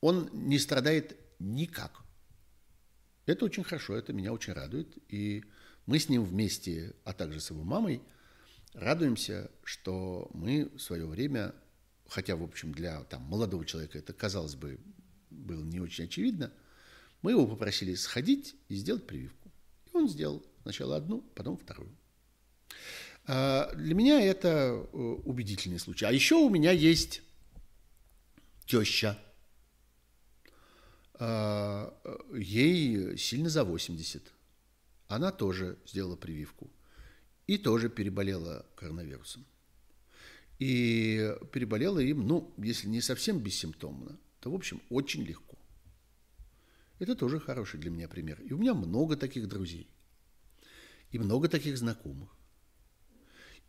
он 0.00 0.30
не 0.32 0.58
страдает 0.58 1.18
никак. 1.38 2.02
Это 3.26 3.44
очень 3.44 3.64
хорошо, 3.64 3.96
это 3.96 4.12
меня 4.12 4.32
очень 4.32 4.52
радует. 4.52 4.96
И 5.12 5.44
мы 5.86 5.98
с 5.98 6.08
ним 6.08 6.24
вместе, 6.24 6.94
а 7.04 7.12
также 7.12 7.40
с 7.40 7.50
его 7.50 7.62
мамой, 7.62 8.02
радуемся, 8.72 9.50
что 9.64 10.30
мы 10.32 10.70
в 10.74 10.78
свое 10.78 11.06
время 11.06 11.54
хотя, 12.08 12.36
в 12.36 12.42
общем, 12.42 12.72
для 12.72 13.02
там, 13.04 13.22
молодого 13.22 13.64
человека 13.64 13.98
это, 13.98 14.12
казалось 14.12 14.54
бы, 14.54 14.78
было 15.30 15.62
не 15.64 15.80
очень 15.80 16.04
очевидно, 16.04 16.52
Мы 17.24 17.30
его 17.30 17.46
попросили 17.46 17.94
сходить 17.94 18.54
и 18.68 18.74
сделать 18.74 19.06
прививку. 19.06 19.50
И 19.86 19.96
он 19.96 20.10
сделал 20.10 20.44
сначала 20.60 20.96
одну, 20.96 21.22
потом 21.34 21.56
вторую. 21.56 21.88
А, 23.26 23.72
для 23.74 23.94
меня 23.94 24.20
это 24.20 24.48
э, 24.48 24.96
убедительный 25.24 25.78
случай. 25.78 26.04
А 26.04 26.12
еще 26.12 26.34
у 26.34 26.50
меня 26.50 26.70
есть 26.70 27.22
теща. 28.66 29.18
А, 31.14 31.98
ей 32.36 33.16
сильно 33.16 33.48
за 33.48 33.64
80. 33.64 34.22
Она 35.08 35.32
тоже 35.32 35.78
сделала 35.86 36.16
прививку. 36.16 36.70
И 37.46 37.56
тоже 37.56 37.88
переболела 37.88 38.66
коронавирусом. 38.76 39.46
И 40.58 41.34
переболела 41.52 42.00
им, 42.00 42.28
ну, 42.28 42.52
если 42.58 42.86
не 42.86 43.00
совсем 43.00 43.38
бессимптомно, 43.38 44.18
то, 44.40 44.50
в 44.50 44.54
общем, 44.54 44.82
очень 44.90 45.22
легко. 45.22 45.53
Это 47.04 47.14
тоже 47.14 47.38
хороший 47.38 47.78
для 47.78 47.90
меня 47.90 48.08
пример. 48.08 48.40
И 48.40 48.54
у 48.54 48.56
меня 48.56 48.72
много 48.72 49.14
таких 49.14 49.46
друзей. 49.46 49.90
И 51.10 51.18
много 51.18 51.50
таких 51.50 51.76
знакомых. 51.76 52.34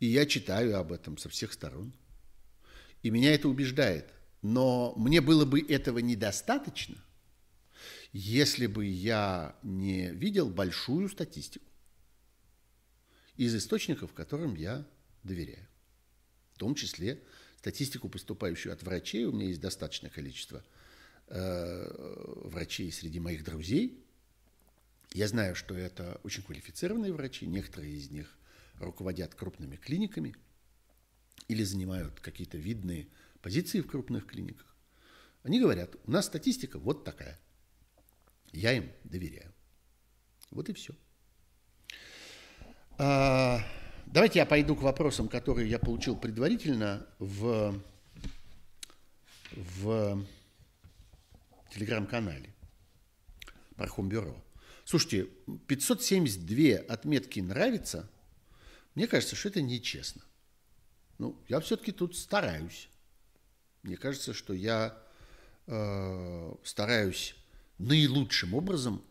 И 0.00 0.06
я 0.06 0.24
читаю 0.24 0.78
об 0.78 0.90
этом 0.90 1.18
со 1.18 1.28
всех 1.28 1.52
сторон. 1.52 1.92
И 3.02 3.10
меня 3.10 3.34
это 3.34 3.50
убеждает. 3.50 4.10
Но 4.40 4.94
мне 4.96 5.20
было 5.20 5.44
бы 5.44 5.60
этого 5.60 5.98
недостаточно, 5.98 6.96
если 8.14 8.66
бы 8.66 8.86
я 8.86 9.54
не 9.62 10.12
видел 10.12 10.48
большую 10.48 11.10
статистику 11.10 11.66
из 13.36 13.54
источников, 13.54 14.14
которым 14.14 14.54
я 14.54 14.88
доверяю. 15.24 15.68
В 16.54 16.58
том 16.58 16.74
числе 16.74 17.22
статистику, 17.58 18.08
поступающую 18.08 18.72
от 18.72 18.82
врачей. 18.82 19.26
У 19.26 19.32
меня 19.32 19.48
есть 19.48 19.60
достаточное 19.60 20.08
количество 20.08 20.64
врачей 21.28 22.92
среди 22.92 23.20
моих 23.20 23.44
друзей. 23.44 24.04
Я 25.12 25.28
знаю, 25.28 25.54
что 25.54 25.74
это 25.74 26.20
очень 26.22 26.42
квалифицированные 26.42 27.12
врачи. 27.12 27.46
Некоторые 27.46 27.94
из 27.94 28.10
них 28.10 28.36
руководят 28.78 29.34
крупными 29.34 29.76
клиниками 29.76 30.34
или 31.48 31.62
занимают 31.62 32.20
какие-то 32.20 32.58
видные 32.58 33.08
позиции 33.40 33.80
в 33.80 33.86
крупных 33.86 34.26
клиниках. 34.26 34.76
Они 35.42 35.60
говорят, 35.60 35.96
у 36.04 36.10
нас 36.10 36.26
статистика 36.26 36.78
вот 36.78 37.04
такая. 37.04 37.38
Я 38.52 38.72
им 38.72 38.90
доверяю. 39.04 39.52
Вот 40.50 40.68
и 40.68 40.72
все. 40.72 40.94
А, 42.98 43.60
давайте 44.06 44.38
я 44.38 44.46
пойду 44.46 44.74
к 44.74 44.82
вопросам, 44.82 45.28
которые 45.28 45.68
я 45.68 45.78
получил 45.78 46.16
предварительно 46.16 47.06
в, 47.18 47.80
в 49.52 50.26
телеграм-канале 51.76 52.54
Пархом-бюро. 53.76 54.42
Слушайте, 54.84 55.28
572 55.68 56.92
отметки 56.92 57.40
нравится– 57.40 58.10
мне 58.96 59.06
кажется, 59.06 59.36
что 59.36 59.50
это 59.50 59.60
нечестно. 59.60 60.22
Ну, 61.18 61.38
я 61.48 61.60
все-таки 61.60 61.92
тут 61.92 62.16
стараюсь. 62.16 62.88
Мне 63.82 63.98
кажется, 63.98 64.32
что 64.32 64.54
я 64.54 64.98
э, 65.66 66.54
стараюсь 66.64 67.36
наилучшим 67.76 68.54
образом 68.54 69.04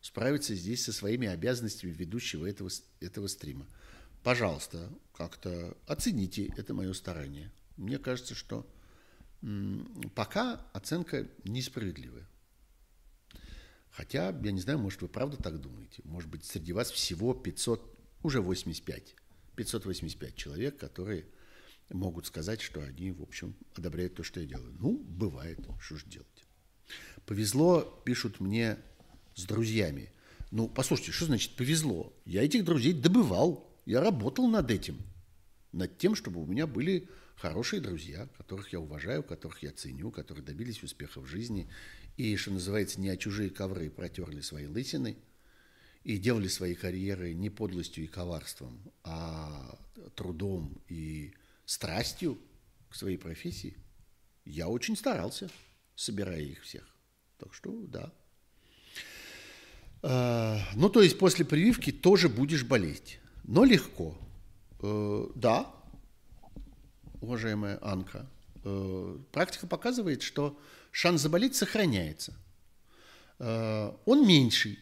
справиться 0.00 0.56
здесь 0.56 0.84
со 0.84 0.92
своими 0.92 1.28
обязанностями 1.28 1.92
ведущего 1.92 2.44
этого, 2.44 2.70
этого 3.00 3.28
стрима. 3.28 3.68
Пожалуйста, 4.24 4.90
как-то 5.14 5.76
оцените 5.86 6.52
это 6.56 6.74
мое 6.74 6.92
старание. 6.92 7.52
Мне 7.76 7.98
кажется, 7.98 8.34
что 8.34 8.66
пока 10.14 10.66
оценка 10.72 11.28
несправедливая. 11.44 12.26
Хотя, 13.90 14.36
я 14.42 14.52
не 14.52 14.60
знаю, 14.60 14.78
может, 14.78 15.02
вы 15.02 15.08
правда 15.08 15.36
так 15.36 15.60
думаете. 15.60 16.02
Может 16.04 16.28
быть, 16.28 16.44
среди 16.44 16.72
вас 16.72 16.90
всего 16.90 17.32
500 17.32 17.96
уже 18.22 18.40
85, 18.40 19.14
585 19.54 20.34
человек, 20.34 20.76
которые 20.76 21.26
могут 21.90 22.26
сказать, 22.26 22.60
что 22.60 22.80
они, 22.82 23.12
в 23.12 23.22
общем, 23.22 23.54
одобряют 23.76 24.14
то, 24.16 24.22
что 24.22 24.40
я 24.40 24.46
делаю. 24.46 24.74
Ну, 24.80 24.98
бывает, 24.98 25.60
что 25.80 25.96
же 25.96 26.06
делать. 26.06 26.44
Повезло, 27.26 27.82
пишут 28.04 28.40
мне 28.40 28.78
с 29.34 29.44
друзьями. 29.44 30.10
Ну, 30.50 30.68
послушайте, 30.68 31.12
что 31.12 31.26
значит 31.26 31.54
повезло? 31.56 32.12
Я 32.24 32.44
этих 32.44 32.64
друзей 32.64 32.92
добывал, 32.92 33.70
я 33.86 34.00
работал 34.00 34.48
над 34.48 34.70
этим, 34.70 34.98
над 35.72 35.98
тем, 35.98 36.14
чтобы 36.14 36.42
у 36.42 36.46
меня 36.46 36.66
были 36.66 37.08
хорошие 37.36 37.80
друзья, 37.80 38.28
которых 38.36 38.72
я 38.72 38.80
уважаю, 38.80 39.22
которых 39.22 39.62
я 39.62 39.72
ценю, 39.72 40.10
которые 40.10 40.44
добились 40.44 40.82
успеха 40.82 41.20
в 41.20 41.26
жизни 41.26 41.68
и, 42.16 42.36
что 42.36 42.52
называется, 42.52 43.00
не 43.00 43.08
о 43.08 43.16
чужие 43.16 43.50
ковры 43.50 43.90
протерли 43.90 44.40
свои 44.40 44.66
лысины– 44.66 45.16
и 46.04 46.18
делали 46.18 46.48
свои 46.48 46.74
карьеры 46.74 47.32
не 47.32 47.50
подлостью 47.50 48.04
и 48.04 48.06
коварством, 48.06 48.78
а 49.02 49.78
трудом 50.14 50.78
и 50.88 51.32
страстью 51.64 52.38
к 52.90 52.94
своей 52.94 53.16
профессии, 53.16 53.76
я 54.44 54.68
очень 54.68 54.96
старался, 54.96 55.50
собирая 55.96 56.42
их 56.42 56.62
всех. 56.62 56.86
Так 57.38 57.54
что 57.54 57.72
да. 57.86 58.12
А, 60.02 60.60
ну, 60.74 60.90
то 60.90 61.00
есть 61.02 61.18
после 61.18 61.46
прививки 61.46 61.90
тоже 61.90 62.28
будешь 62.28 62.64
болеть, 62.64 63.18
но 63.42 63.64
легко. 63.64 64.18
Э, 64.82 65.26
да, 65.34 65.74
уважаемая 67.24 67.78
Анка, 67.82 68.26
э, 68.64 69.18
практика 69.32 69.66
показывает, 69.66 70.22
что 70.22 70.58
шанс 70.90 71.22
заболеть 71.22 71.56
сохраняется. 71.56 72.34
Э, 73.38 73.92
он 74.04 74.26
меньший, 74.26 74.78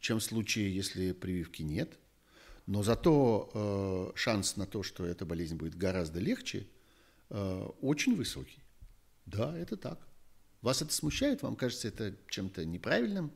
чем 0.00 0.18
в 0.18 0.22
случае, 0.22 0.74
если 0.74 1.12
прививки 1.12 1.62
нет. 1.62 1.98
Но 2.66 2.82
зато 2.82 3.50
э, 3.54 4.18
шанс 4.18 4.56
на 4.56 4.66
то, 4.66 4.82
что 4.82 5.04
эта 5.04 5.24
болезнь 5.24 5.56
будет 5.56 5.76
гораздо 5.76 6.20
легче, 6.20 6.66
очень 7.28 8.14
высокий. 8.14 8.62
Да, 9.24 9.58
это 9.58 9.76
так. 9.76 9.98
Вас 10.62 10.80
это 10.80 10.92
смущает? 10.92 11.42
Вам 11.42 11.56
кажется 11.56 11.88
это 11.88 12.14
чем-то 12.28 12.64
неправильным? 12.64 13.32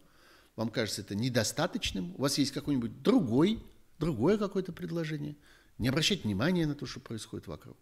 Вам 0.54 0.68
кажется 0.68 1.00
это 1.00 1.16
недостаточным? 1.16 2.14
У 2.16 2.22
вас 2.22 2.38
есть 2.38 2.52
какой-нибудь 2.52 3.02
другой, 3.02 3.61
другое 3.98 4.38
какое-то 4.38 4.72
предложение? 4.72 5.34
Не 5.78 5.88
обращать 5.88 6.22
внимания 6.22 6.68
на 6.68 6.76
то, 6.76 6.86
что 6.86 7.00
происходит 7.00 7.48
вокруг. 7.48 7.76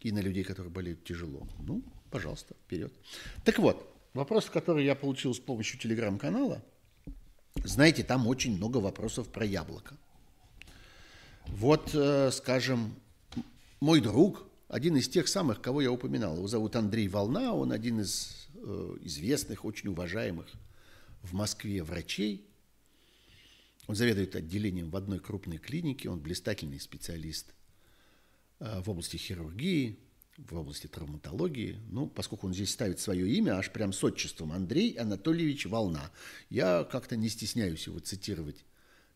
И 0.00 0.12
на 0.12 0.20
людей, 0.20 0.44
которые 0.44 0.72
болеют 0.72 1.04
тяжело. 1.04 1.46
Ну, 1.60 1.82
пожалуйста, 2.10 2.54
вперед. 2.64 2.92
Так 3.44 3.58
вот, 3.58 3.86
вопрос, 4.14 4.46
который 4.46 4.84
я 4.84 4.94
получил 4.94 5.34
с 5.34 5.38
помощью 5.40 5.78
телеграм-канала– 5.78 6.62
знаете, 7.64 8.02
там 8.02 8.26
очень 8.26 8.56
много 8.56 8.78
вопросов 8.78 9.28
про 9.28 9.44
яблоко. 9.44 9.96
Вот, 11.46 11.90
э, 11.94 12.30
скажем, 12.32 12.94
мой 13.80 14.00
друг, 14.00 14.46
один 14.68 14.96
из 14.96 15.08
тех 15.08 15.28
самых, 15.28 15.60
кого 15.60 15.80
я 15.80 15.90
упоминал, 15.90 16.36
его 16.36 16.46
зовут 16.46 16.76
Андрей 16.76 17.08
Волна, 17.08 17.52
он 17.52 17.72
один 17.72 18.00
из 18.00 18.48
э, 18.54 18.96
известных, 19.02 19.64
очень 19.64 19.88
уважаемых 19.90 20.46
в 21.22 21.34
Москве 21.34 21.82
врачей. 21.82 22.46
Он 23.86 23.94
заведует 23.94 24.36
отделением 24.36 24.90
в 24.90 24.96
одной 24.96 25.18
крупной 25.18 25.58
клинике, 25.58 26.08
он 26.08 26.20
блистательный 26.20 26.80
специалист 26.80 27.52
в 28.60 28.90
области 28.90 29.16
хирургии, 29.16 29.98
в 30.36 30.54
области 30.56 30.86
травматологии. 30.86 31.78
Ну, 31.88 32.06
поскольку 32.06 32.46
он 32.46 32.54
здесь 32.54 32.70
ставит 32.70 33.00
свое 33.00 33.28
имя, 33.28 33.56
аж 33.56 33.70
прям 33.72 33.92
с 33.92 34.02
отчеством 34.04 34.52
Андрей 34.52 34.92
Анатольевич 34.94 35.66
Волна. 35.66 36.10
Я 36.48 36.84
как-то 36.84 37.16
не 37.16 37.28
стесняюсь 37.28 37.86
его 37.86 37.98
цитировать 37.98 38.64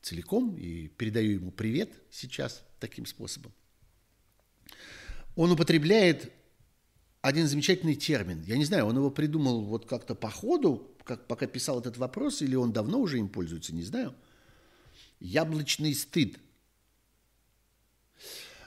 целиком 0.02 0.56
и 0.56 0.88
передаю 0.88 1.32
ему 1.32 1.50
привет 1.50 1.92
сейчас 2.10 2.62
таким 2.78 3.06
способом. 3.06 3.52
Он 5.36 5.50
употребляет 5.50 6.32
один 7.22 7.48
замечательный 7.48 7.94
термин. 7.94 8.42
Я 8.42 8.56
не 8.56 8.64
знаю, 8.64 8.86
он 8.86 8.96
его 8.96 9.10
придумал 9.10 9.62
вот 9.62 9.86
как-то 9.86 10.14
по 10.14 10.30
ходу, 10.30 10.94
как, 11.04 11.26
пока 11.26 11.46
писал 11.46 11.80
этот 11.80 11.96
вопрос, 11.96 12.42
или 12.42 12.54
он 12.54 12.72
давно 12.72 13.00
уже 13.00 13.18
им 13.18 13.28
пользуется, 13.28 13.74
не 13.74 13.82
знаю. 13.82 14.14
Яблочный 15.20 15.94
стыд. 15.94 16.38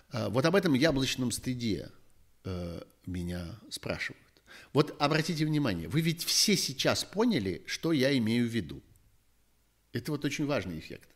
А, 0.09 0.29
вот 0.29 0.45
об 0.45 0.55
этом 0.55 0.73
яблочном 0.73 1.31
стыде 1.31 1.91
э, 2.43 2.81
меня 3.05 3.59
спрашивают. 3.69 4.23
Вот 4.73 4.95
обратите 4.99 5.45
внимание, 5.45 5.87
вы 5.87 6.01
ведь 6.01 6.23
все 6.23 6.55
сейчас 6.55 7.03
поняли, 7.03 7.63
что 7.65 7.91
я 7.91 8.17
имею 8.17 8.47
в 8.47 8.51
виду. 8.51 8.81
Это 9.91 10.11
вот 10.11 10.25
очень 10.25 10.45
важный 10.45 10.79
эффект. 10.79 11.09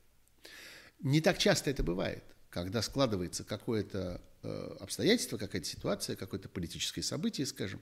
Не 1.00 1.22
так 1.22 1.38
часто 1.38 1.70
это 1.70 1.84
бывает, 1.84 2.24
когда 2.50 2.82
складывается 2.82 3.44
какое-то 3.44 4.22
э, 4.44 4.78
обстоятельство, 4.80 5.38
какая-то 5.38 5.68
ситуация, 5.68 6.16
какое-то 6.16 6.50
политическое 6.50 7.02
событие, 7.02 7.48
скажем, 7.48 7.82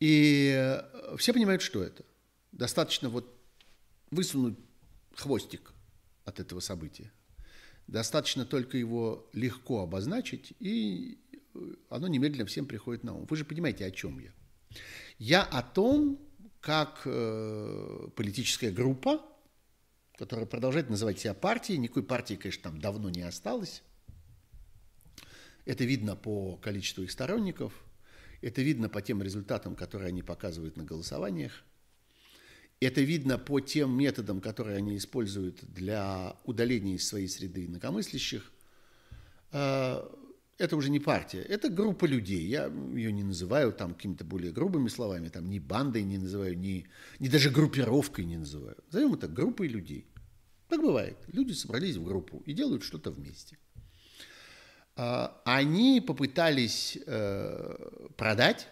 и 0.00 0.54
э, 0.56 1.16
все 1.16 1.32
понимают, 1.32 1.62
что 1.62 1.82
это. 1.82 2.04
Достаточно 2.52 3.08
вот 3.08 3.34
высунуть 4.10 4.58
хвостик 5.14 5.72
от 6.24 6.40
этого 6.40 6.60
события. 6.60 7.12
Достаточно 7.88 8.44
только 8.44 8.76
его 8.76 9.28
легко 9.32 9.82
обозначить, 9.82 10.52
и 10.60 11.18
оно 11.88 12.06
немедленно 12.06 12.44
всем 12.44 12.66
приходит 12.66 13.02
на 13.02 13.14
ум. 13.14 13.26
Вы 13.28 13.36
же 13.36 13.44
понимаете, 13.46 13.86
о 13.86 13.90
чем 13.90 14.18
я. 14.18 14.30
Я 15.18 15.42
о 15.42 15.62
том, 15.62 16.20
как 16.60 17.02
э, 17.06 18.08
политическая 18.14 18.70
группа, 18.70 19.24
которая 20.18 20.44
продолжает 20.44 20.90
называть 20.90 21.18
себя 21.18 21.32
партией. 21.32 21.78
Никакой 21.78 22.02
партии, 22.02 22.34
конечно, 22.34 22.64
там 22.64 22.78
давно 22.78 23.08
не 23.08 23.22
осталось. 23.22 23.82
Это 25.64 25.84
видно 25.84 26.14
по 26.14 26.56
количеству 26.56 27.04
их 27.04 27.10
сторонников, 27.10 27.72
это 28.42 28.60
видно 28.60 28.88
по 28.90 29.00
тем 29.00 29.22
результатам, 29.22 29.76
которые 29.76 30.08
они 30.08 30.22
показывают 30.22 30.76
на 30.76 30.84
голосованиях. 30.84 31.64
Это 32.80 33.00
видно 33.00 33.38
по 33.38 33.60
тем 33.60 33.96
методам, 33.96 34.40
которые 34.40 34.76
они 34.76 34.96
используют 34.96 35.64
для 35.64 36.36
удаления 36.44 36.94
из 36.94 37.08
своей 37.08 37.28
среды 37.28 37.66
инакомыслящих. 37.66 38.52
А, 39.50 40.08
это 40.58 40.76
уже 40.76 40.90
не 40.90 41.00
партия, 41.00 41.40
это 41.40 41.70
группа 41.70 42.04
людей. 42.04 42.46
Я 42.46 42.66
ее 42.94 43.12
не 43.12 43.24
называю 43.24 43.72
там 43.72 43.94
какими-то 43.94 44.24
более 44.24 44.52
грубыми 44.52 44.88
словами, 44.88 45.28
там 45.28 45.48
ни 45.48 45.58
бандой 45.58 46.02
не 46.02 46.18
называю, 46.18 46.58
ни, 46.58 46.86
ни 47.18 47.28
даже 47.28 47.50
группировкой 47.50 48.24
не 48.24 48.36
называю. 48.36 48.76
Назовем 48.86 49.14
это 49.14 49.28
группой 49.28 49.68
людей. 49.68 50.06
Так 50.68 50.80
бывает. 50.80 51.16
Люди 51.28 51.52
собрались 51.52 51.96
в 51.96 52.04
группу 52.04 52.42
и 52.46 52.52
делают 52.52 52.84
что-то 52.84 53.10
вместе. 53.10 53.58
А, 54.94 55.40
они 55.44 56.00
попытались 56.00 56.98
э, 57.06 58.08
продать 58.16 58.68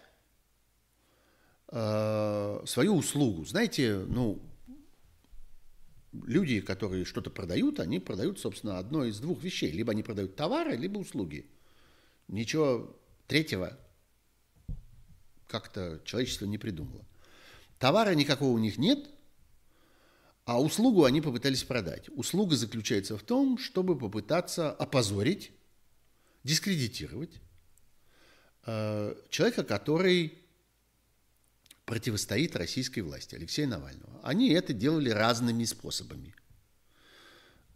Э, 1.69 2.63
свою 2.65 2.97
услугу. 2.97 3.45
Знаете, 3.45 3.97
ну, 4.07 4.41
люди, 6.13 6.61
которые 6.61 7.05
что-то 7.05 7.31
продают, 7.31 7.81
они 7.81 7.99
продают, 7.99 8.39
собственно, 8.39 8.79
одно 8.79 9.05
из 9.05 9.19
двух 9.19 9.43
вещей. 9.43 9.71
Либо 9.73 9.93
они 9.93 10.03
продают 10.03 10.37
товары, 10.37 10.77
либо 10.77 10.99
услуги. 10.99 11.47
Ничего 12.29 12.97
третьего 13.27 13.79
как-то 15.49 16.01
человечество 16.05 16.47
не 16.47 16.59
придумало. 16.59 17.05
Товара 17.79 18.15
никакого 18.15 18.53
у 18.53 18.59
них 18.59 18.79
нет, 18.79 19.11
а 20.45 20.61
услугу 20.61 21.05
они 21.05 21.21
попытались 21.21 21.65
продать. 21.65 22.09
Услуга 22.11 22.57
заключается 22.57 23.19
в 23.19 23.23
том, 23.23 23.59
чтобы 23.59 23.99
попытаться 23.99 24.71
опозорить, 24.71 25.51
дискредитировать 26.45 27.41
э, 28.67 29.17
человека, 29.31 29.65
который 29.65 30.46
противостоит 31.87 32.57
российской 32.57 33.01
власти, 33.01 33.37
Алексея 33.37 33.67
Навального. 33.67 34.21
Они 34.23 34.51
это 34.51 34.75
делали 34.75 35.11
разными 35.11 35.65
способами. 35.65 36.35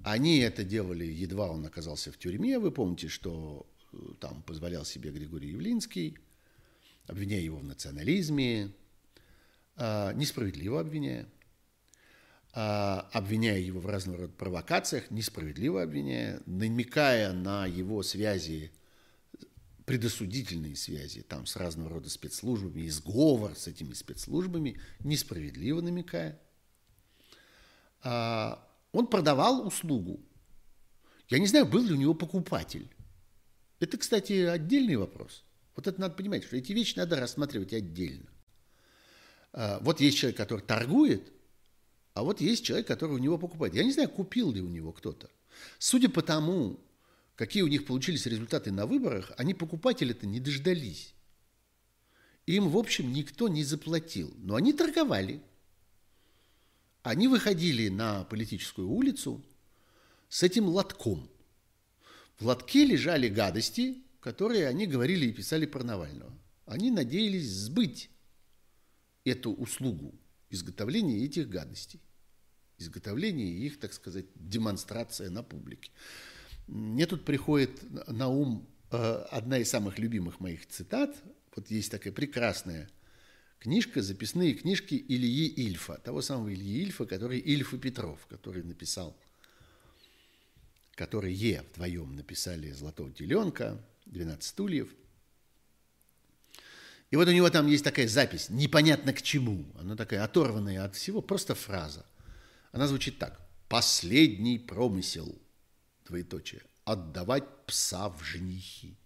Они 0.03 0.39
это 0.39 0.65
делали, 0.65 1.05
едва 1.05 1.49
он 1.51 1.65
оказался 1.65 2.11
в 2.11 2.19
тюрьме. 2.19 2.59
Вы 2.59 2.73
помните, 2.73 3.09
что 3.09 3.67
э, 3.93 3.97
там 4.21 4.43
позволял 4.43 4.85
себе 4.85 5.11
Григорий 5.11 5.51
Явлинский, 5.51 6.19
обвиняя 7.07 7.41
его 7.41 7.59
в 7.59 7.65
национализме, 7.65 8.73
а, 9.77 10.13
несправедливо 10.13 10.81
обвиняя, 10.81 11.27
а, 12.53 13.09
обвиняя 13.13 13.59
его 13.59 13.81
в 13.81 13.87
разного 13.87 14.23
рода 14.23 14.33
провокациях, 14.33 15.11
несправедливо 15.11 15.83
обвиняя, 15.83 16.43
намекая 16.47 17.33
на 17.33 17.67
его 17.67 18.03
связи 18.03 18.73
предосудительные 19.91 20.77
связи 20.77 21.23
там 21.23 21.47
с 21.47 21.57
разного 21.57 21.91
рода 21.91 22.09
спецслужбами, 22.09 22.87
изговор 22.87 23.57
с 23.57 23.67
этими 23.67 23.93
спецслужбами, 23.93 24.81
несправедливо 25.01 25.81
намекая. 25.81 26.41
А, 28.03 28.65
он 28.93 29.09
продавал 29.09 29.67
услугу. 29.67 30.21
Я 31.29 31.41
не 31.41 31.47
знаю, 31.49 31.67
был 31.67 31.83
ли 31.83 31.93
у 31.93 31.97
него 31.97 32.15
покупатель. 32.15 32.89
Это, 33.81 33.99
кстати, 33.99 34.33
отдельный 34.45 34.95
вопрос. 34.95 35.43
Вот 35.75 35.89
это 35.89 36.01
надо 36.01 36.15
понимать, 36.15 36.45
что 36.45 36.57
эти 36.57 36.73
вещи 36.73 36.97
надо 36.97 37.17
рассматривать 37.17 37.73
отдельно. 37.73 38.31
А, 39.53 39.81
вот 39.81 40.01
есть 40.01 40.19
человек, 40.19 40.37
который 40.37 40.61
торгует, 40.61 41.33
а 42.15 42.23
вот 42.23 42.41
есть 42.41 42.65
человек, 42.65 42.87
который 42.87 43.17
у 43.17 43.19
него 43.19 43.39
покупает. 43.39 43.75
Я 43.75 43.83
не 43.83 43.91
знаю, 43.91 44.09
купил 44.09 44.53
ли 44.53 44.61
у 44.61 44.69
него 44.69 44.93
кто-то. 44.93 45.29
Судя 45.81 46.09
по 46.09 46.23
тому, 46.23 46.79
какие 47.41 47.63
у 47.63 47.69
них 47.69 47.87
получились 47.87 48.27
результаты 48.27 48.71
на 48.71 48.85
выборах, 48.85 49.33
они 49.39 49.55
покупатели-то 49.55 50.27
не 50.27 50.41
дождались. 50.41 51.15
Им, 52.45 52.69
в 52.69 52.77
общем, 52.77 53.15
никто 53.15 53.49
не 53.49 53.65
заплатил. 53.65 54.35
Но 54.37 54.57
они 54.57 54.75
торговали. 54.75 55.41
Они 57.03 57.29
выходили 57.29 57.89
на 57.89 58.25
политическую 58.25 58.91
улицу 58.91 59.43
с 60.29 60.43
этим 60.43 60.67
лотком. 60.67 61.31
В 62.39 62.47
лотке 62.47 62.85
лежали 62.85 63.31
гадости, 63.31 64.05
которые 64.21 64.69
они 64.69 64.87
говорили 64.87 65.25
и 65.25 65.33
писали 65.33 65.65
про 65.65 65.83
Навального. 65.83 66.39
Они 66.67 66.91
надеялись 66.91 67.49
сбыть 67.49 68.11
эту 69.25 69.55
услугу 69.55 70.15
изготовления 70.51 71.25
этих 71.25 71.49
гадостей. 71.49 72.03
Изготовление 72.77 73.51
их, 73.51 73.81
так 73.81 73.95
сказать, 73.95 74.27
демонстрация 74.35 75.31
на 75.31 75.43
публике. 75.43 75.91
Мне 76.67 77.07
тут 77.07 77.25
приходит 77.25 77.83
на 78.09 78.29
ум 78.29 78.69
э, 78.91 78.97
одна 79.31 79.59
из 79.59 79.71
самых 79.71 79.99
любимых 79.99 80.41
моих 80.41 80.67
цитат. 80.67 81.17
Вот 81.55 81.71
есть 81.71 81.91
такая 81.91 82.13
прекрасная 82.13 82.89
книжка, 83.59 84.03
записные 84.03 84.55
книжки 84.55 84.95
Ильи 84.95 85.47
Ильфа, 85.47 85.99
того 85.99 86.23
самого 86.23 86.53
Ильи 86.53 86.83
Ильфа, 86.83 87.07
который 87.07 87.39
Ильф 87.39 87.75
и 87.75 87.79
Петров, 87.79 88.27
который 88.29 88.63
написал, 88.63 89.17
которые 90.95 91.35
Е 91.35 91.65
вдвоем 91.73 92.15
написали 92.15 92.71
«Золотого 92.73 93.13
теленка», 93.13 93.85
«12 94.07 94.43
стульев». 94.43 94.89
И 97.11 97.17
вот 97.17 97.27
у 97.27 97.33
него 97.33 97.51
там 97.51 97.67
есть 97.67 97.85
такая 97.85 98.07
запись, 98.07 98.51
непонятно 98.51 99.13
к 99.13 99.21
чему. 99.21 99.67
Она 99.79 99.97
такая 99.97 100.23
оторванная 100.23 100.85
от 100.85 100.95
всего, 100.95 101.21
просто 101.21 101.57
фраза. 101.57 102.07
Она 102.71 102.87
звучит 102.87 103.19
так. 103.19 103.41
«Последний 103.69 104.59
промысел– 104.59 105.37
двоеточие, 106.11 106.63
отдавать 106.85 107.45
пса 107.67 108.09
в 108.09 108.23
женихи. 108.23 108.99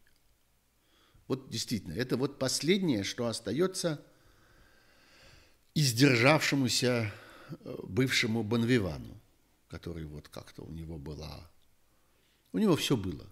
Вот 1.28 1.50
действительно, 1.50 1.92
это 1.92 2.16
вот 2.16 2.38
последнее, 2.38 3.04
что 3.04 3.26
остается 3.26 4.04
издержавшемуся 5.74 7.12
э, 7.50 7.76
бывшему 7.82 8.42
Бонвивану, 8.42 9.20
который 9.68 10.04
вот 10.04 10.28
как-то 10.28 10.62
у 10.62 10.70
него 10.70 10.98
была... 10.98 11.50
У 12.52 12.58
него 12.58 12.76
все 12.76 12.96
было. 12.96 13.26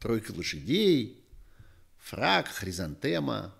Тройка 0.00 0.32
лошадей, 0.32 1.24
фраг, 1.98 2.48
хризантема 2.48 3.54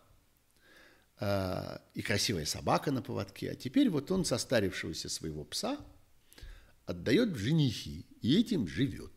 э, 1.21 1.79
и 1.95 2.03
красивая 2.03 2.47
собака 2.47 2.91
на 2.91 3.03
поводке. 3.03 3.53
А 3.53 3.55
теперь 3.55 3.91
вот 3.91 4.11
он 4.11 4.25
состарившегося 4.25 5.09
своего 5.09 5.45
пса 5.45 5.79
отдает 6.87 7.31
в 7.31 7.37
женихи 7.37 8.07
и 8.23 8.39
этим 8.39 8.67
живет. 8.67 9.13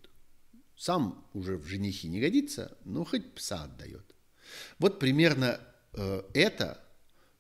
Сам 0.76 1.26
уже 1.34 1.58
в 1.58 1.66
женихи 1.66 2.08
не 2.08 2.20
годится, 2.20 2.78
но 2.86 3.06
хоть 3.06 3.34
пса 3.34 3.64
отдает. 3.64 4.16
Вот 4.80 5.00
примерно 5.00 5.60
э, 5.94 6.24
это 6.34 6.84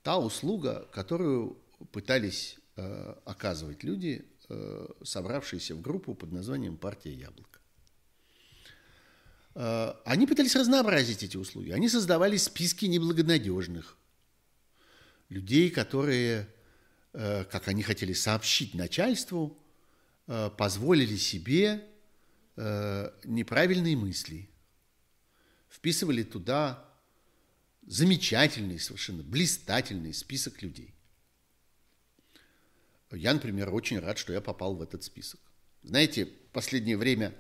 та 0.04 0.18
услуга, 0.18 0.88
которую 0.92 1.58
пытались 1.92 2.58
э, 2.76 3.16
оказывать 3.26 3.84
люди, 3.84 4.26
э, 4.50 4.88
собравшиеся 5.04 5.76
в 5.76 5.82
группу 5.82 6.14
под 6.14 6.32
названием 6.32 6.78
«Партия 6.78 7.14
Яблоко». 7.14 7.60
Э, 9.56 9.94
они 10.06 10.28
пытались 10.28 10.56
разнообразить 10.56 11.24
эти 11.24 11.38
услуги. 11.38 11.72
Они 11.72 11.90
создавали 11.90 12.38
списки 12.38 12.86
неблагонадежных 12.86 13.98
людей, 15.30 15.70
которые, 15.70 16.48
э, 17.14 17.46
как 17.46 17.68
они 17.68 17.84
хотели 17.84 18.14
сообщить 18.14 18.74
начальству, 18.74 19.59
Э, 20.32 20.52
позволили 20.56 21.16
себе 21.18 21.84
э, 22.56 23.12
неправильные 23.24 23.98
мысли, 23.98 24.48
вписывали 25.72 26.22
туда 26.22 26.86
замечательный, 27.88 28.78
совершенно 28.78 29.24
блистательный 29.24 30.14
список 30.14 30.62
людей. 30.62 30.94
Я, 33.10 33.34
например, 33.34 33.74
очень 33.74 33.98
рад, 33.98 34.20
что 34.20 34.32
я 34.32 34.40
попал 34.40 34.76
в 34.76 34.84
этот 34.84 35.04
список. 35.04 35.40
Знаете, 35.82 36.26
в 36.26 36.52
последнее 36.52 36.96
время 36.96 37.34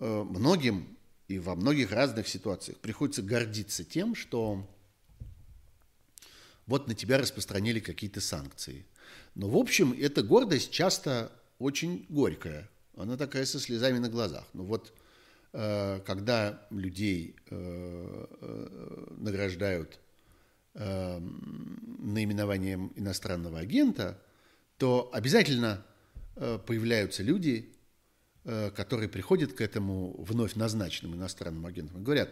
э, 0.00 0.24
многим 0.28 0.98
и 1.28 1.38
во 1.38 1.54
многих 1.54 1.92
разных 1.92 2.26
ситуациях 2.26 2.78
приходится 2.78 3.22
гордиться 3.22 3.84
тем, 3.84 4.16
что 4.16 4.68
вот 6.66 6.88
на 6.88 6.96
тебя 6.96 7.18
распространили 7.18 7.78
какие-то 7.78 8.20
санкции. 8.20 8.86
Но, 9.36 9.48
в 9.48 9.56
общем, 9.56 9.92
эта 9.92 10.24
гордость 10.24 10.72
часто 10.72 11.30
очень 11.62 12.06
горькая. 12.08 12.68
Она 12.96 13.16
такая 13.16 13.46
со 13.46 13.58
слезами 13.58 13.98
на 13.98 14.08
глазах. 14.08 14.44
Но 14.52 14.64
вот 14.64 14.92
э, 15.52 16.00
когда 16.04 16.66
людей 16.70 17.36
э, 17.50 18.26
э, 18.40 19.06
награждают 19.18 19.98
наименованием 20.74 22.94
иностранного 22.96 23.58
агента, 23.58 24.18
то 24.78 25.10
обязательно 25.12 25.84
появляются 26.34 27.22
люди, 27.22 27.74
которые 28.42 29.10
приходят 29.10 29.52
к 29.52 29.60
этому 29.60 30.16
вновь 30.24 30.54
назначенным 30.54 31.14
иностранным 31.14 31.66
агентам 31.66 32.00
и 32.00 32.02
говорят, 32.02 32.30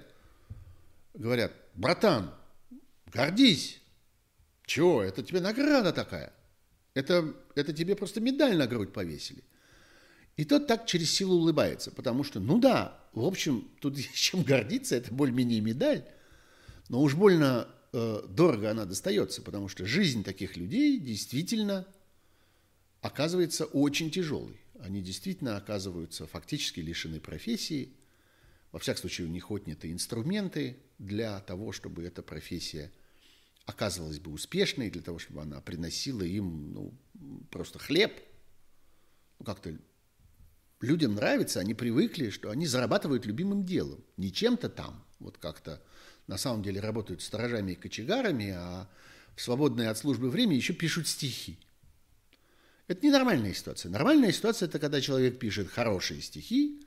говорят, 1.13 1.53
братан, 1.75 2.31
гордись, 3.13 3.83
Чего? 4.65 5.03
Это 5.03 5.23
тебе 5.23 5.41
награда 5.41 5.93
такая. 5.93 6.33
Это, 6.95 7.35
это 7.55 7.73
тебе 7.73 7.95
просто 7.95 8.21
медаль 8.21 8.57
на 8.57 8.67
грудь 8.67 8.93
повесили. 8.93 9.43
И 10.37 10.45
тот 10.45 10.67
так 10.67 10.87
через 10.87 11.11
силу 11.11 11.37
улыбается, 11.37 11.91
потому 11.91 12.25
что, 12.25 12.41
ну 12.41 12.59
да, 12.59 12.99
в 13.13 13.25
общем, 13.25 13.69
тут 13.81 13.97
есть 13.99 14.15
чем 14.15 14.43
гордиться, 14.43 14.97
это 14.97 15.13
более-менее 15.13 15.61
медаль, 15.61 16.05
но 16.89 17.03
уж 17.03 17.15
больно 17.15 17.69
э, 17.93 18.23
дорого 18.29 18.71
она 18.71 18.85
достается, 18.85 19.43
потому 19.43 19.69
что 19.69 19.87
жизнь 19.87 20.25
таких 20.25 20.57
людей 20.57 20.99
действительно 20.99 21.87
оказывается 23.01 23.65
очень 23.65 24.11
тяжелой. 24.11 24.61
Они 24.81 25.03
действительно 25.03 25.57
оказываются 25.57 26.27
фактически 26.27 26.81
лишены 26.81 27.21
профессии. 27.21 27.93
Во 28.73 28.79
всяком 28.79 29.03
случае, 29.03 29.27
у 29.27 29.31
них 29.31 29.51
отняты 29.51 29.91
инструменты 29.93 30.79
для 30.99 31.41
того, 31.41 31.73
чтобы 31.73 32.05
эта 32.05 32.23
профессия 32.23 32.91
оказывалась 33.71 34.19
бы 34.19 34.31
успешной, 34.31 34.91
для 34.91 35.03
того, 35.03 35.19
чтобы 35.19 35.43
она 35.43 35.61
приносила 35.61 36.23
им 36.23 36.73
ну, 36.73 36.95
просто 37.51 37.79
хлеб. 37.79 38.13
Ну, 39.39 39.45
как-то 39.45 39.77
людям 40.81 41.15
нравится, 41.15 41.61
они 41.61 41.75
привыкли, 41.75 42.31
что 42.31 42.51
они 42.51 42.67
зарабатывают 42.67 43.27
любимым 43.27 43.65
делом, 43.65 44.05
не 44.17 44.33
чем-то 44.33 44.69
там, 44.69 45.05
вот 45.19 45.39
как-то 45.39 45.83
на 46.27 46.39
самом 46.39 46.63
деле 46.63 46.81
работают 46.81 47.23
сторожами 47.23 47.73
и 47.73 47.75
кочегарами, 47.75 48.51
а 48.51 48.89
в 49.35 49.43
свободное 49.43 49.91
от 49.91 49.99
службы 49.99 50.31
время 50.31 50.55
еще 50.55 50.73
пишут 50.73 51.09
стихи. 51.09 51.59
Это 52.87 53.07
ненормальная 53.07 53.55
ситуация. 53.55 53.91
Нормальная 53.91 54.33
ситуация– 54.33 54.69
это 54.69 54.79
когда 54.79 55.01
человек 55.01 55.39
пишет 55.39 55.69
хорошие 55.69 56.21
стихи, 56.21 56.83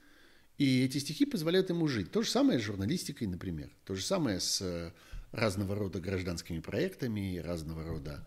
и 0.57 0.83
эти 0.83 0.97
стихи 0.97 1.25
позволяют 1.25 1.69
ему 1.69 1.87
жить. 1.87 2.11
То 2.11 2.21
же 2.21 2.29
самое 2.29 2.59
с 2.59 2.61
журналистикой, 2.61 3.27
например. 3.27 3.69
То 3.85 3.95
же 3.95 4.03
самое 4.03 4.39
с 4.39 4.61
э, 4.61 4.91
разного 5.33 5.75
рода 5.75 5.99
гражданскими 5.99 6.61
проектами, 6.61 7.37
разного 7.37 7.83
рода 7.83 8.25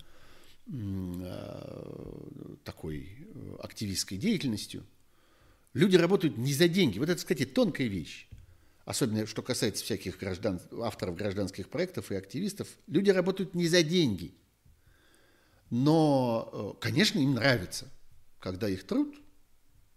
э, 0.66 2.58
такой 2.64 3.08
э, 3.34 3.56
активистской 3.62 4.18
деятельностью– 4.18 4.84
Люди 5.76 5.96
работают 5.96 6.38
не 6.38 6.54
за 6.54 6.68
деньги. 6.68 6.98
Вот 6.98 7.10
это, 7.10 7.18
кстати, 7.18 7.44
тонкая 7.44 7.86
вещь. 7.88 8.28
Особенно, 8.86 9.26
что 9.26 9.42
касается 9.42 9.84
всяких 9.84 10.18
граждан, 10.18 10.58
авторов 10.80 11.16
гражданских 11.16 11.68
проектов 11.68 12.10
и 12.10 12.14
активистов. 12.14 12.66
Люди 12.86 13.10
работают 13.10 13.54
не 13.54 13.68
за 13.68 13.82
деньги. 13.82 14.32
Но, 15.68 16.48
э, 16.50 16.80
конечно, 16.80 17.18
им 17.18 17.34
нравится, 17.34 17.92
когда 18.40 18.70
их 18.70 18.86
труд 18.86 19.14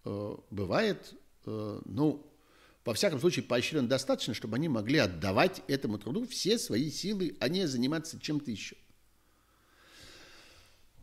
э, 0.04 0.36
бывает, 0.50 1.14
ну, 1.46 2.29
во 2.90 2.96
всяком 2.96 3.20
случае, 3.20 3.44
поощрен 3.44 3.88
достаточно, 3.88 4.34
чтобы 4.34 4.56
они 4.56 4.68
могли 4.68 4.98
отдавать 4.98 5.62
этому 5.68 6.00
труду 6.00 6.26
все 6.26 6.58
свои 6.58 6.90
силы, 6.90 7.38
а 7.40 7.48
не 7.48 7.68
заниматься 7.68 8.20
чем-то 8.20 8.50
еще. 8.50 8.76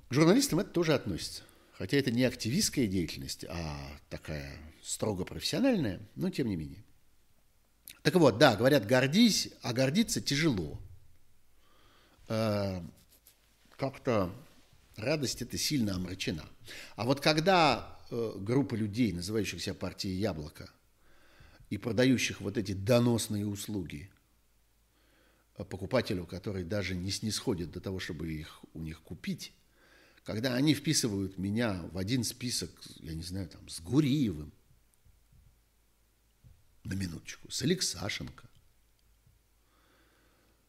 К 0.08 0.12
журналистам 0.14 0.58
это 0.58 0.70
тоже 0.70 0.94
относится. 0.94 1.44
Хотя 1.74 1.96
это 1.96 2.10
не 2.10 2.24
активистская 2.24 2.88
деятельность, 2.88 3.44
а 3.44 4.00
такая 4.10 4.58
строго 4.82 5.24
профессиональная, 5.24 6.00
но 6.16 6.28
тем 6.28 6.48
не 6.48 6.56
менее. 6.56 6.84
Так 8.02 8.16
вот, 8.16 8.36
да, 8.38 8.56
говорят, 8.56 8.84
гордись, 8.84 9.50
а 9.62 9.72
гордиться 9.72 10.20
тяжело. 10.20 10.80
Э, 12.26 12.82
как-то 13.76 14.34
радость 14.96 15.40
это 15.40 15.56
сильно 15.56 15.94
омрачена. 15.94 16.46
А 16.96 17.04
вот 17.04 17.20
когда 17.20 17.96
э, 18.10 18.32
группа 18.38 18.74
людей, 18.74 19.12
называющихся 19.12 19.72
партией 19.72 20.18
«Яблоко», 20.18 20.68
и 21.70 21.78
продающих 21.78 22.40
вот 22.40 22.56
эти 22.56 22.72
доносные 22.72 23.46
услуги 23.46 24.10
э, 25.56 25.64
покупателю, 25.64 26.26
который 26.26 26.64
даже 26.64 26.94
не 26.94 27.10
снисходит 27.10 27.70
до 27.70 27.80
того, 27.80 27.98
чтобы 27.98 28.32
их 28.32 28.60
у 28.72 28.80
них 28.80 29.00
купить, 29.02 29.52
когда 30.24 30.54
они 30.54 30.74
вписывают 30.74 31.38
меня 31.38 31.82
в 31.92 31.98
один 31.98 32.24
список, 32.24 32.70
я 32.96 33.14
не 33.14 33.22
знаю, 33.22 33.48
там, 33.48 33.68
с 33.68 33.80
Гуриевым, 33.80 34.52
на 36.82 36.94
минуточку, 36.94 37.50
с 37.50 37.62
Алексашенко, 37.62 38.48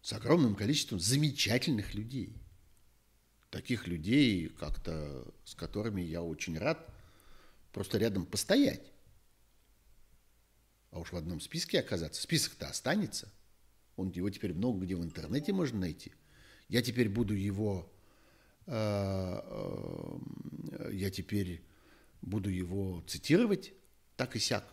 с 0.02 0.14
огромным 0.14 0.56
количеством 0.56 1.00
замечательных 1.00 1.94
людей. 1.94 2.34
Таких 3.50 3.88
людей, 3.88 4.50
как-то 4.50 5.34
с 5.44 5.56
которыми 5.56 6.02
я 6.02 6.22
очень 6.22 6.58
рад 6.58 6.88
просто 7.72 7.98
рядом 7.98 8.26
постоять. 8.26 8.92
А 10.92 11.00
уж 11.00 11.12
в 11.12 11.18
одном 11.18 11.40
списке 11.40 11.80
оказаться. 11.80 12.22
Список-то 12.22 12.68
останется. 12.68 13.32
Он 13.96 14.10
его 14.10 14.30
теперь 14.30 14.54
много 14.54 14.86
где 14.86 14.96
в 14.96 15.04
интернете 15.04 15.54
можно 15.54 15.80
найти. 15.80 16.14
Я 16.70 16.82
теперь 16.82 17.10
буду 17.10 17.34
его 17.34 17.92
Э, 18.68 19.40
э, 19.46 20.90
я 20.92 21.10
теперь 21.10 21.64
буду 22.22 22.50
его 22.50 23.02
цитировать 23.08 23.72
так 24.18 24.36
и 24.36 24.40
сяк, 24.40 24.66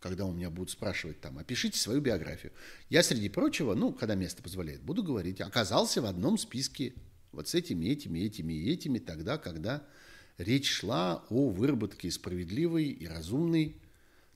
когда 0.00 0.24
у 0.24 0.32
меня 0.32 0.48
будут 0.48 0.70
спрашивать 0.70 1.20
там, 1.20 1.38
опишите 1.38 1.78
свою 1.78 2.00
биографию. 2.00 2.52
Я, 2.88 3.02
среди 3.02 3.28
прочего, 3.28 3.74
ну, 3.74 3.92
когда 3.92 4.14
место 4.14 4.42
позволяет, 4.42 4.82
буду 4.82 5.02
говорить, 5.02 5.42
оказался 5.42 6.00
в 6.00 6.06
одном 6.06 6.38
списке 6.38 6.94
вот 7.32 7.48
с 7.48 7.54
этими, 7.54 7.86
этими, 7.86 8.20
этими 8.20 8.54
и 8.54 8.72
этими 8.72 8.98
тогда, 8.98 9.36
когда 9.36 9.86
речь 10.38 10.70
шла 10.70 11.26
о 11.28 11.50
выработке 11.50 12.10
справедливой 12.10 12.86
и 12.86 13.06
разумной 13.06 13.81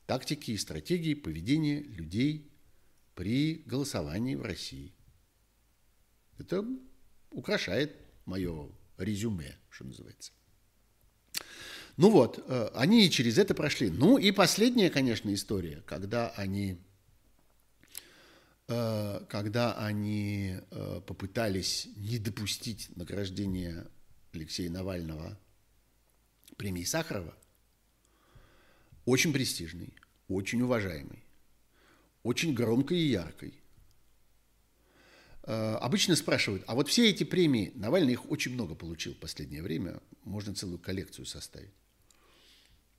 тактики 0.06 0.52
и 0.52 0.56
стратегии 0.56 1.14
поведения 1.14 1.80
людей 1.80 2.50
при 3.14 3.62
голосовании 3.66 4.34
в 4.34 4.42
России. 4.42 4.92
Это 6.38 6.64
украшает 7.30 7.96
мое 8.24 8.70
резюме, 8.98 9.56
что 9.70 9.84
называется. 9.84 10.32
Ну 11.96 12.10
вот, 12.10 12.44
э, 12.46 12.70
они 12.74 13.06
и 13.06 13.10
через 13.10 13.38
это 13.38 13.54
прошли. 13.54 13.90
Ну 13.90 14.18
и 14.18 14.30
последняя, 14.30 14.90
конечно, 14.90 15.32
история, 15.32 15.82
когда 15.86 16.28
они, 16.30 16.78
э, 18.68 19.24
когда 19.30 19.72
они 19.78 20.58
э, 20.70 21.00
попытались 21.06 21.88
не 21.96 22.18
допустить 22.18 22.94
награждения 22.96 23.86
Алексея 24.32 24.70
Навального 24.70 25.38
премии 26.58 26.84
Сахарова, 26.84 27.34
очень 29.06 29.32
престижный, 29.32 29.94
очень 30.28 30.60
уважаемый, 30.60 31.24
очень 32.22 32.52
громкой 32.52 32.98
и 32.98 33.08
яркой– 33.08 33.54
Э, 35.46 35.76
обычно 35.80 36.16
спрашивают, 36.16 36.64
а 36.66 36.74
вот 36.74 36.88
все 36.88 37.08
эти 37.08 37.22
премии, 37.22 37.70
Навальный 37.76 38.14
их 38.14 38.30
очень 38.30 38.52
много 38.52 38.74
получил 38.74 39.14
в 39.14 39.18
последнее 39.18 39.62
время, 39.62 40.00
можно 40.24 40.54
целую 40.54 40.78
коллекцию 40.78 41.24
составить. 41.24 41.70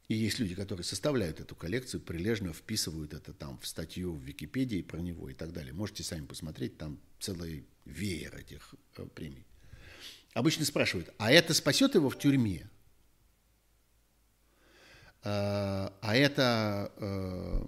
И 0.08 0.16
есть 0.16 0.40
люди, 0.40 0.56
которые 0.56 0.86
составляют 0.86 1.42
эту 1.42 1.58
коллекцию, 1.58 2.00
прилежно 2.00 2.54
вписывают 2.54 3.14
это 3.14 3.34
там 3.34 3.60
в 3.60 3.68
статью 3.68 4.14
в 4.14 4.24
Википедии 4.24 4.82
про 4.82 5.00
него 5.00 5.30
и 5.30 5.34
так 5.34 5.52
далее. 5.52 5.74
Можете 5.74 6.04
сами 6.04 6.26
посмотреть, 6.26 6.78
там 6.78 7.02
целый 7.20 7.66
веер 7.84 8.34
этих 8.38 8.74
э, 8.96 9.06
премий. 9.14 9.46
Обычно 10.34 10.64
спрашивают, 10.64 11.14
а 11.18 11.30
это 11.34 11.54
спасет 11.54 11.96
его 11.96 12.10
в 12.10 12.18
тюрьме? 12.18 12.70
Э, 15.24 15.90
а 16.02 16.16
это... 16.16 16.92
Э, 16.98 17.66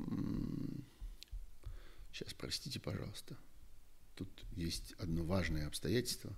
сейчас, 2.12 2.34
простите, 2.34 2.80
пожалуйста. 2.80 3.36
Тут 4.16 4.30
есть 4.56 4.94
одно 5.00 5.24
важное 5.24 5.68
обстоятельство. 5.68 6.34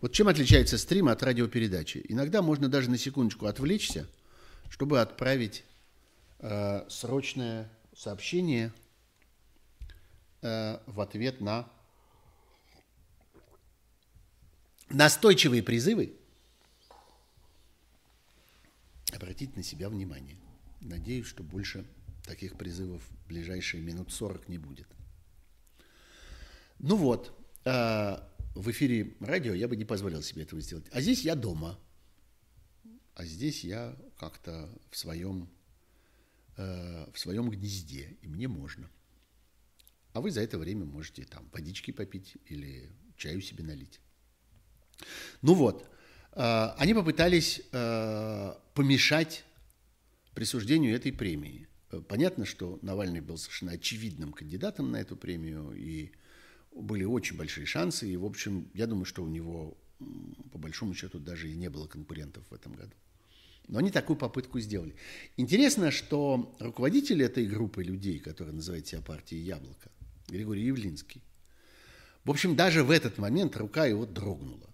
Вот 0.00 0.12
чем 0.12 0.28
отличается 0.28 0.78
стрим 0.78 1.08
от 1.08 1.22
радиопередачи? 1.22 2.04
Иногда 2.08 2.40
можно 2.40 2.68
даже 2.68 2.90
на 2.90 2.96
секундочку 2.96 3.46
отвлечься, 3.46 4.06
чтобы 4.68 5.00
отправить 5.00 5.64
э, 6.38 6.84
срочное 6.88 7.68
сообщение 7.92 8.66
э, 8.66 8.85
в 10.86 11.00
ответ 11.00 11.40
на 11.40 11.68
настойчивые 14.90 15.62
призывы 15.62 16.16
обратить 19.12 19.56
на 19.56 19.62
себя 19.62 19.88
внимание. 19.88 20.36
Надеюсь, 20.80 21.26
что 21.26 21.42
больше 21.42 21.86
таких 22.24 22.56
призывов 22.56 23.02
в 23.02 23.28
ближайшие 23.28 23.82
минут 23.82 24.12
40 24.12 24.48
не 24.48 24.58
будет. 24.58 24.88
Ну 26.78 26.96
вот, 26.96 27.36
а, 27.64 28.30
в 28.54 28.70
эфире 28.70 29.16
радио 29.20 29.54
я 29.54 29.68
бы 29.68 29.76
не 29.76 29.84
позволил 29.84 30.22
себе 30.22 30.42
этого 30.42 30.60
сделать. 30.60 30.86
А 30.92 31.00
здесь 31.00 31.24
я 31.24 31.34
дома. 31.34 31.78
А 33.14 33.24
здесь 33.24 33.64
я 33.64 33.96
как-то 34.18 34.68
в 34.90 34.96
своем, 34.96 35.48
э, 36.58 37.10
в 37.12 37.18
своем 37.18 37.48
гнезде, 37.48 38.18
и 38.20 38.28
мне 38.28 38.46
можно. 38.46 38.90
А 40.16 40.20
вы 40.20 40.30
за 40.30 40.40
это 40.40 40.58
время 40.58 40.84
можете 40.84 41.24
там 41.24 41.48
водички 41.52 41.90
попить 41.92 42.36
или 42.46 42.90
чаю 43.16 43.40
себе 43.40 43.64
налить. 43.64 44.00
Ну 45.42 45.54
вот, 45.54 45.88
Э, 46.36 46.74
они 46.76 46.94
попытались 46.94 47.62
э, 47.72 48.54
помешать 48.74 49.44
присуждению 50.34 50.94
этой 50.94 51.12
премии. 51.12 51.66
Понятно, 52.08 52.44
что 52.44 52.78
Навальный 52.82 53.20
был 53.20 53.38
совершенно 53.38 53.72
очевидным 53.72 54.32
кандидатом 54.32 54.90
на 54.90 54.96
эту 54.96 55.16
премию, 55.16 55.72
и 55.72 56.12
были 56.72 57.04
очень 57.04 57.36
большие 57.36 57.64
шансы, 57.64 58.10
и, 58.10 58.16
в 58.16 58.24
общем, 58.24 58.68
я 58.74 58.86
думаю, 58.86 59.06
что 59.06 59.22
у 59.22 59.28
него, 59.28 59.78
по 60.52 60.58
большому 60.58 60.94
счету, 60.94 61.18
даже 61.18 61.48
и 61.48 61.56
не 61.56 61.70
было 61.70 61.86
конкурентов 61.86 62.44
в 62.50 62.54
этом 62.54 62.74
году. 62.74 62.92
Но 63.68 63.78
они 63.78 63.90
такую 63.90 64.18
попытку 64.18 64.60
сделали. 64.60 64.94
Интересно, 65.38 65.90
что 65.90 66.54
руководитель 66.60 67.22
этой 67.22 67.46
группы 67.46 67.82
людей, 67.82 68.18
которая 68.18 68.54
называет 68.54 68.86
себя 68.86 69.00
партией 69.00 69.42
«Яблоко», 69.42 69.90
Григорий 70.28 70.64
Явлинский, 70.64 71.22
в 72.24 72.30
общем, 72.30 72.56
даже 72.56 72.82
в 72.82 72.90
этот 72.90 73.18
момент 73.18 73.56
рука 73.56 73.86
его 73.86 74.04
дрогнула. 74.04 74.68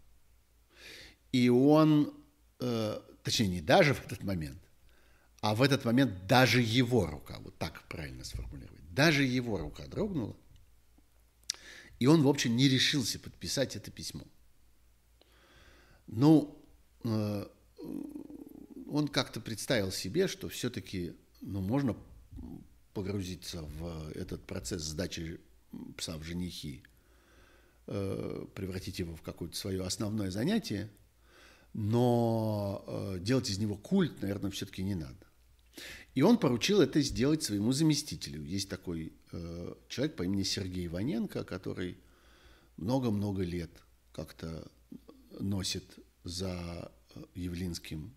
И 1.32 1.50
он, 1.50 2.14
э, 2.60 3.00
точнее, 3.22 3.48
не 3.48 3.60
даже 3.60 3.92
в 3.94 4.04
этот 4.04 4.22
момент, 4.22 4.58
а 5.42 5.54
в 5.54 5.60
этот 5.60 5.84
момент 5.84 6.26
даже 6.26 6.62
его 6.62 7.06
рука, 7.06 7.38
вот 7.40 7.58
так 7.58 7.86
правильно 7.88 8.24
сформулировать, 8.24 8.94
даже 8.94 9.24
его 9.24 9.58
рука 9.58 9.86
дрогнула, 9.86 10.36
и 11.98 12.06
он, 12.06 12.22
в 12.22 12.28
общем, 12.28 12.56
не 12.56 12.68
решился 12.68 13.18
подписать 13.18 13.76
это 13.76 13.90
письмо. 13.90 14.24
Ну, 16.06 16.58
э, 17.04 17.46
он 18.88 19.08
как-то 19.08 19.40
представил 19.40 19.92
себе, 19.92 20.26
что 20.26 20.48
все-таки 20.48 21.14
ну, 21.40 21.60
можно 21.60 21.96
погрузиться 22.94 23.62
в 23.62 24.10
этот 24.14 24.44
процесс 24.44 24.82
сдачи 24.82 25.40
пса 25.96 26.16
в 26.18 26.22
женихи, 26.22 26.82
э, 27.86 28.46
превратить 28.54 28.98
его 28.98 29.16
в 29.16 29.22
какое-то 29.22 29.56
свое 29.56 29.84
основное 29.84 30.30
занятие, 30.30 30.90
но 31.72 32.84
э, 32.86 33.18
делать 33.20 33.48
из 33.48 33.58
него 33.58 33.76
культ, 33.76 34.20
наверное, 34.20 34.50
все-таки 34.50 34.82
не 34.82 34.94
надо. 34.94 35.26
И 36.14 36.20
он 36.20 36.36
поручил 36.36 36.82
это 36.82 37.00
сделать 37.00 37.42
своему 37.42 37.72
заместителю. 37.72 38.44
Есть 38.44 38.68
такой 38.68 39.14
э, 39.32 39.74
человек 39.88 40.16
по 40.16 40.24
имени 40.24 40.42
Сергей 40.42 40.86
Иваненко, 40.86 41.44
который 41.44 41.96
много-много 42.76 43.42
лет 43.42 43.70
как-то 44.12 44.70
носит 45.40 45.84
за 46.24 46.92
Явлинским 47.34 48.14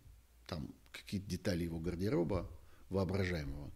там 0.48 0.70
какие-то 0.92 1.30
детали 1.30 1.64
его 1.64 1.80
гардероба 1.80 2.50
воображаемого, 2.90 3.72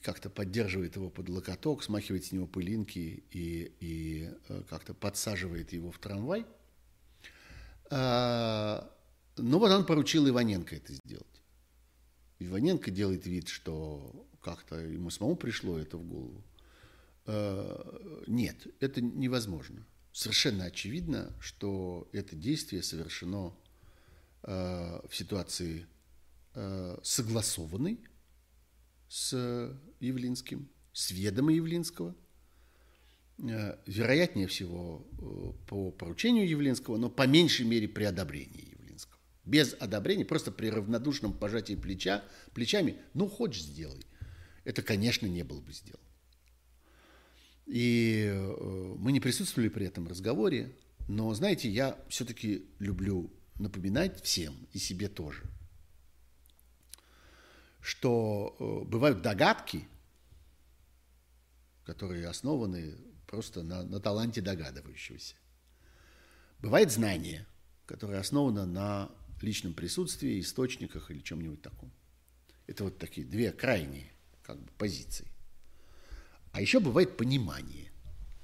как-то 0.00 0.30
поддерживает 0.30 0.96
его 0.96 1.10
под 1.10 1.28
локоток, 1.28 1.82
смахивает 1.82 2.24
с 2.24 2.32
него 2.32 2.46
пылинки 2.46 3.24
и, 3.30 3.72
и 3.80 4.30
э, 4.48 4.62
как-то 4.68 4.94
подсаживает 4.94 5.72
его 5.72 5.90
в 5.90 5.98
трамвай. 5.98 6.46
А, 7.90 8.90
ну 9.36 9.58
вот 9.58 9.70
он 9.70 9.84
поручил 9.84 10.28
Иваненко 10.28 10.76
это 10.76 10.94
сделать. 10.94 11.26
Иваненко 12.38 12.90
делает 12.90 13.26
вид, 13.26 13.48
что 13.48 14.26
как-то 14.40 14.76
ему 14.76 15.10
самому 15.10 15.36
пришло 15.36 15.78
это 15.78 15.96
в 15.98 16.04
голову. 16.04 16.42
А, 17.26 18.22
нет, 18.26 18.66
это 18.80 19.00
невозможно. 19.00 19.86
Совершенно 20.12 20.64
очевидно, 20.64 21.34
что 21.40 22.08
это 22.12 22.36
действие 22.36 22.82
совершено 22.82 23.54
Э, 24.44 25.00
в 25.08 25.14
ситуации 25.14 25.86
э, 26.54 26.98
согласованной 27.04 28.00
с 29.12 29.78
Явлинским, 30.00 30.70
с 30.94 31.10
ведома 31.10 31.52
Явлинского, 31.52 32.16
э, 33.42 33.76
вероятнее 33.84 34.46
всего 34.46 35.06
по 35.68 35.90
поручению 35.90 36.48
Явлинского, 36.48 36.96
но 36.96 37.10
по 37.10 37.26
меньшей 37.26 37.66
мере 37.66 37.88
при 37.88 38.04
одобрении 38.04 38.70
Явлинского. 38.70 39.20
Без 39.44 39.76
одобрения, 39.78 40.24
просто 40.24 40.50
при 40.50 40.70
равнодушном 40.70 41.34
пожатии 41.34 41.74
плеча, 41.74 42.24
плечами, 42.54 42.96
ну, 43.12 43.28
хочешь, 43.28 43.64
сделай. 43.64 44.06
Это, 44.64 44.80
конечно, 44.80 45.26
не 45.26 45.42
было 45.42 45.60
бы 45.60 45.74
сделано. 45.74 46.00
И 47.66 48.32
мы 48.96 49.12
не 49.12 49.20
присутствовали 49.20 49.68
при 49.68 49.84
этом 49.84 50.08
разговоре, 50.08 50.74
но, 51.06 51.34
знаете, 51.34 51.68
я 51.68 51.98
все-таки 52.08 52.64
люблю 52.78 53.30
напоминать 53.58 54.22
всем 54.22 54.54
и 54.72 54.78
себе 54.78 55.08
тоже, 55.08 55.42
что 57.82 58.56
э, 58.58 58.88
бывают 58.88 59.20
догадки, 59.20 59.86
которые 61.84 62.28
основаны 62.28 62.96
просто 63.26 63.62
на, 63.62 63.82
на 63.82 64.00
таланте 64.00 64.40
догадывающегося. 64.40 65.34
Бывает 66.60 66.92
знание, 66.92 67.46
которое 67.86 68.20
основано 68.20 68.64
на 68.64 69.10
личном 69.40 69.74
присутствии, 69.74 70.40
источниках 70.40 71.10
или 71.10 71.18
чем-нибудь 71.18 71.60
таком. 71.60 71.90
Это 72.68 72.84
вот 72.84 72.98
такие 72.98 73.26
две 73.26 73.50
крайние 73.50 74.12
как 74.42 74.58
бы, 74.60 74.70
позиции. 74.78 75.26
А 76.52 76.60
еще 76.60 76.78
бывает 76.78 77.16
понимание. 77.16 77.90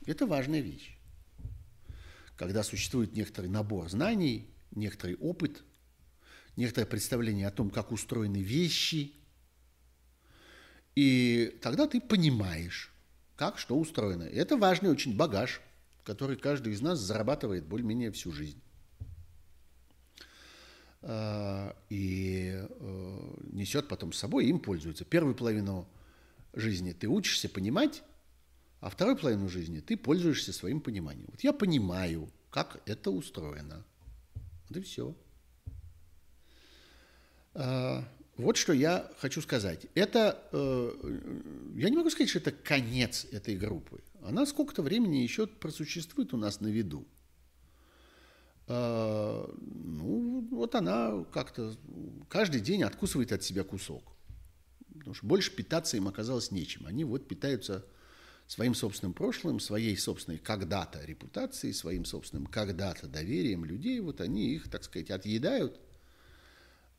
Это 0.05 0.27
важная 0.27 0.61
вещь. 0.61 0.99
Когда 2.37 2.65
существует 2.65 3.15
некоторый 3.15 3.47
набор 3.47 3.89
знаний, 3.89 4.49
некоторый 4.73 5.15
опыт, 5.17 5.63
некоторое 6.57 6.87
представление 6.87 7.47
о 7.47 7.53
том, 7.53 7.71
как 7.71 7.93
устроены 7.93 8.39
вещи. 8.39 9.13
И 10.99 11.57
тогда 11.63 11.87
ты 11.87 12.01
понимаешь, 12.01 12.93
как 13.37 13.57
что 13.57 13.79
устроено. 13.79 14.25
И 14.25 14.35
это 14.35 14.57
важный 14.57 14.91
очень 14.91 15.17
багаж, 15.17 15.61
который 16.03 16.37
каждый 16.37 16.73
из 16.73 16.81
нас 16.81 16.99
зарабатывает 16.99 17.67
более-менее 17.67 18.11
всю 18.11 18.33
жизнь. 18.33 18.61
А, 21.03 21.77
и 21.89 22.51
э, 22.53 23.35
несет 23.53 23.87
потом 23.87 24.13
с 24.13 24.19
собой, 24.19 24.47
им 24.47 24.59
пользуется. 24.59 25.05
Первую 25.05 25.37
половину 25.37 25.89
жизни 26.53 26.91
ты 26.91 27.07
учишься 27.07 27.49
понимать, 27.49 28.03
а 28.81 28.91
вторую 28.91 29.17
половину 29.17 29.49
жизни 29.49 29.79
ты 29.79 29.97
пользуешься 29.97 30.53
своим 30.53 30.81
пониманием. 30.81 31.29
Вот 31.31 31.43
я 31.43 31.53
понимаю, 31.53 32.29
как 32.51 32.83
это 32.87 33.13
устроено. 33.13 33.85
Вот 34.69 34.79
и 34.79 34.81
все. 34.81 35.15
Вот 38.39 38.57
что 38.57 38.73
я 38.73 39.11
хочу 39.19 39.43
сказать. 39.43 39.87
Это, 39.97 40.41
э, 40.53 40.93
я 41.75 41.91
не 41.91 41.97
могу 41.97 42.09
сказать, 42.09 42.31
что 42.31 42.39
это 42.39 42.53
конец 42.53 43.27
этой 43.33 43.57
группы. 43.57 44.01
Она 44.23 44.47
сколько-то 44.47 44.83
времени 44.83 45.17
еще 45.17 45.49
просуществует 45.49 46.33
у 46.33 46.37
нас 46.37 46.61
на 46.61 46.69
виду. 46.69 47.05
А, 48.69 49.53
ну, 49.59 50.47
вот 50.53 50.77
она 50.77 51.25
как-то 51.33 51.77
каждый 52.29 52.61
день 52.61 52.85
откусывает 52.85 53.33
от 53.33 53.43
себя 53.43 53.65
кусок. 53.65 54.05
Потому 54.95 55.15
что 55.15 55.27
больше 55.27 55.51
питаться 55.51 55.97
им 55.97 56.07
оказалось 56.07 56.53
нечем. 56.53 56.87
Они 56.87 57.03
вот 57.03 57.27
питаются 57.27 57.85
своим 58.47 58.77
собственным 58.77 59.15
прошлым, 59.15 59.59
своей 59.59 59.97
собственной 59.97 60.39
когда-то 60.39 61.05
репутацией, 61.05 61.73
своим 61.73 62.05
собственным 62.05 62.47
когда-то 62.47 63.09
доверием 63.09 63.65
людей, 63.65 63.99
вот 63.99 64.21
они 64.21 64.55
их, 64.55 64.71
так 64.71 64.85
сказать, 64.85 65.11
отъедают 65.11 65.81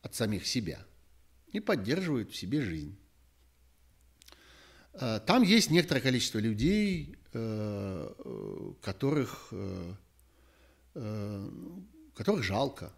от 0.02 0.16
самих 0.16 0.46
себя 0.46 0.86
и 1.52 1.60
поддерживают 1.60 2.32
в 2.32 2.36
себе 2.36 2.62
жизнь. 2.62 2.98
А, 4.94 5.20
там 5.20 5.44
есть 5.44 5.70
некоторое 5.70 6.02
количество 6.02 6.40
людей, 6.40 7.16
э, 7.32 8.74
которых, 8.82 9.48
э, 9.52 9.94
э, 10.96 11.50
которых 12.16 12.44
жалко, 12.44 12.94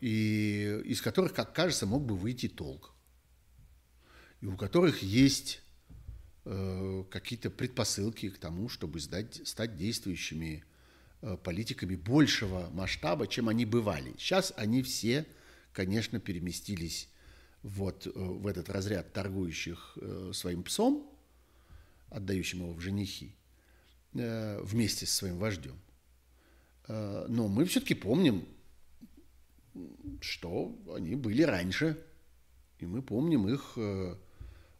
и 0.00 0.82
из 0.86 1.00
которых, 1.00 1.32
как 1.32 1.54
кажется, 1.54 1.86
мог 1.86 2.04
бы 2.04 2.16
выйти 2.16 2.48
толк 2.48 2.92
и 4.40 4.46
у 4.46 4.56
которых 4.56 5.04
есть 5.04 5.62
какие-то 6.42 7.50
предпосылки 7.50 8.28
к 8.28 8.38
тому, 8.38 8.68
чтобы 8.68 8.98
сдать, 8.98 9.46
стать 9.46 9.76
действующими 9.76 10.64
политиками 11.44 11.94
большего 11.94 12.70
масштаба, 12.70 13.28
чем 13.28 13.48
они 13.48 13.64
бывали. 13.66 14.16
Сейчас 14.18 14.52
они 14.56 14.82
все, 14.82 15.26
конечно, 15.72 16.20
переместились 16.20 17.08
вот 17.62 18.06
э, 18.06 18.10
в 18.14 18.46
этот 18.46 18.68
разряд 18.70 19.12
торгующих 19.12 19.98
э, 20.00 20.30
своим 20.32 20.62
псом, 20.62 21.08
отдающим 22.10 22.60
его 22.60 22.72
в 22.72 22.80
женихи, 22.80 23.34
э, 24.14 24.60
вместе 24.62 25.06
с 25.06 25.12
своим 25.12 25.38
вождем. 25.38 25.78
Но 26.88 27.48
мы 27.48 27.66
все-таки 27.66 27.94
помним, 27.94 28.48
что 30.22 30.74
они 30.96 31.16
были 31.16 31.42
раньше, 31.42 32.02
и 32.78 32.86
мы 32.86 33.02
помним 33.02 33.46
их 33.46 33.76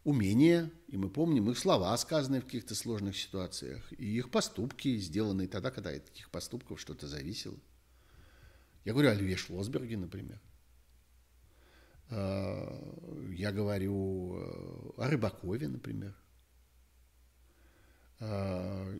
умения, 0.03 0.71
и 0.87 0.97
мы 0.97 1.11
помним 1.11 1.51
их 1.51 1.59
слова, 1.59 1.95
сказанные 1.97 2.41
в 2.41 2.45
каких-то 2.45 2.73
сложных 2.73 3.15
ситуациях, 3.15 3.93
и 3.93 4.17
их 4.17 4.31
поступки, 4.31 4.97
сделанные 4.97 5.47
тогда, 5.47 5.69
когда 5.69 5.91
от 5.91 6.03
таких 6.05 6.31
поступков 6.31 6.81
что-то 6.81 7.07
зависело. 7.07 7.59
Я 8.85 8.93
говорю 8.93 9.11
о 9.11 9.13
Льве 9.13 9.35
Шлосберге, 9.35 9.97
например. 9.97 10.41
А, 12.09 13.31
я 13.31 13.51
говорю 13.51 14.35
э, 14.35 14.91
о 14.97 15.09
Рыбакове, 15.09 15.67
например. 15.67 16.15
Э, 18.19 18.99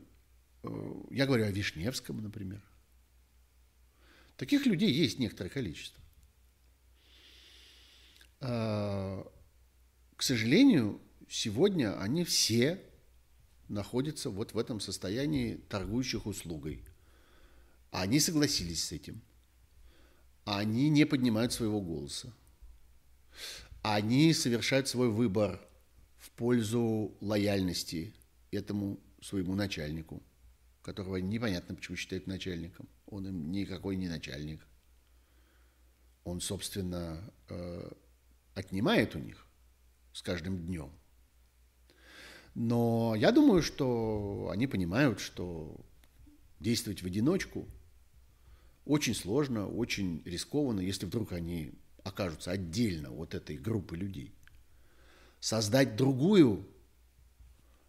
я 1.09 1.25
говорю 1.25 1.45
о 1.45 1.51
Вишневском, 1.51 2.21
например. 2.21 2.61
Таких 4.37 4.65
людей 4.65 4.91
есть 4.91 5.17
некоторое 5.17 5.49
количество. 5.49 6.03
Э, 8.41 9.23
к 10.15 10.21
сожалению, 10.21 11.01
сегодня 11.27 11.99
они 11.99 12.23
все 12.23 12.79
находятся 13.69 14.29
вот 14.29 14.53
в 14.53 14.57
этом 14.59 14.79
состоянии 14.79 15.55
торгующих 15.55 16.27
услугой. 16.27 16.85
Они 17.91 18.19
согласились 18.19 18.83
с 18.83 18.91
этим. 18.91 19.21
Они 20.45 20.89
не 20.89 21.05
поднимают 21.05 21.53
своего 21.53 21.81
голоса. 21.81 22.33
Они 23.81 24.33
совершают 24.33 24.87
свой 24.87 25.09
выбор 25.09 25.59
в 26.17 26.31
пользу 26.31 27.15
лояльности 27.21 28.13
этому 28.51 28.99
своему 29.21 29.55
начальнику, 29.55 30.21
которого 30.81 31.17
непонятно 31.17 31.75
почему 31.75 31.97
считают 31.97 32.27
начальником. 32.27 32.87
Он 33.07 33.27
им 33.27 33.51
никакой 33.51 33.95
не 33.95 34.07
начальник. 34.07 34.65
Он, 36.23 36.41
собственно, 36.41 37.21
э, 37.47 37.91
отнимает 38.53 39.15
у 39.15 39.19
них 39.19 39.45
с 40.13 40.21
каждым 40.21 40.57
днем. 40.65 40.91
Но 42.55 43.15
я 43.15 43.31
думаю, 43.31 43.61
что 43.61 44.49
они 44.51 44.67
понимают, 44.67 45.19
что 45.19 45.79
действовать 46.59 47.01
в 47.01 47.05
одиночку 47.05 47.67
очень 48.85 49.15
сложно, 49.15 49.67
очень 49.67 50.21
рискованно, 50.25 50.81
если 50.81 51.05
вдруг 51.05 51.31
они 51.31 51.73
окажутся 52.09 52.51
отдельно 52.51 53.11
от 53.11 53.33
этой 53.33 53.57
группы 53.57 53.95
людей. 53.95 54.33
Создать 55.39 55.95
другую 55.95 56.67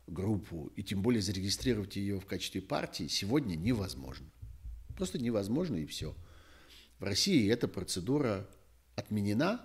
группу 0.07 0.73
и 0.77 0.83
тем 0.83 1.03
более 1.03 1.23
зарегистрировать 1.23 1.97
ее 1.97 2.21
в 2.21 2.27
качестве 2.27 2.61
партии 2.61 3.09
сегодня 3.09 3.57
невозможно. 3.57 4.27
Просто 4.97 5.19
невозможно 5.19 5.77
и 5.77 5.87
все. 5.87 6.15
В 6.99 7.05
России 7.05 7.51
эта 7.51 7.69
процедура 7.69 8.49
отменена, 8.97 9.65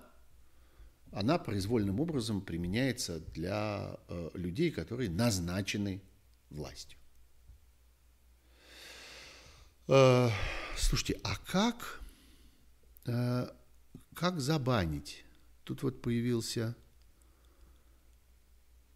она 1.12 1.38
произвольным 1.38 2.00
образом 2.00 2.40
применяется 2.40 3.20
для 3.20 3.98
э, 4.08 4.30
людей, 4.34 4.70
которые 4.70 5.10
назначены 5.10 6.00
властью. 6.50 6.98
Э, 9.88 10.30
слушайте, 10.76 11.20
а 11.22 11.36
как, 11.36 12.00
э, 13.06 13.48
как 14.14 14.40
забанить? 14.40 15.24
Тут 15.64 15.82
вот 15.82 16.02
появился, 16.02 16.76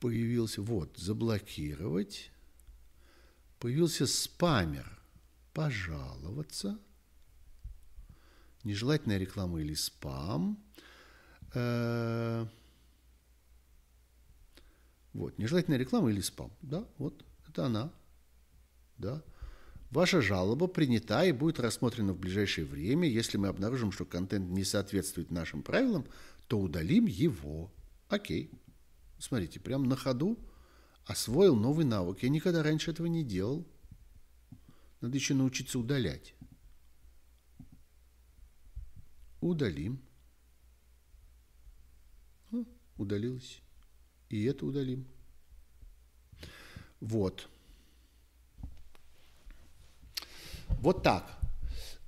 появился, 0.00 0.62
вот, 0.62 0.96
заблокировать, 0.96 2.30
появился 3.58 4.06
спамер, 4.06 4.98
пожаловаться, 5.52 6.78
нежелательная 8.64 9.18
реклама 9.18 9.60
или 9.60 9.74
спам– 9.74 10.62
Э, 11.54 12.46
вот, 15.12 15.38
нежелательная 15.38 15.78
реклама 15.78 16.10
или 16.10 16.20
спам. 16.20 16.52
Да, 16.62 16.86
вот, 16.98 17.24
это 17.48 17.66
она. 17.66 17.92
Да. 18.98 19.22
Ваша 19.90 20.22
жалоба 20.22 20.68
принята 20.68 21.24
и 21.24 21.32
будет 21.32 21.58
рассмотрена 21.58 22.12
в 22.12 22.18
ближайшее 22.18 22.64
время. 22.64 23.08
Если 23.08 23.38
мы 23.38 23.48
обнаружим, 23.48 23.90
что 23.90 24.04
контент 24.04 24.48
не 24.50 24.64
соответствует 24.64 25.30
нашим 25.30 25.62
правилам, 25.62 26.06
то 26.46 26.60
удалим 26.60 27.06
его. 27.06 27.72
Окей. 28.08 28.50
Смотрите, 29.18 29.58
прямо 29.60 29.86
на 29.86 29.96
ходу 29.96 30.38
освоил 31.06 31.56
новый 31.56 31.84
навык. 31.84 32.22
Я 32.22 32.28
никогда 32.28 32.62
раньше 32.62 32.92
этого 32.92 33.06
не 33.06 33.24
делал. 33.24 33.66
Надо 35.00 35.16
еще 35.16 35.34
научиться 35.34 35.78
удалять. 35.78 36.34
Удалим 39.40 40.00
удалилось. 43.00 43.62
И 44.28 44.44
это 44.44 44.66
удалим. 44.66 45.06
Вот. 47.00 47.48
Вот 50.80 51.02
так. 51.02 51.38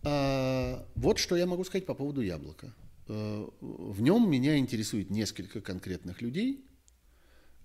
А, 0.02 0.86
вот 0.94 1.18
что 1.18 1.36
я 1.36 1.46
могу 1.46 1.62
сказать 1.64 1.86
по 1.86 1.94
поводу 1.94 2.22
яблока. 2.22 2.74
А, 3.06 3.48
в 3.60 4.00
нем 4.00 4.30
меня 4.30 4.56
интересует 4.56 5.10
несколько 5.10 5.60
конкретных 5.60 6.22
людей, 6.22 6.64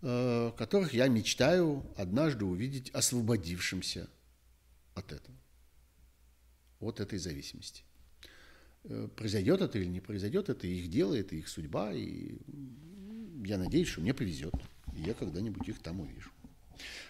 а, 0.02 0.52
которых 0.52 0.94
я 0.94 1.08
мечтаю 1.08 1.86
однажды 1.96 2.46
увидеть 2.46 2.90
освободившимся 2.92 4.10
от 4.96 5.14
этого, 5.14 5.38
от 6.82 7.00
этой 7.00 7.20
зависимости. 7.20 7.84
Э, 8.84 9.10
произойдет 9.16 9.62
это 9.62 9.78
или 9.78 9.88
не 9.88 10.00
произойдет, 10.00 10.50
это 10.50 10.66
их 10.66 10.90
дело, 10.90 11.14
это 11.14 11.36
их 11.36 11.50
судьба, 11.50 11.94
и 11.94 12.38
я 13.46 13.58
надеюсь, 13.58 13.90
что 13.90 14.02
мне 14.02 14.14
повезет, 14.14 14.54
и 14.96 15.02
я 15.02 15.14
когда-нибудь 15.14 15.68
их 15.68 15.80
там 15.80 16.00
увижу. 16.00 16.32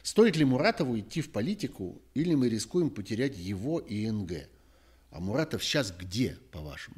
Стоит 0.03 0.35
ли 0.35 0.45
Муратову 0.45 0.99
идти 0.99 1.22
в 1.22 1.31
политику, 1.31 2.02
или 2.14 2.35
мы 2.35 2.49
рискуем 2.49 2.89
потерять 2.89 3.38
его 3.38 3.80
и 3.80 4.10
НГ? 4.10 4.49
А 5.11 5.19
Муратов 5.19 5.64
сейчас 5.64 5.91
где, 5.91 6.38
по-вашему? 6.52 6.98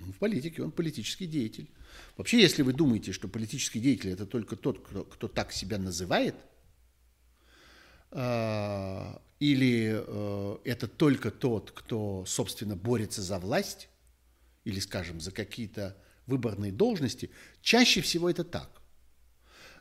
Он 0.00 0.12
в 0.12 0.18
политике, 0.18 0.62
он 0.62 0.72
политический 0.72 1.26
деятель. 1.26 1.70
Вообще, 2.16 2.40
если 2.40 2.62
вы 2.62 2.72
думаете, 2.72 3.12
что 3.12 3.28
политический 3.28 3.80
деятель 3.80 4.10
это 4.10 4.26
только 4.26 4.56
тот, 4.56 4.86
кто, 4.86 5.04
кто 5.04 5.28
так 5.28 5.52
себя 5.52 5.78
называет, 5.78 6.34
э, 8.10 9.18
или 9.40 10.04
э, 10.06 10.58
это 10.64 10.88
только 10.88 11.30
тот, 11.30 11.70
кто, 11.70 12.24
собственно, 12.26 12.76
борется 12.76 13.22
за 13.22 13.38
власть, 13.38 13.88
или, 14.64 14.80
скажем, 14.80 15.20
за 15.20 15.30
какие-то 15.30 15.96
выборные 16.26 16.72
должности, 16.72 17.30
чаще 17.60 18.00
всего 18.00 18.30
это 18.30 18.44
так. 18.44 18.82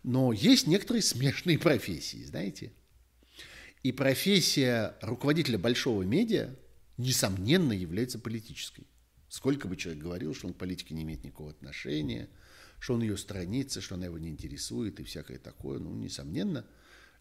Но 0.04 0.34
есть 0.34 0.68
некоторые 0.68 1.02
смешные 1.02 1.58
профессии, 1.58 2.24
знаете. 2.24 2.72
И 3.84 3.92
профессия 3.92 4.96
руководителя 5.02 5.58
большого 5.58 6.04
медиа, 6.04 6.56
несомненно, 6.98 7.74
является 7.74 8.20
политической. 8.20 8.88
Сколько 9.30 9.68
бы 9.68 9.76
человек 9.76 10.04
говорил, 10.04 10.36
что 10.36 10.48
он 10.48 10.54
к 10.54 10.58
политике 10.58 10.94
не 10.94 11.04
имеет 11.04 11.24
никакого 11.24 11.52
отношения, 11.52 12.30
что 12.80 12.94
он 12.94 13.02
ее 13.02 13.18
сторонится, 13.18 13.82
что 13.82 13.96
она 13.96 14.06
его 14.06 14.18
не 14.18 14.30
интересует 14.30 15.00
и 15.00 15.04
всякое 15.04 15.40
такое, 15.40 15.80
ну, 15.80 15.94
несомненно, 15.96 16.66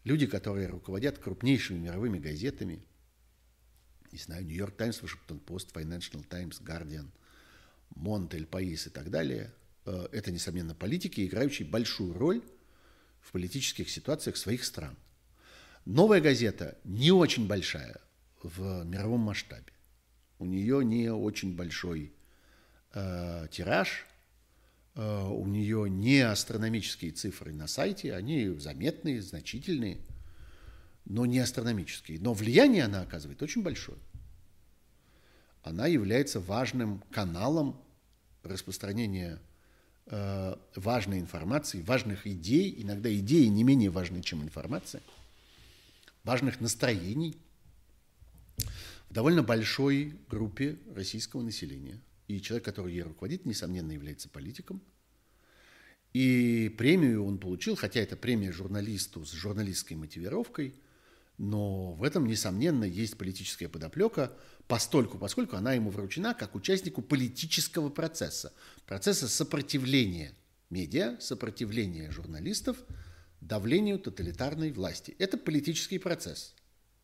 люди, 0.03 0.27
которые 0.27 0.67
руководят 0.67 1.17
крупнейшими 1.17 1.79
мировыми 1.79 2.19
газетами, 2.19 2.83
не 4.11 4.19
знаю, 4.19 4.45
Нью-Йорк 4.45 4.75
Таймс, 4.75 5.01
Вашингтон 5.01 5.39
Пост, 5.39 5.75
Financial 5.75 6.23
Times, 6.27 6.61
Guardian– 6.61 7.07
Монтель, 7.95 8.45
Паис 8.45 8.87
и 8.87 8.89
так 8.89 9.09
далее, 9.09 9.53
э, 9.85 10.07
это, 10.11 10.31
несомненно, 10.31 10.75
политики, 10.75 11.25
играющие 11.25 11.67
большую 11.67 12.13
роль 12.13 12.41
в 13.23 13.31
политических 13.31 13.89
ситуациях 13.89 14.37
своих 14.37 14.63
стран. 14.63 14.95
Новая 15.85 16.21
газета 16.21 16.77
не 16.83 17.11
очень 17.11 17.47
большая 17.47 17.99
в 18.41 18.83
мировом 18.85 19.21
масштабе. 19.21 19.73
У 20.39 20.45
нее 20.45 20.83
не 20.83 21.09
очень 21.09 21.55
большой 21.55 22.13
э, 22.93 23.47
тираж, 23.51 24.05
э, 24.95 25.27
у 25.27 25.47
нее 25.47 25.89
не 25.89 26.19
астрономические 26.19 27.11
цифры 27.11 27.53
на 27.53 27.67
сайте, 27.67 28.13
они 28.13 28.49
заметные, 28.59 29.21
значительные, 29.21 29.99
но 31.05 31.25
не 31.25 31.39
астрономические. 31.39 32.19
Но 32.19 32.33
влияние 32.33 32.83
она 32.83 33.01
оказывает 33.01 33.41
очень 33.41 33.63
большое 33.63 33.97
она 35.63 35.87
является 35.87 36.39
важным 36.39 37.01
каналом 37.11 37.81
распространения 38.43 39.39
важной 40.05 41.19
информации, 41.19 41.81
важных 41.81 42.27
идей, 42.27 42.75
иногда 42.77 43.13
идеи 43.13 43.45
не 43.45 43.63
менее 43.63 43.89
важны, 43.89 44.21
чем 44.21 44.43
информация, 44.43 45.01
важных 46.23 46.59
настроений 46.59 47.37
в 49.09 49.13
довольно 49.13 49.43
большой 49.43 50.15
группе 50.29 50.77
российского 50.93 51.41
населения. 51.41 51.99
И 52.27 52.41
человек, 52.41 52.65
который 52.65 52.93
ей 52.93 53.03
руководит, 53.03 53.45
несомненно, 53.45 53.91
является 53.91 54.29
политиком. 54.29 54.81
И 56.13 56.73
премию 56.77 57.25
он 57.25 57.37
получил, 57.37 57.75
хотя 57.75 57.99
это 57.99 58.15
премия 58.15 58.51
журналисту 58.51 59.25
с 59.25 59.31
журналистской 59.31 59.97
мотивировкой, 59.97 60.75
но 61.37 61.93
в 61.93 62.03
этом, 62.03 62.27
несомненно, 62.27 62.83
есть 62.83 63.17
политическая 63.17 63.67
подоплека, 63.67 64.31
постольку, 64.67 65.17
поскольку 65.17 65.55
она 65.55 65.73
ему 65.73 65.89
вручена 65.89 66.33
как 66.33 66.55
участнику 66.55 67.01
политического 67.01 67.89
процесса, 67.89 68.53
процесса 68.85 69.27
сопротивления 69.27 70.33
медиа, 70.69 71.17
сопротивления 71.19 72.11
журналистов 72.11 72.77
давлению 73.41 73.99
тоталитарной 73.99 74.71
власти. 74.71 75.15
Это 75.19 75.37
политический 75.37 75.99
процесс, 75.99 76.53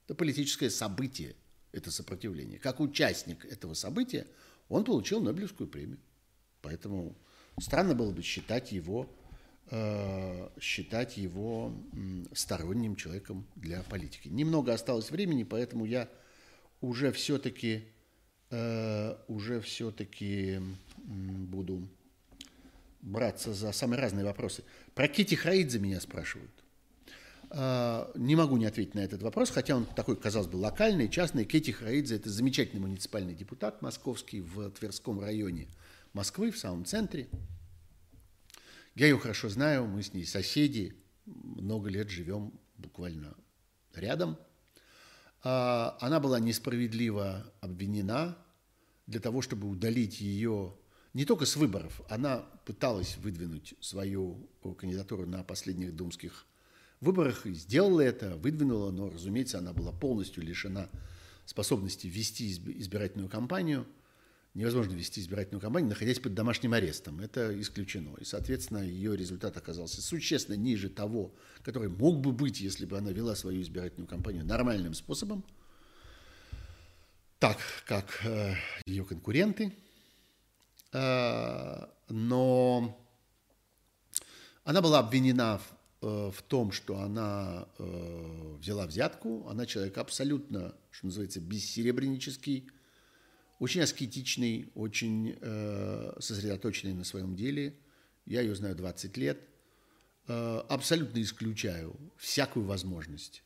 это 0.06 0.16
политическое 0.16 0.70
событие, 0.70 1.36
это 1.72 1.92
сопротивление. 1.92 2.60
Как 2.60 2.80
участник 2.80 3.46
этого 3.46 3.74
события 3.74 4.26
он 4.70 4.86
получил 4.86 5.22
Нобелевскую 5.22 5.68
премию. 5.68 6.00
Поэтому 6.62 7.18
странно 7.60 7.96
было 7.96 8.12
бы 8.12 8.22
считать 8.22 8.72
его 8.72 9.10
считать 10.60 11.18
его 11.18 11.74
сторонним 12.34 12.96
человеком 12.96 13.46
для 13.56 13.84
политики. 13.84 14.28
Немного 14.28 14.74
осталось 14.74 15.12
времени, 15.12 15.44
поэтому 15.44 15.86
я 15.86 16.10
уже 16.82 17.12
все-таки 17.12 17.84
э, 18.50 19.16
уже 19.28 19.62
все-таки 19.62 20.60
буду 20.98 21.88
браться 23.02 23.54
за 23.54 23.72
самые 23.72 24.02
разные 24.02 24.26
вопросы. 24.26 24.64
Про 24.96 25.08
Кити 25.08 25.36
Хаидзе 25.36 25.80
меня 25.80 26.00
спрашивают. 26.02 26.52
А, 27.52 28.12
не 28.16 28.36
могу 28.36 28.58
не 28.58 28.66
ответить 28.66 28.94
на 28.94 29.00
этот 29.00 29.24
вопрос, 29.24 29.50
хотя 29.50 29.76
он 29.76 29.86
такой, 29.86 30.16
казалось 30.16 30.48
бы, 30.48 30.58
локальный, 30.58 31.10
частный. 31.10 31.46
Кети 31.46 31.72
Хаидзе– 31.72 32.16
это 32.18 32.30
замечательный 32.30 32.80
муниципальный 32.80 33.34
депутат 33.34 33.82
московский 33.82 34.42
в 34.42 34.70
Тверском 34.72 35.20
районе 35.20 35.68
Москвы, 36.14 36.52
в 36.52 36.58
самом 36.60 36.86
центре. 36.86 37.28
Я 38.96 39.08
ее 39.08 39.18
хорошо 39.18 39.50
знаю, 39.50 39.88
мы 39.88 40.04
с 40.04 40.14
ней 40.14 40.26
соседи, 40.26 40.96
много 41.26 41.90
лет 41.90 42.10
живем 42.10 42.54
буквально 42.78 43.36
рядом. 43.94 44.38
А, 45.44 45.98
она 46.02 46.20
была 46.20 46.40
несправедливо 46.40 47.52
обвинена 47.62 48.38
для 49.08 49.20
того, 49.20 49.42
чтобы 49.42 49.68
удалить 49.68 50.22
ее 50.22 50.76
не 51.14 51.26
только 51.26 51.46
с 51.46 51.56
выборов. 51.56 52.02
Она 52.10 52.40
пыталась 52.66 53.18
выдвинуть 53.18 53.74
свою 53.80 54.50
кандидатуру 54.78 55.26
на 55.26 55.44
последних 55.44 55.96
думских 55.96 56.46
выборах 57.02 57.46
и 57.46 57.54
сделала 57.54 58.02
это, 58.02 58.36
выдвинула, 58.36 58.92
но, 58.92 59.10
разумеется, 59.10 59.60
она 59.60 59.74
была 59.74 59.92
полностью 59.92 60.44
лишена 60.44 60.90
способности 61.46 62.08
вести 62.08 62.52
избирательную 62.52 63.30
кампанию. 63.30 63.88
Невозможно 64.60 64.94
вести 64.94 65.22
избирательную 65.22 65.62
кампанию, 65.62 65.90
находясь 65.90 66.20
под 66.20 66.34
домашним 66.34 66.74
арестом. 66.74 67.22
Это 67.22 67.60
исключено. 67.62 68.16
И, 68.20 68.26
соответственно, 68.26 68.80
ее 68.80 69.16
результат 69.16 69.56
оказался 69.56 70.02
существенно 70.02 70.56
ниже 70.56 70.90
того, 70.90 71.34
который 71.64 71.90
мог 71.90 72.20
бы 72.20 72.32
быть, 72.32 72.60
если 72.60 72.86
бы 72.86 72.98
она 72.98 73.12
вела 73.12 73.36
свою 73.36 73.62
избирательную 73.62 74.08
кампанию 74.08 74.46
нормальным 74.46 74.94
способом, 74.94 75.46
так 77.40 77.58
как 77.86 78.20
э, 78.26 78.56
ее 78.86 79.06
конкуренты. 79.06 79.74
Э, 80.92 81.86
но 82.10 83.08
она 84.66 84.82
была 84.82 85.00
обвинена 85.00 85.58
в 85.60 85.80
Э, 86.02 86.32
в 86.34 86.42
том, 86.44 86.72
что 86.72 87.00
она 87.00 87.68
э, 87.78 88.56
взяла 88.60 88.88
взятку. 88.88 89.46
Она 89.50 89.66
человек 89.66 89.98
абсолютно, 89.98 90.74
что 90.92 91.08
называется, 91.08 91.42
бессеребренический, 91.42 92.70
очень 93.60 93.82
аскетичный, 93.82 94.72
очень 94.76 95.38
э, 95.40 96.14
сосредоточенный 96.20 96.94
на 96.94 97.04
своем 97.04 97.36
деле. 97.36 97.76
Я 98.26 98.42
ее 98.42 98.56
знаю 98.56 98.76
20 98.76 99.18
лет. 99.18 99.40
Э, 100.28 100.64
абсолютно 100.70 101.22
исключаю 101.22 101.96
всякую 102.18 102.66
возможность 102.66 103.44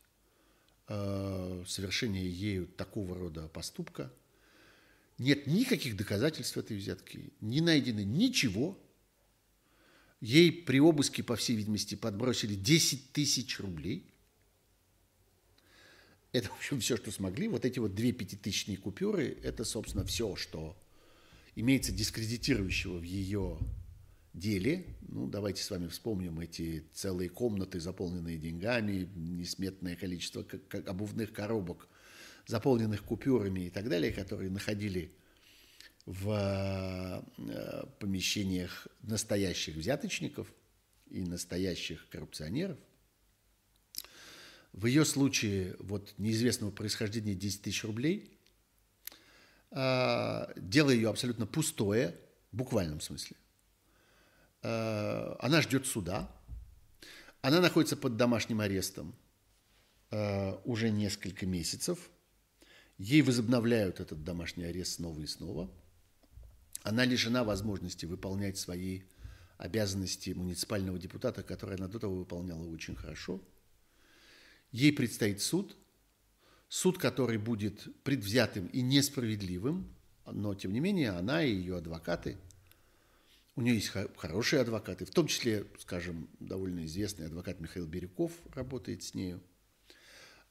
э, 0.88 1.64
совершения 1.68 2.24
ею 2.24 2.68
такого 2.68 3.18
рода 3.18 3.48
поступка. 3.48 4.14
Нет 5.18 5.48
никаких 5.48 5.98
доказательств 5.98 6.58
этой 6.58 6.78
взятки, 6.78 7.34
не 7.42 7.62
найдено 7.62 8.02
ничего, 8.02 8.80
Ей 10.24 10.54
при 10.54 10.80
обыске, 10.80 11.22
по 11.22 11.36
всей 11.36 11.58
видимости, 11.58 11.96
подбросили 11.96 12.56
10 12.56 13.12
тысяч 13.12 13.60
рублей. 13.60 14.10
Это, 16.34 16.50
в 16.50 16.58
общем, 16.58 16.80
все, 16.80 16.98
что 16.98 17.12
смогли. 17.12 17.48
Вот 17.48 17.64
эти 17.64 17.78
вот 17.78 17.94
две 17.94 18.12
пятитысячные 18.12 18.76
купюры, 18.78 19.38
это, 19.44 19.64
собственно, 19.64 20.04
все, 20.04 20.36
что 20.36 20.76
имеется 21.56 21.92
дискредитирующего 21.92 22.98
в 22.98 23.04
ее 23.04 23.60
деле. 24.34 24.84
Ну, 25.02 25.28
давайте 25.28 25.62
с 25.62 25.70
вами 25.70 25.88
вспомним 25.88 26.40
эти 26.40 26.86
целые 26.92 27.30
комнаты, 27.30 27.80
заполненные 27.80 28.40
деньгами, 28.40 29.08
несметное 29.16 29.96
количество 29.96 30.44
обувных 30.88 31.32
коробок, 31.34 31.88
заполненных 32.48 33.04
купюрами 33.04 33.68
и 33.68 33.70
так 33.70 33.88
далее, 33.88 34.12
которые 34.12 34.50
находили 34.50 35.14
в 36.08 37.24
э, 37.38 37.86
помещениях 38.00 38.88
настоящих 39.04 39.76
взяточников 39.76 40.52
и 41.12 41.22
настоящих 41.22 42.10
коррупционеров. 42.10 42.80
В 44.74 44.86
ее 44.86 45.06
случае 45.06 45.76
вот 45.80 46.14
неизвестного 46.18 46.72
происхождения 46.72 47.36
10 47.36 47.62
тысяч 47.62 47.84
рублей. 47.84 48.38
А, 49.72 50.52
дело 50.56 50.90
ее 50.90 51.10
абсолютно 51.10 51.46
пустое, 51.46 52.16
в 52.52 52.58
буквальном 52.58 53.00
смысле. 53.00 53.38
А, 54.62 55.38
она 55.40 55.62
ждет 55.62 55.86
суда. 55.86 56.30
Она 57.42 57.62
находится 57.62 57.96
под 57.96 58.18
домашним 58.18 58.60
арестом 58.60 59.16
а, 60.12 60.60
уже 60.66 60.90
несколько 60.90 61.46
месяцев. 61.46 62.10
Ей 62.98 63.22
возобновляют 63.22 64.00
этот 64.00 64.24
домашний 64.24 64.66
арест 64.66 64.96
снова 64.96 65.20
и 65.20 65.28
снова– 65.28 65.72
она 66.84 67.06
лишена 67.06 67.46
возможности 67.46 68.06
выполнять 68.06 68.58
свои 68.58 69.04
обязанности 69.58 70.32
муниципального 70.32 71.00
депутата, 71.00 71.42
которые 71.42 71.78
она 71.78 71.88
до 71.88 71.98
того 71.98 72.16
выполняла 72.16 72.66
очень 72.68 72.96
хорошо. 72.96 73.42
Ей 74.74 74.92
предстоит 74.92 75.42
суд, 75.42 75.78
суд, 76.68 76.98
который 76.98 77.38
будет 77.38 77.88
предвзятым 78.04 78.68
и 78.68 78.82
несправедливым, 78.82 79.96
но, 80.26 80.54
тем 80.54 80.74
не 80.74 80.82
менее, 80.82 81.12
она 81.12 81.42
и 81.42 81.54
ее 81.54 81.78
адвокаты, 81.78 82.38
у 83.56 83.62
нее 83.62 83.76
есть 83.76 83.94
хорошие 84.18 84.62
адвокаты, 84.62 85.06
в 85.06 85.12
том 85.12 85.28
числе, 85.28 85.66
скажем, 85.80 86.28
довольно 86.42 86.86
известный 86.86 87.28
адвокат 87.28 87.62
Михаил 87.62 87.88
Бирюков 87.88 88.34
работает 88.54 89.04
с 89.04 89.14
нею, 89.14 89.42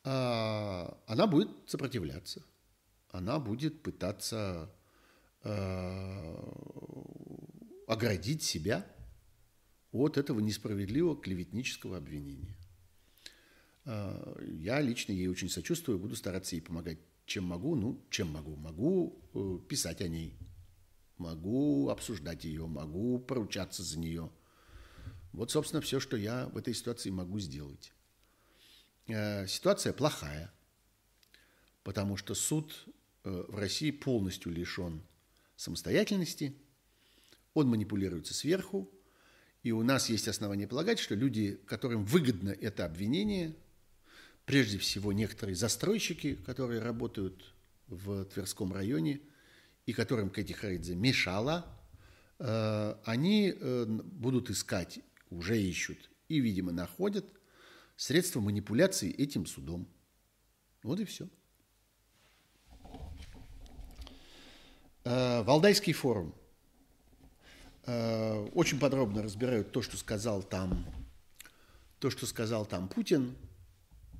а, 0.04 0.98
она 1.06 1.26
будет 1.26 1.50
сопротивляться, 1.66 2.42
она 3.10 3.38
будет 3.38 3.82
пытаться 3.82 4.72
Э, 5.44 6.36
оградить 7.88 8.44
себя 8.44 8.86
от 9.90 10.16
этого 10.16 10.38
несправедливого 10.38 11.20
клеветнического 11.20 11.96
обвинения. 11.96 12.56
Э, 13.84 14.34
я 14.58 14.80
лично 14.80 15.12
ей 15.12 15.28
очень 15.28 15.48
сочувствую, 15.48 15.98
буду 15.98 16.16
стараться 16.16 16.54
ей 16.54 16.60
помогать, 16.60 16.98
чем 17.26 17.44
могу. 17.44 17.74
Ну, 17.74 18.04
чем 18.10 18.30
могу? 18.30 18.56
Могу 18.56 19.20
э, 19.34 19.58
писать 19.68 20.00
о 20.00 20.08
ней, 20.08 20.36
могу 21.18 21.88
обсуждать 21.88 22.44
ее, 22.44 22.66
могу 22.66 23.18
поручаться 23.18 23.82
за 23.82 23.98
нее. 23.98 24.30
Вот, 25.32 25.50
собственно, 25.50 25.80
все, 25.80 25.98
что 25.98 26.16
я 26.16 26.46
в 26.48 26.56
этой 26.56 26.74
ситуации 26.74 27.10
могу 27.10 27.38
сделать. 27.40 27.92
Ситуация 29.06 29.92
плохая, 29.92 30.52
потому 31.82 32.16
что 32.16 32.34
суд 32.34 32.86
в 33.24 33.58
России 33.58 33.90
полностью 33.90 34.52
лишен 34.52 35.02
самостоятельности, 35.56 36.54
он 37.54 37.68
манипулируется 37.68 38.34
сверху, 38.34 38.90
и 39.62 39.72
у 39.72 39.82
нас 39.82 40.08
есть 40.10 40.28
основания 40.28 40.68
полагать, 40.68 40.98
что 40.98 41.14
люди, 41.14 41.60
которым 41.66 42.04
выгодно 42.04 42.50
это 42.50 42.84
обвинение, 42.84 43.56
прежде 44.44 44.78
всего 44.78 45.12
некоторые 45.12 45.56
застройщики, 45.56 46.34
которые 46.34 46.80
работают 46.80 47.54
в 47.88 48.24
Тверском 48.26 48.72
районе, 48.72 49.20
и 49.86 49.92
которым 49.92 50.30
Кэти 50.30 50.52
Харидзе 50.52 50.94
мешала, 50.94 51.66
э, 52.38 52.94
они 53.04 53.54
э, 53.54 53.84
будут 53.86 54.50
искать, 54.50 55.00
уже 55.30 55.60
ищут 55.60 56.10
и, 56.28 56.38
видимо, 56.38 56.72
находят 56.72 57.26
средства 57.96 58.40
манипуляции 58.40 59.12
этим 59.12 59.46
судом. 59.46 59.88
Вот 60.82 61.00
и 61.00 61.04
все. 61.04 61.28
Э, 65.04 65.42
Валдайский 65.42 65.92
форум. 65.92 66.34
Очень 67.84 68.78
подробно 68.78 69.24
разбирают 69.24 69.72
то, 69.72 69.82
что 69.82 69.96
сказал 69.96 70.44
там, 70.44 70.86
то, 71.98 72.10
что 72.10 72.26
сказал 72.26 72.64
там 72.64 72.88
Путин. 72.88 73.36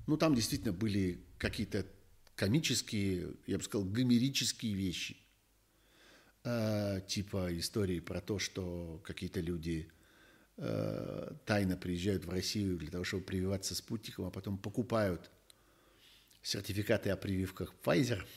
Ну, 0.07 0.17
там 0.17 0.35
действительно 0.35 0.73
были 0.73 1.25
какие-то 1.39 1.87
комические, 2.35 3.35
я 3.47 3.59
бы 3.59 3.65
сказал, 3.65 3.87
гомерические 3.87 4.75
вещи. 4.75 5.17
Э, 6.45 7.01
типа 7.07 7.57
истории 7.59 8.01
про 8.01 8.21
то, 8.21 8.39
что 8.39 9.01
какие-то 9.05 9.41
люди 9.41 9.91
тайно 11.47 11.79
приезжают 11.79 12.27
в 12.27 12.31
Россию 12.31 12.77
для 12.77 12.91
того, 12.91 13.05
чтобы 13.05 13.25
прививаться 13.25 13.75
спутником, 13.75 14.27
а 14.27 14.31
потом 14.31 14.59
покупают 14.59 15.31
сертификаты 16.43 17.09
о 17.09 17.17
прививках 17.17 17.75
Pfizer– 17.83 18.23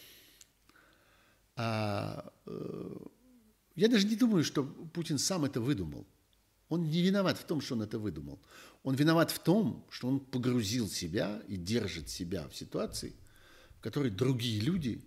а, 1.56 2.34
э, 2.46 2.96
я 3.76 3.88
даже 3.88 4.08
не 4.08 4.16
думаю, 4.16 4.44
что 4.44 4.64
Путин 4.64 5.18
сам 5.18 5.46
это 5.46 5.62
выдумал. 5.62 6.06
Он 6.70 6.84
не 6.84 7.02
виноват 7.02 7.38
в 7.38 7.46
том, 7.46 7.62
что 7.62 7.76
он 7.76 7.84
это 7.84 8.00
выдумал. 8.00 8.40
Он 8.86 8.94
виноват 8.94 9.32
в 9.32 9.40
том, 9.40 9.84
что 9.90 10.08
он 10.08 10.20
погрузил 10.20 10.88
себя 10.88 11.42
и 11.48 11.58
держит 11.58 12.08
себя 12.08 12.48
в 12.48 12.56
ситуации, 12.56 13.16
в 13.80 13.82
которой 13.82 14.12
другие 14.12 14.62
люди 14.62 15.04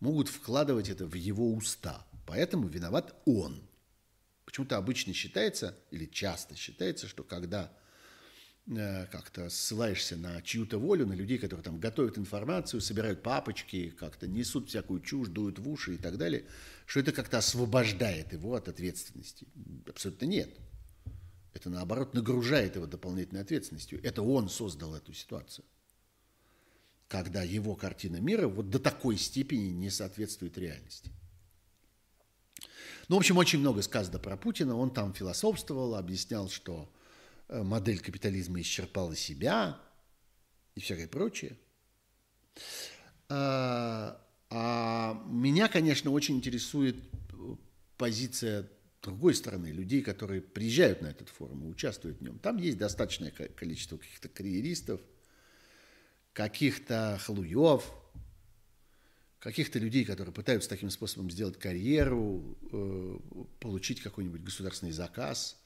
могут 0.00 0.28
вкладывать 0.28 0.90
это 0.90 1.06
в 1.06 1.14
его 1.14 1.54
уста. 1.54 2.06
Поэтому 2.26 2.68
виноват 2.68 3.14
он. 3.24 3.66
Почему-то 4.44 4.76
обычно 4.76 5.14
считается, 5.14 5.78
или 5.90 6.04
часто 6.04 6.56
считается, 6.56 7.08
что 7.08 7.24
когда 7.24 7.72
э, 8.66 9.06
как-то 9.06 9.48
ссылаешься 9.48 10.18
на 10.18 10.42
чью-то 10.42 10.78
волю, 10.78 11.06
на 11.06 11.14
людей, 11.14 11.38
которые 11.38 11.64
там 11.64 11.80
готовят 11.80 12.18
информацию, 12.18 12.82
собирают 12.82 13.22
папочки, 13.22 13.94
как-то 13.98 14.26
несут 14.26 14.68
всякую 14.68 15.00
чушь, 15.00 15.28
дуют 15.28 15.58
в 15.58 15.66
уши 15.70 15.94
и 15.94 15.98
так 15.98 16.18
далее, 16.18 16.44
что 16.84 17.00
это 17.00 17.12
как-то 17.12 17.38
освобождает 17.38 18.34
его 18.34 18.54
от 18.54 18.68
ответственности. 18.68 19.46
Абсолютно 19.86 20.26
нет. 20.26 20.50
Это, 21.54 21.70
наоборот, 21.70 22.14
нагружает 22.14 22.74
его 22.74 22.86
дополнительной 22.86 23.40
ответственностью. 23.40 24.04
Это 24.04 24.22
он 24.22 24.48
создал 24.48 24.94
эту 24.94 25.12
ситуацию. 25.12 25.64
Когда 27.08 27.42
его 27.42 27.76
картина 27.76 28.16
мира 28.16 28.48
вот 28.48 28.70
до 28.70 28.80
такой 28.80 29.16
степени 29.16 29.68
не 29.68 29.88
соответствует 29.88 30.58
реальности. 30.58 31.10
Ну, 33.08 33.16
в 33.16 33.18
общем, 33.18 33.36
очень 33.36 33.60
много 33.60 33.82
сказано 33.82 34.18
про 34.18 34.36
Путина. 34.36 34.76
Он 34.76 34.90
там 34.90 35.14
философствовал, 35.14 35.94
объяснял, 35.94 36.48
что 36.48 36.92
э, 37.48 37.62
модель 37.62 38.00
капитализма 38.00 38.60
исчерпала 38.60 39.14
себя 39.14 39.78
и 40.74 40.80
всякое 40.80 41.06
прочее. 41.06 41.56
А, 43.28 44.20
а 44.50 45.22
меня, 45.26 45.68
конечно, 45.68 46.10
очень 46.10 46.36
интересует 46.36 46.96
э, 46.96 47.56
позиция 47.96 48.68
другой 49.04 49.34
стороны, 49.34 49.68
людей, 49.68 50.02
которые 50.02 50.40
приезжают 50.40 51.02
на 51.02 51.06
этот 51.06 51.28
форум 51.28 51.64
и 51.64 51.68
участвуют 51.68 52.18
в 52.18 52.22
нем. 52.22 52.38
Там 52.38 52.56
есть 52.56 52.78
достаточное 52.78 53.30
количество 53.30 53.96
каких-то 53.96 54.28
карьеристов, 54.28 55.00
каких-то 56.32 57.18
халуев, 57.22 57.84
каких-то 59.38 59.78
людей, 59.78 60.04
которые 60.04 60.32
пытаются 60.32 60.70
таким 60.70 60.90
способом 60.90 61.30
сделать 61.30 61.58
карьеру, 61.58 62.56
э, 62.72 63.18
получить 63.60 64.00
какой-нибудь 64.00 64.42
государственный 64.42 64.92
заказ, 64.92 65.62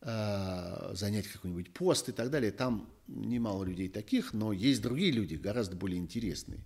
э, 0.00 0.90
занять 0.94 1.28
какой-нибудь 1.28 1.72
пост 1.72 2.08
и 2.08 2.12
так 2.12 2.30
далее. 2.30 2.50
Там 2.50 2.90
немало 3.06 3.62
людей 3.62 3.88
таких, 3.88 4.32
но 4.32 4.52
есть 4.52 4.82
другие 4.82 5.12
люди, 5.12 5.36
гораздо 5.36 5.76
более 5.76 5.98
интересные. 5.98 6.64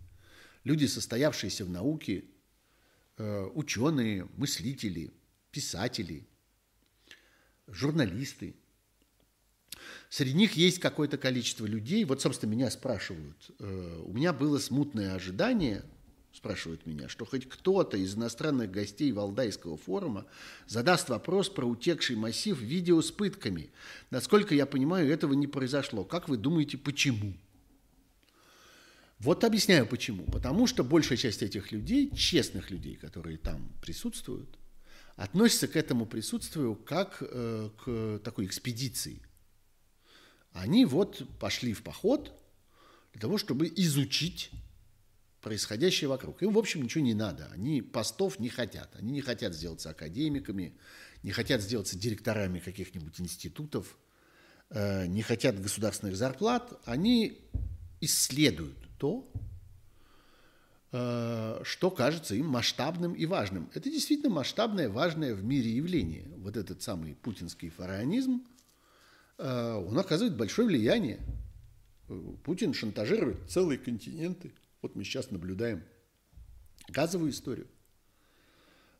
Люди, 0.64 0.86
состоявшиеся 0.86 1.64
в 1.66 1.70
науке, 1.70 2.24
э, 3.18 3.44
ученые, 3.54 4.26
мыслители, 4.36 5.12
писатели, 5.50 6.26
журналисты. 7.66 8.54
Среди 10.08 10.34
них 10.34 10.52
есть 10.54 10.78
какое-то 10.78 11.18
количество 11.18 11.66
людей. 11.66 12.04
Вот, 12.04 12.20
собственно, 12.20 12.50
меня 12.50 12.70
спрашивают. 12.70 13.50
У 13.58 14.12
меня 14.12 14.32
было 14.32 14.58
смутное 14.58 15.14
ожидание– 15.14 15.84
спрашивают 16.32 16.86
меня, 16.86 17.08
что 17.08 17.24
хоть 17.24 17.48
кто-то 17.48 17.96
из 17.96 18.14
иностранных 18.14 18.70
гостей 18.70 19.10
Валдайского 19.12 19.76
форума 19.76 20.26
задаст 20.66 21.08
вопрос 21.08 21.48
про 21.48 21.66
утекший 21.66 22.16
массив 22.16 22.58
видео 22.58 23.02
с 23.02 23.10
пытками. 23.10 23.70
Насколько 24.10 24.54
я 24.54 24.66
понимаю, 24.66 25.10
этого 25.10 25.32
не 25.32 25.46
произошло. 25.46 26.04
Как 26.04 26.28
вы 26.28 26.36
думаете, 26.36 26.78
почему? 26.78 27.34
Вот 29.18 29.44
объясняю 29.44 29.86
почему. 29.86 30.24
Потому 30.24 30.66
что 30.66 30.84
большая 30.84 31.18
часть 31.18 31.42
этих 31.42 31.72
людей, 31.72 32.10
честных 32.14 32.70
людей, 32.70 32.94
которые 32.94 33.36
там 33.36 33.72
присутствуют, 33.82 34.48
относятся 35.20 35.68
к 35.68 35.76
этому 35.76 36.06
присутствию 36.06 36.74
как 36.74 37.18
э, 37.20 37.68
к 37.84 38.20
такой 38.24 38.46
экспедиции. 38.46 39.20
Они 40.52 40.86
вот 40.86 41.22
пошли 41.38 41.74
в 41.74 41.82
поход 41.82 42.32
для 43.12 43.20
того, 43.20 43.36
чтобы 43.36 43.70
изучить 43.76 44.50
происходящее 45.42 46.08
вокруг. 46.08 46.42
Им, 46.42 46.54
в 46.54 46.58
общем, 46.58 46.82
ничего 46.82 47.04
не 47.04 47.12
надо. 47.12 47.50
Они 47.52 47.82
постов 47.82 48.38
не 48.38 48.48
хотят. 48.48 48.96
Они 48.96 49.12
не 49.12 49.20
хотят 49.20 49.54
сделаться 49.54 49.90
академиками, 49.90 50.78
не 51.22 51.32
хотят 51.32 51.60
сделаться 51.60 51.98
директорами 51.98 52.58
каких-нибудь 52.58 53.20
институтов, 53.20 53.98
э, 54.70 55.04
не 55.06 55.20
хотят 55.20 55.60
государственных 55.60 56.16
зарплат. 56.16 56.80
Они 56.86 57.46
исследуют 58.00 58.78
то, 58.96 59.30
что 60.90 61.92
кажется 61.96 62.34
им 62.34 62.46
масштабным 62.46 63.12
и 63.14 63.24
важным. 63.24 63.70
Это 63.74 63.88
действительно 63.88 64.30
масштабное, 64.30 64.88
важное 64.88 65.34
в 65.34 65.44
мире 65.44 65.70
явление. 65.70 66.26
Вот 66.38 66.56
этот 66.56 66.82
самый 66.82 67.14
путинский 67.14 67.68
фараонизм, 67.68 68.44
э, 69.38 69.72
он 69.74 69.96
оказывает 69.96 70.36
большое 70.36 70.66
влияние. 70.66 71.20
Путин 72.42 72.74
шантажирует 72.74 73.48
целые 73.48 73.78
континенты. 73.78 74.52
Вот 74.82 74.96
мы 74.96 75.04
сейчас 75.04 75.30
наблюдаем 75.30 75.84
газовую 76.88 77.30
историю, 77.30 77.68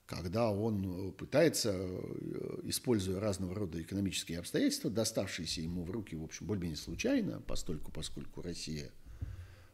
когда 0.07 0.51
он 0.51 1.09
э, 1.09 1.13
пытается, 1.13 1.73
э, 1.73 2.61
используя 2.65 3.19
разного 3.19 3.55
рода 3.55 3.83
экономические 3.83 4.39
обстоятельства, 4.39 4.91
доставшиеся 4.91 5.63
ему 5.63 5.83
в 5.83 5.91
руки, 5.91 6.15
в 6.15 6.23
общем, 6.23 6.47
более-менее 6.47 6.77
случайно, 6.77 7.41
постольку, 7.41 7.91
поскольку 7.91 8.43
Россия 8.43 8.93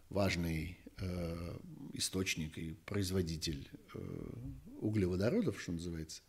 важный 0.08 0.78
э, 0.98 1.58
источник 1.92 2.56
и 2.58 2.74
производитель 2.84 3.68
э, 3.94 3.98
углеводородов, 4.80 5.60
что 5.60 5.72
называется, 5.72 6.22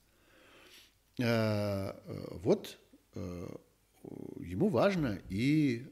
э, 1.19 1.93
вот 2.41 2.77
ему 4.39 4.69
важно 4.69 5.19
и 5.29 5.87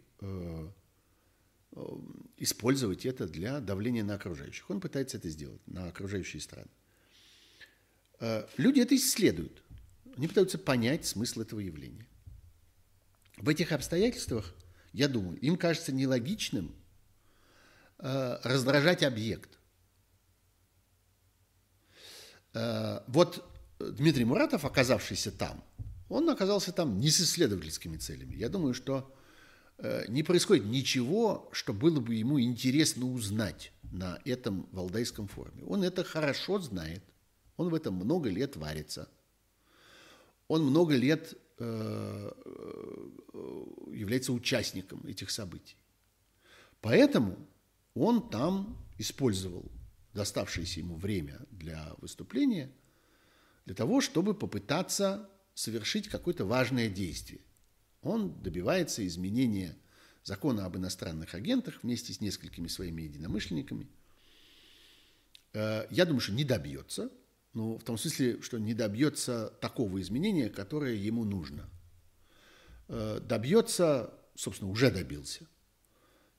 использовать 2.38 3.06
это 3.06 3.28
для 3.28 3.60
давления 3.60 4.04
на 4.04 4.14
окружающих. 4.14 4.70
Он 4.70 4.80
пытается 4.80 5.18
это 5.18 5.30
сделать 5.30 5.60
на 5.66 5.88
окружающие 5.88 6.40
страны. 6.40 6.70
Люди 8.58 8.80
это 8.80 8.96
исследуют. 8.96 9.64
Они 10.16 10.28
пытаются 10.28 10.60
понять 10.60 11.08
смысл 11.08 11.42
этого 11.42 11.60
явления. 11.62 12.08
В 13.38 13.50
этих 13.50 13.72
обстоятельствах, 13.72 14.54
я 14.94 15.08
думаю, 15.08 15.40
им 15.40 15.58
кажется 15.58 15.92
нелогичным 15.92 16.76
раздражать 17.98 19.04
объект. 19.04 19.58
Э, 22.54 23.02
вот 23.08 23.44
Дмитрий 23.80 24.26
Муратов, 24.26 24.66
оказавшийся 24.66 25.32
там, 25.32 25.64
он 26.10 26.30
оказался 26.30 26.72
там 26.72 27.00
не 27.00 27.10
с 27.10 27.20
исследовательскими 27.22 27.98
целями. 27.98 28.36
Я 28.36 28.50
думаю, 28.50 28.74
что 28.74 29.16
Э, 29.78 30.06
не 30.08 30.24
происходит 30.24 30.66
ничего, 30.66 31.50
что 31.52 31.74
было 31.74 32.00
бы 32.00 32.16
ему 32.16 32.40
интересно 32.40 33.06
узнать 33.06 33.74
на 33.84 34.20
этом 34.24 34.68
Валдайском 34.72 35.28
форуме. 35.28 35.64
Он 35.66 35.84
это 35.84 36.04
хорошо 36.04 36.60
знает, 36.60 37.04
он 37.58 37.70
в 37.70 37.76
этом 37.76 37.96
много 37.96 38.30
лет 38.30 38.56
варится, 38.56 39.10
он 40.48 40.64
много 40.64 40.96
лет 40.96 41.34
э, 41.60 42.32
является 43.92 44.32
участником 44.32 45.06
этих 45.06 45.30
событий. 45.30 45.76
Поэтому 46.80 47.38
он 47.96 48.30
там 48.30 48.78
использовал 49.00 49.72
доставшееся 50.14 50.82
ему 50.82 50.96
время 50.96 51.42
для 51.50 51.94
выступления 51.98 52.72
для 53.66 53.74
того, 53.74 54.00
чтобы 54.00 54.36
попытаться 54.36 55.28
совершить 55.56 56.08
какое-то 56.08 56.46
важное 56.46 56.90
действие– 56.90 57.42
он 58.06 58.40
добивается 58.42 59.06
изменения 59.06 59.76
закона 60.24 60.66
об 60.66 60.78
иностранных 60.78 61.34
агентах 61.34 61.80
вместе 61.82 62.14
с 62.14 62.22
несколькими 62.22 62.68
своими 62.68 63.02
единомышленниками. 63.02 63.88
Э, 65.54 65.88
я 65.90 66.06
думаю, 66.06 66.22
что 66.22 66.34
не 66.34 66.44
добьется, 66.44 67.12
но 67.54 67.78
в 67.78 67.84
том 67.84 67.98
смысле, 67.98 68.42
что 68.42 68.60
не 68.60 68.74
добьется 68.74 69.52
такого 69.60 70.00
изменения, 70.02 70.50
которое 70.50 70.94
ему 70.94 71.26
нужно. 71.26 71.68
Э, 72.88 73.20
добьется, 73.20 74.14
собственно, 74.36 74.70
уже 74.70 74.92
добился 74.92 75.48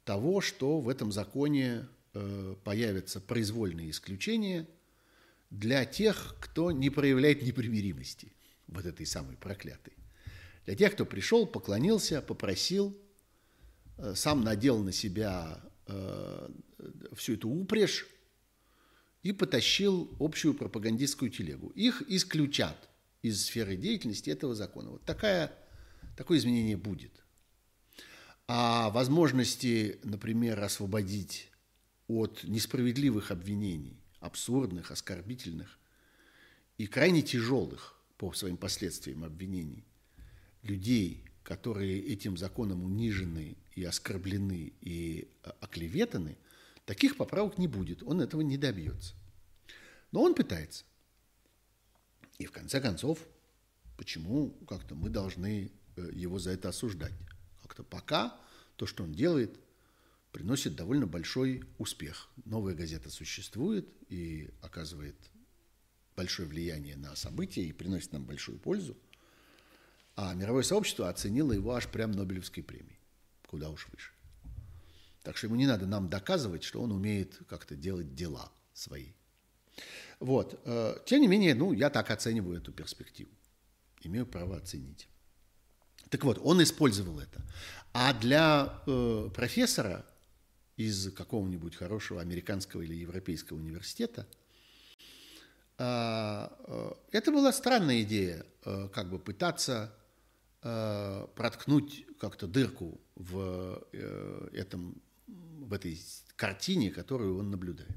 того, 0.06 0.40
что 0.40 0.80
в 0.80 0.88
этом 0.88 1.10
законе 1.10 1.86
э, 2.14 2.54
появятся 2.64 3.20
произвольные 3.20 3.90
исключения 3.90 4.66
для 5.50 5.84
тех, 5.84 6.36
кто 6.40 6.70
не 6.70 6.90
проявляет 6.90 7.42
непримиримости 7.42 8.32
вот 8.68 8.86
этой 8.86 9.04
самой 9.04 9.36
проклятой. 9.36 9.94
Для 10.64 10.76
тех, 10.76 10.94
кто 10.94 11.04
пришел, 11.04 11.44
поклонился, 11.44 12.22
попросил, 12.22 12.96
э, 13.98 14.14
сам 14.14 14.44
надел 14.44 14.78
на 14.78 14.92
себя 14.92 15.60
э, 15.88 16.50
всю 17.14 17.34
эту 17.34 17.50
упряжь 17.50 18.06
и 19.24 19.32
потащил 19.32 20.14
общую 20.20 20.54
пропагандистскую 20.54 21.32
телегу. 21.32 21.70
Их 21.70 22.02
исключат 22.06 22.88
из 23.22 23.44
сферы 23.44 23.76
деятельности 23.76 24.30
этого 24.30 24.54
закона. 24.54 24.90
Вот 24.90 25.04
такая, 25.04 25.52
такое 26.16 26.38
изменение 26.38 26.76
будет. 26.76 27.25
А 28.48 28.90
возможности, 28.90 29.98
например, 30.04 30.60
освободить 30.60 31.50
от 32.06 32.44
несправедливых 32.44 33.30
обвинений, 33.30 33.98
абсурдных, 34.20 34.90
оскорбительных 34.90 35.78
и 36.78 36.86
крайне 36.86 37.22
тяжелых 37.22 37.96
по 38.18 38.32
своим 38.32 38.56
последствиям 38.56 39.24
обвинений– 39.24 39.84
людей, 40.66 41.24
которые 41.42 42.00
этим 42.00 42.36
законом 42.36 42.84
унижены 42.84 43.56
и 43.74 43.84
оскорблены 43.84 44.72
и 44.80 45.28
э, 45.42 45.50
оклеветаны, 45.60 46.36
таких 46.84 47.16
поправок 47.16 47.58
не 47.58 47.68
будет, 47.68 48.02
он 48.02 48.20
этого 48.20 48.40
не 48.40 48.56
добьется. 48.56 49.14
Но 50.12 50.22
он 50.22 50.34
пытается. 50.34 50.84
И 52.38 52.46
в 52.46 52.52
конце 52.52 52.80
концов, 52.80 53.18
почему 53.96 54.50
как-то 54.68 54.94
мы 54.94 55.08
должны 55.08 55.70
э, 55.96 56.10
его 56.12 56.38
за 56.38 56.50
это 56.50 56.68
осуждать? 56.68 57.14
Как-то 57.66 57.82
пока 57.82 58.38
то, 58.76 58.86
что 58.86 59.02
он 59.02 59.12
делает, 59.12 59.58
приносит 60.30 60.76
довольно 60.76 61.08
большой 61.08 61.64
успех. 61.78 62.28
Новая 62.44 62.74
газета 62.74 63.10
существует 63.10 63.88
и 64.08 64.50
оказывает 64.62 65.16
большое 66.14 66.46
влияние 66.46 66.96
на 66.96 67.16
события 67.16 67.62
и 67.62 67.72
приносит 67.72 68.12
нам 68.12 68.24
большую 68.24 68.60
пользу. 68.60 68.96
А 70.14 70.32
мировое 70.34 70.62
сообщество 70.62 71.08
оценило 71.08 71.52
его 71.52 71.72
аж 71.74 71.88
прям 71.88 72.12
Нобелевской 72.12 72.62
премией. 72.62 73.00
Куда 73.48 73.68
уж 73.68 73.88
выше. 73.90 74.12
Так 75.24 75.36
что 75.36 75.48
ему 75.48 75.56
не 75.56 75.66
надо 75.66 75.86
нам 75.86 76.08
доказывать, 76.08 76.62
что 76.62 76.80
он 76.80 76.92
умеет 76.92 77.40
как-то 77.48 77.74
делать 77.74 78.14
дела 78.14 78.52
свои. 78.74 79.08
Вот. 80.20 80.60
Э, 80.64 80.98
тем 81.04 81.20
не 81.20 81.26
менее, 81.26 81.56
ну, 81.56 81.72
я 81.72 81.90
так 81.90 82.12
оцениваю 82.12 82.58
эту 82.58 82.72
перспективу. 82.72 83.30
Имею 84.02 84.24
право 84.24 84.56
оценить. 84.56 85.08
Так 86.10 86.24
вот, 86.24 86.38
он 86.42 86.62
использовал 86.62 87.18
это. 87.18 87.42
А 87.92 88.12
для 88.14 88.82
э, 88.86 89.30
профессора 89.34 90.04
из 90.76 91.12
какого-нибудь 91.12 91.74
хорошего 91.76 92.20
американского 92.20 92.82
или 92.82 92.94
европейского 92.94 93.56
университета 93.56 94.26
э, 95.78 96.48
э, 96.66 96.92
это 97.12 97.32
была 97.32 97.52
странная 97.52 98.02
идея, 98.02 98.44
э, 98.64 98.88
как 98.92 99.10
бы 99.10 99.18
пытаться 99.18 99.92
э, 100.62 101.26
проткнуть 101.34 102.06
как-то 102.20 102.46
дырку 102.46 103.00
в 103.14 103.82
э, 103.92 104.48
этом 104.52 105.00
в 105.26 105.72
этой 105.72 106.00
картине, 106.36 106.90
которую 106.90 107.38
он 107.38 107.50
наблюдает. 107.50 107.96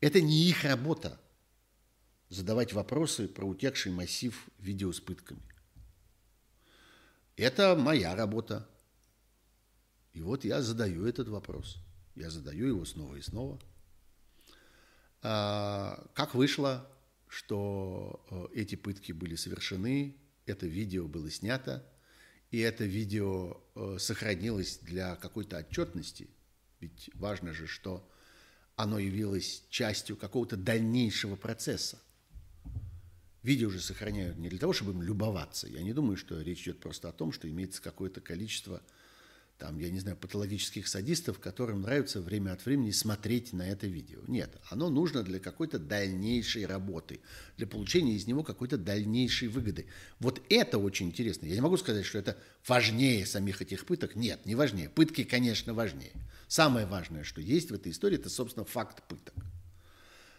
Это 0.00 0.20
не 0.20 0.48
их 0.48 0.64
работа 0.64 1.20
задавать 2.28 2.72
вопросы 2.72 3.26
про 3.26 3.44
утекший 3.44 3.90
массив 3.90 4.48
видео 4.58 4.92
с 4.92 5.00
пытками. 5.00 5.42
Это 7.40 7.74
моя 7.74 8.14
работа. 8.14 8.68
И 10.12 10.20
вот 10.20 10.44
я 10.44 10.60
задаю 10.60 11.06
этот 11.06 11.28
вопрос. 11.28 11.78
Я 12.14 12.28
задаю 12.28 12.66
его 12.66 12.84
снова 12.84 13.16
и 13.16 13.22
снова. 13.22 13.58
А, 15.22 16.06
как 16.12 16.34
вышло, 16.34 16.86
что 17.28 18.22
э, 18.52 18.60
эти 18.60 18.74
пытки 18.74 19.12
были 19.12 19.36
совершены, 19.36 20.18
это 20.44 20.66
видео 20.66 21.08
было 21.08 21.30
снято, 21.30 21.82
и 22.50 22.58
это 22.58 22.84
видео 22.84 23.56
э, 23.74 23.96
сохранилось 23.98 24.76
для 24.82 25.16
какой-то 25.16 25.56
отчетности, 25.56 26.28
ведь 26.80 27.08
важно 27.14 27.54
же, 27.54 27.66
что 27.66 28.06
оно 28.76 28.98
явилось 28.98 29.64
частью 29.70 30.18
какого-то 30.18 30.58
дальнейшего 30.58 31.36
процесса. 31.36 32.02
Видео 33.42 33.70
же 33.70 33.80
сохраняют 33.80 34.36
не 34.36 34.48
для 34.48 34.58
того, 34.58 34.72
чтобы 34.72 34.92
им 34.92 35.02
любоваться. 35.02 35.66
Я 35.66 35.82
не 35.82 35.92
думаю, 35.92 36.16
что 36.16 36.40
речь 36.40 36.62
идет 36.62 36.80
просто 36.80 37.08
о 37.08 37.12
том, 37.12 37.32
что 37.32 37.48
имеется 37.48 37.80
какое-то 37.80 38.20
количество 38.20 38.82
там, 39.60 39.78
я 39.78 39.90
не 39.90 40.00
знаю, 40.00 40.16
патологических 40.16 40.88
садистов, 40.88 41.38
которым 41.38 41.82
нравится 41.82 42.22
время 42.22 42.52
от 42.52 42.64
времени 42.64 42.90
смотреть 42.92 43.52
на 43.52 43.68
это 43.68 43.86
видео. 43.86 44.20
Нет, 44.26 44.56
оно 44.70 44.88
нужно 44.88 45.22
для 45.22 45.38
какой-то 45.38 45.78
дальнейшей 45.78 46.64
работы, 46.64 47.20
для 47.58 47.66
получения 47.66 48.14
из 48.14 48.26
него 48.26 48.42
какой-то 48.42 48.78
дальнейшей 48.78 49.48
выгоды. 49.48 49.86
Вот 50.18 50.40
это 50.48 50.78
очень 50.78 51.08
интересно. 51.08 51.44
Я 51.44 51.56
не 51.56 51.60
могу 51.60 51.76
сказать, 51.76 52.06
что 52.06 52.18
это 52.18 52.38
важнее 52.66 53.26
самих 53.26 53.60
этих 53.60 53.84
пыток. 53.84 54.16
Нет, 54.16 54.46
не 54.46 54.54
важнее. 54.54 54.88
Пытки, 54.88 55.24
конечно, 55.24 55.74
важнее. 55.74 56.12
Самое 56.48 56.86
важное, 56.86 57.22
что 57.22 57.42
есть 57.42 57.70
в 57.70 57.74
этой 57.74 57.92
истории, 57.92 58.16
это, 58.16 58.30
собственно, 58.30 58.64
факт 58.64 59.06
пыток. 59.08 59.34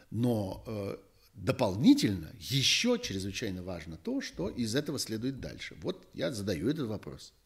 Но 0.10 0.64
э, 0.66 0.98
дополнительно 1.34 2.32
еще 2.40 3.00
чрезвычайно 3.02 3.64
важно 3.64 3.98
то, 3.98 4.22
что 4.22 4.50
из 4.50 4.76
этого 4.76 5.00
следует 5.00 5.40
дальше. 5.40 5.76
Вот 5.82 6.08
я 6.14 6.32
задаю 6.32 6.70
этот 6.70 6.88
вопрос– 6.88 7.34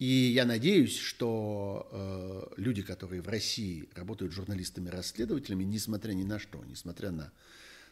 и 0.00 0.32
я 0.32 0.46
надеюсь, 0.46 0.96
что 0.96 1.86
э, 1.92 2.54
люди, 2.56 2.80
которые 2.80 3.20
в 3.20 3.28
России 3.28 3.86
работают 3.94 4.32
журналистами-расследователями, 4.32 5.64
несмотря 5.64 6.14
ни 6.14 6.24
на 6.24 6.38
что, 6.38 6.64
несмотря 6.64 7.10
на 7.10 7.30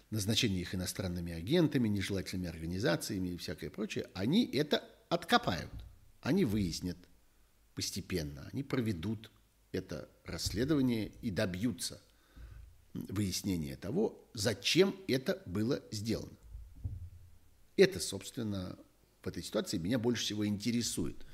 назначение 0.09 0.62
их 0.62 0.74
иностранными 0.74 1.35
агентами, 1.35 1.86
нежелательными 1.86 2.49
организациями 2.49 3.28
и 3.28 3.36
всякое 3.36 3.69
прочее, 3.69 4.09
они 4.15 4.47
это 4.47 4.82
откопают, 5.11 5.70
они 6.23 6.47
выяснят 6.47 6.97
постепенно, 7.74 8.49
они 8.55 8.62
проведут 8.62 9.31
это 9.73 10.09
расследование 10.24 11.12
и 11.20 11.31
добьются 11.31 12.01
выяснения 13.09 13.77
того, 13.77 14.29
зачем 14.35 14.97
это 15.07 15.43
было 15.47 15.83
сделано. 15.91 16.37
Это, 17.77 18.01
собственно, 18.01 18.79
в 19.23 19.29
этой 19.29 19.43
ситуации 19.43 19.79
меня 19.79 19.99
больше 19.99 20.25
всего 20.25 20.47
интересует 20.47 21.25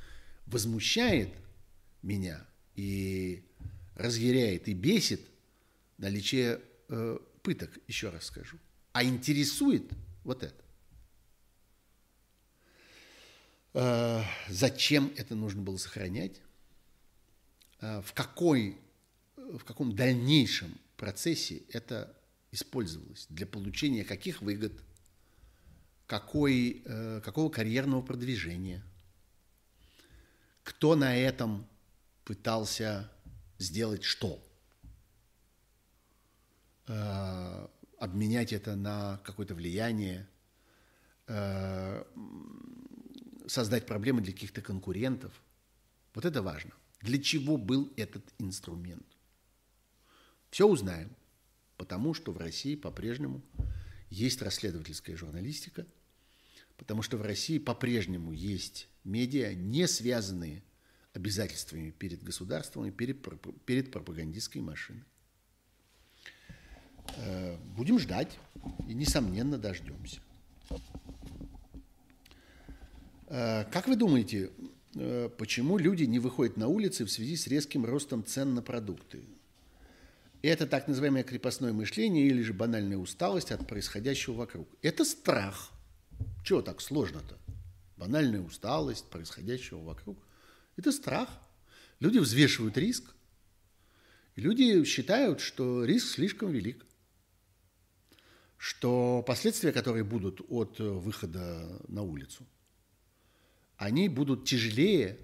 возмущает 0.47 1.31
меня 2.03 2.47
и 2.75 3.45
разъяряет 3.95 4.69
и 4.69 4.75
бесит 4.75 5.21
наличие 5.99 6.61
э, 6.89 7.19
пыток, 7.43 7.79
еще 7.87 8.11
раз 8.11 8.25
скажу. 8.25 8.59
А 8.93 9.05
интересует 9.05 9.91
вот 10.23 10.43
это. 10.43 10.65
Э, 13.75 14.23
зачем 14.49 15.13
это 15.17 15.35
нужно 15.35 15.63
было 15.63 15.77
сохранять? 15.77 16.41
Э, 17.81 18.03
в, 18.03 18.13
какой, 18.13 18.79
в 19.37 19.65
каком 19.65 19.95
дальнейшем 19.95 20.77
процессе 20.97 21.63
это 21.71 22.17
использовалось? 22.53 23.27
Для 23.29 23.47
получения 23.47 24.05
каких 24.05 24.43
выгод? 24.43 24.73
Какой, 26.07 26.83
э, 26.85 27.21
какого 27.23 27.51
карьерного 27.51 28.03
продвижения– 28.03 28.85
кто 30.65 30.97
на 30.97 31.15
этом 31.15 31.69
пытался 32.25 33.13
сделать 33.59 34.03
что? 34.03 34.43
Э, 36.87 37.69
обменять 37.99 38.53
это 38.53 38.75
на 38.75 39.19
какое-то 39.25 39.55
влияние, 39.55 40.27
э, 41.27 42.05
создать 43.47 43.87
проблемы 43.87 44.23
для 44.23 44.33
каких-то 44.33 44.63
конкурентов. 44.63 45.33
Вот 46.15 46.25
это 46.25 46.43
важно. 46.43 46.73
Для 47.01 47.23
чего 47.23 47.59
был 47.59 47.93
этот 47.97 48.25
инструмент? 48.39 49.07
Все 50.55 50.69
узнаем, 50.69 51.11
потому 51.77 52.15
что 52.15 52.31
в 52.31 52.37
России 52.39 52.77
по-прежнему 52.77 53.43
есть 54.09 54.41
расследовательская 54.41 55.17
журналистика, 55.17 55.85
потому 56.77 57.03
что 57.03 57.17
в 57.17 57.23
России 57.23 57.59
по-прежнему 57.59 58.31
есть 58.31 58.87
медиа, 59.03 59.53
не 59.53 59.89
связанные 59.89 60.63
обязательствами 61.13 61.91
перед 61.91 62.23
государством 62.23 62.87
и 62.87 62.93
перед, 62.93 63.19
перед 63.67 63.91
пропагандистской 63.91 64.63
машиной. 64.63 65.03
Э, 67.17 67.57
будем 67.77 67.99
ждать 67.99 68.39
и, 68.89 68.95
несомненно, 68.95 69.59
дождемся. 69.59 70.21
Э, 73.27 73.65
как 73.73 73.89
вы 73.89 73.97
думаете, 73.97 74.53
э, 74.95 75.31
почему 75.37 75.79
люди 75.79 76.05
не 76.05 76.21
выходят 76.21 76.57
на 76.57 76.69
улицы 76.69 77.05
в 77.05 77.11
связи 77.11 77.35
с 77.35 77.49
резким 77.49 77.85
ростом 77.85 78.25
цен 78.25 78.55
на 78.55 78.63
продукты? 78.63 79.25
Это 80.47 80.67
так 80.67 80.89
называемое 80.89 81.23
крепостное 81.23 81.73
мышление 81.73 82.27
или 82.27 82.43
же 82.43 82.53
банальная 82.53 82.99
усталость 82.99 83.53
от 83.53 83.67
происходящего 83.67 84.35
вокруг. 84.35 84.69
Это 84.83 85.05
страх. 85.05 85.71
Чего 86.45 86.61
так 86.61 86.81
сложно-то? 86.81 87.39
банальная 87.97 88.41
усталость 88.41 89.09
происходящего 89.09 89.79
вокруг. 89.79 90.19
Это 90.77 90.93
страх. 90.93 91.29
Люди 92.01 92.19
взвешивают 92.19 92.77
риск. 92.77 93.15
Люди 94.37 94.85
считают, 94.85 95.41
что 95.41 95.85
риск 95.85 96.09
слишком 96.09 96.51
велик. 96.51 96.85
Что 98.57 99.23
последствия, 99.27 99.73
которые 99.73 100.05
будут 100.05 100.41
от 100.49 100.79
выхода 100.79 101.81
на 101.89 102.03
улицу, 102.03 102.47
они 103.77 104.09
будут 104.09 104.47
тяжелее, 104.47 105.19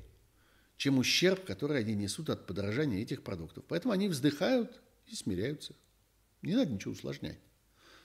чем 0.77 0.99
ущерб, 0.99 1.45
который 1.45 1.81
они 1.81 1.95
несут 1.95 2.31
от 2.31 2.47
подорожания 2.47 3.03
этих 3.03 3.23
продуктов. 3.23 3.65
Поэтому 3.69 3.93
они 3.93 4.09
вздыхают 4.09 4.81
и 5.07 5.15
смиряются. 5.15 5.75
Не 6.43 6.55
надо 6.55 6.73
ничего 6.73 6.93
усложнять. 6.93 7.39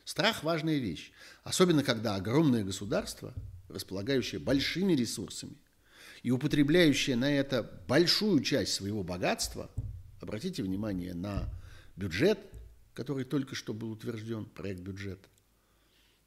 Страх– 0.04 0.44
важная 0.44 0.78
вещь. 0.78 1.12
Особенно, 1.44 1.84
когда 1.84 2.16
огромное 2.16 2.64
государство– 2.64 3.34
располагающая 3.68 4.40
большими 4.40 4.94
ресурсами 4.94 5.58
и 6.24 6.32
употребляющая 6.32 7.16
на 7.16 7.32
это 7.32 7.64
большую 7.88 8.42
часть 8.42 8.74
своего 8.74 9.04
богатства, 9.04 9.70
обратите 10.22 10.64
внимание 10.64 11.14
на 11.14 11.50
бюджет, 11.96 12.40
который 12.94 13.26
только 13.26 13.56
что 13.56 13.74
был 13.74 13.92
утвержден, 13.92 14.46
проект 14.46 14.82
бюджета, 14.82 15.28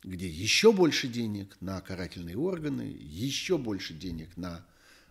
где 0.02 0.28
еще 0.28 0.72
больше 0.72 1.08
денег 1.08 1.56
на 1.60 1.80
карательные 1.80 2.36
органы, 2.36 2.94
еще 3.00 3.58
больше 3.58 3.94
денег 3.94 4.36
на 4.36 4.64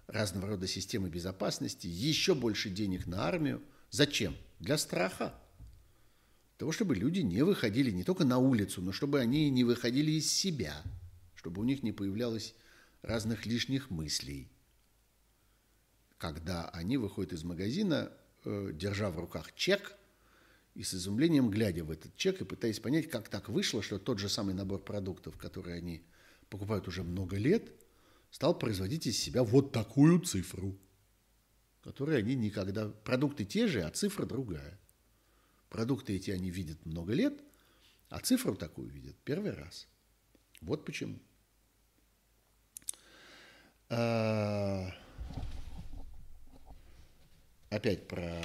разного 0.08 0.48
рода 0.48 0.68
системы 0.68 1.10
безопасности, 1.10 1.88
еще 1.88 2.34
больше 2.34 2.70
денег 2.70 3.08
на 3.08 3.28
армию. 3.28 3.62
Зачем? 3.90 4.38
Для 4.60 4.78
страха. 4.78 5.34
Того, 6.58 6.72
чтобы 6.72 6.96
люди 6.96 7.20
не 7.20 7.44
выходили 7.44 7.92
не 7.92 8.04
только 8.04 8.26
на 8.26 8.40
улицу, 8.40 8.82
но 8.82 8.92
чтобы 8.92 9.20
они 9.20 9.50
не 9.50 9.64
выходили 9.64 10.12
из 10.12 10.32
себя– 10.32 10.82
чтобы 11.38 11.62
у 11.62 11.64
них 11.64 11.84
не 11.84 11.94
появлялось 11.94 12.56
разных 13.02 13.46
лишних 13.46 13.90
мыслей. 13.90 14.50
когда 16.18 16.68
они 16.72 16.98
выходят 16.98 17.32
из 17.32 17.44
магазина, 17.44 18.12
э, 18.44 18.72
держа 18.74 19.12
в 19.12 19.20
руках 19.20 19.54
чек 19.54 19.96
и 20.74 20.82
с 20.82 20.96
изумлением 20.96 21.52
глядя 21.52 21.84
в 21.84 21.92
этот 21.92 22.18
чек 22.18 22.42
и 22.42 22.44
пытаясь 22.44 22.80
понять, 22.80 23.08
как 23.08 23.30
так 23.30 23.50
вышло, 23.50 23.84
что 23.84 24.00
тот 24.00 24.18
же 24.18 24.28
самый 24.28 24.56
набор 24.56 24.84
продуктов, 24.84 25.38
который 25.38 25.78
они 25.78 26.02
покупают 26.50 26.88
уже 26.88 27.04
много 27.04 27.38
лет, 27.38 27.72
стал 28.32 28.58
производить 28.58 29.06
из 29.06 29.20
себя 29.20 29.44
вот 29.44 29.72
такую 29.72 30.20
цифру, 30.20 30.76
которую 31.84 32.18
они 32.18 32.34
никогда... 32.34 32.90
Продукты 32.90 33.46
те 33.46 33.68
же, 33.68 33.84
а 33.84 33.92
цифра 33.92 34.26
другая. 34.26 34.80
Продукты 35.70 36.16
эти 36.16 36.32
они 36.32 36.50
видят 36.50 36.86
много 36.86 37.14
лет, 37.14 37.34
а 38.10 38.20
цифру 38.20 38.56
такую 38.56 38.90
видят 38.90 39.16
первый 39.24 39.52
раз. 39.52 39.88
Вот 40.62 40.86
почему. 40.86 41.20
А, 43.90 44.92
опять 47.70 48.08
про 48.08 48.42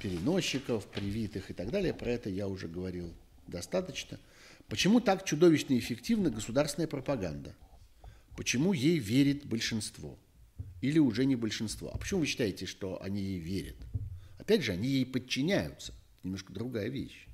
переносчиков, 0.00 0.86
привитых 0.86 1.50
и 1.50 1.54
так 1.54 1.70
далее. 1.70 1.94
Про 1.94 2.10
это 2.10 2.30
я 2.30 2.48
уже 2.48 2.68
говорил 2.68 3.14
достаточно. 3.46 4.18
Почему 4.68 5.00
так 5.00 5.24
чудовищно 5.24 5.78
эффективна 5.78 6.30
государственная 6.30 6.88
пропаганда? 6.88 7.54
Почему 8.36 8.72
ей 8.72 8.98
верит 8.98 9.46
большинство? 9.46 10.18
Или 10.82 10.98
уже 10.98 11.24
не 11.24 11.36
большинство? 11.36 11.90
А 11.92 11.98
почему 11.98 12.20
вы 12.20 12.26
считаете, 12.26 12.66
что 12.66 13.02
они 13.02 13.22
ей 13.22 13.38
верят? 13.38 13.76
Опять 14.38 14.62
же, 14.62 14.72
они 14.72 14.88
ей 14.88 15.06
подчиняются. 15.06 15.94
Немножко 16.26 16.52
другая 16.52 16.88
вещь. 16.88 17.28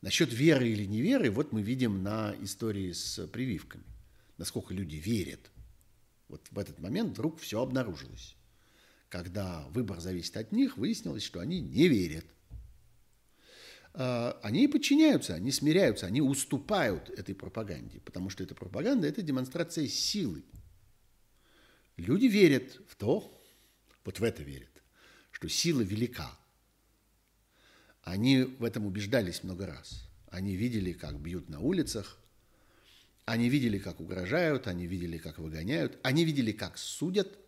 Насчет 0.00 0.32
веры 0.32 0.68
или 0.68 0.84
неверы, 0.84 1.28
вот 1.28 1.50
мы 1.50 1.60
видим 1.60 2.04
на 2.04 2.32
истории 2.40 2.92
с 2.92 3.26
прививками. 3.26 3.82
Насколько 4.38 4.72
люди 4.72 4.94
верят. 4.94 5.50
Вот 6.28 6.46
в 6.52 6.58
этот 6.60 6.78
момент 6.78 7.10
вдруг 7.10 7.40
все 7.40 7.60
обнаружилось. 7.60 8.36
Когда 9.08 9.66
выбор 9.70 9.98
зависит 9.98 10.36
от 10.36 10.52
них, 10.52 10.76
выяснилось, 10.76 11.24
что 11.24 11.40
они 11.40 11.60
не 11.60 11.88
верят. 11.88 12.24
А, 13.92 14.38
они 14.44 14.68
подчиняются, 14.68 15.34
они 15.34 15.50
смиряются, 15.50 16.06
они 16.06 16.20
уступают 16.20 17.10
этой 17.10 17.34
пропаганде, 17.34 17.98
потому 17.98 18.30
что 18.30 18.44
эта 18.44 18.54
пропаганда– 18.54 19.08
это 19.08 19.20
демонстрация 19.20 19.88
силы. 19.88 20.44
Люди 21.96 22.26
верят 22.26 22.80
в 22.86 22.94
то, 22.94 23.36
вот 24.04 24.20
в 24.20 24.22
это 24.22 24.44
верят, 24.44 24.80
что 25.32 25.48
сила 25.48 25.80
велика. 25.80 26.38
Они 28.04 28.42
в 28.42 28.62
этом 28.64 28.86
убеждались 28.86 29.42
много 29.42 29.66
раз. 29.66 30.06
Они 30.28 30.56
видели, 30.56 30.92
как 30.92 31.18
бьют 31.18 31.48
на 31.48 31.60
улицах, 31.60 32.18
они 33.24 33.48
видели, 33.48 33.78
как 33.78 34.00
угрожают, 34.00 34.66
они 34.66 34.86
видели, 34.86 35.16
как 35.16 35.38
выгоняют, 35.38 35.98
они 36.02 36.24
видели, 36.24 36.52
как 36.52 36.76
судят, 36.76 37.38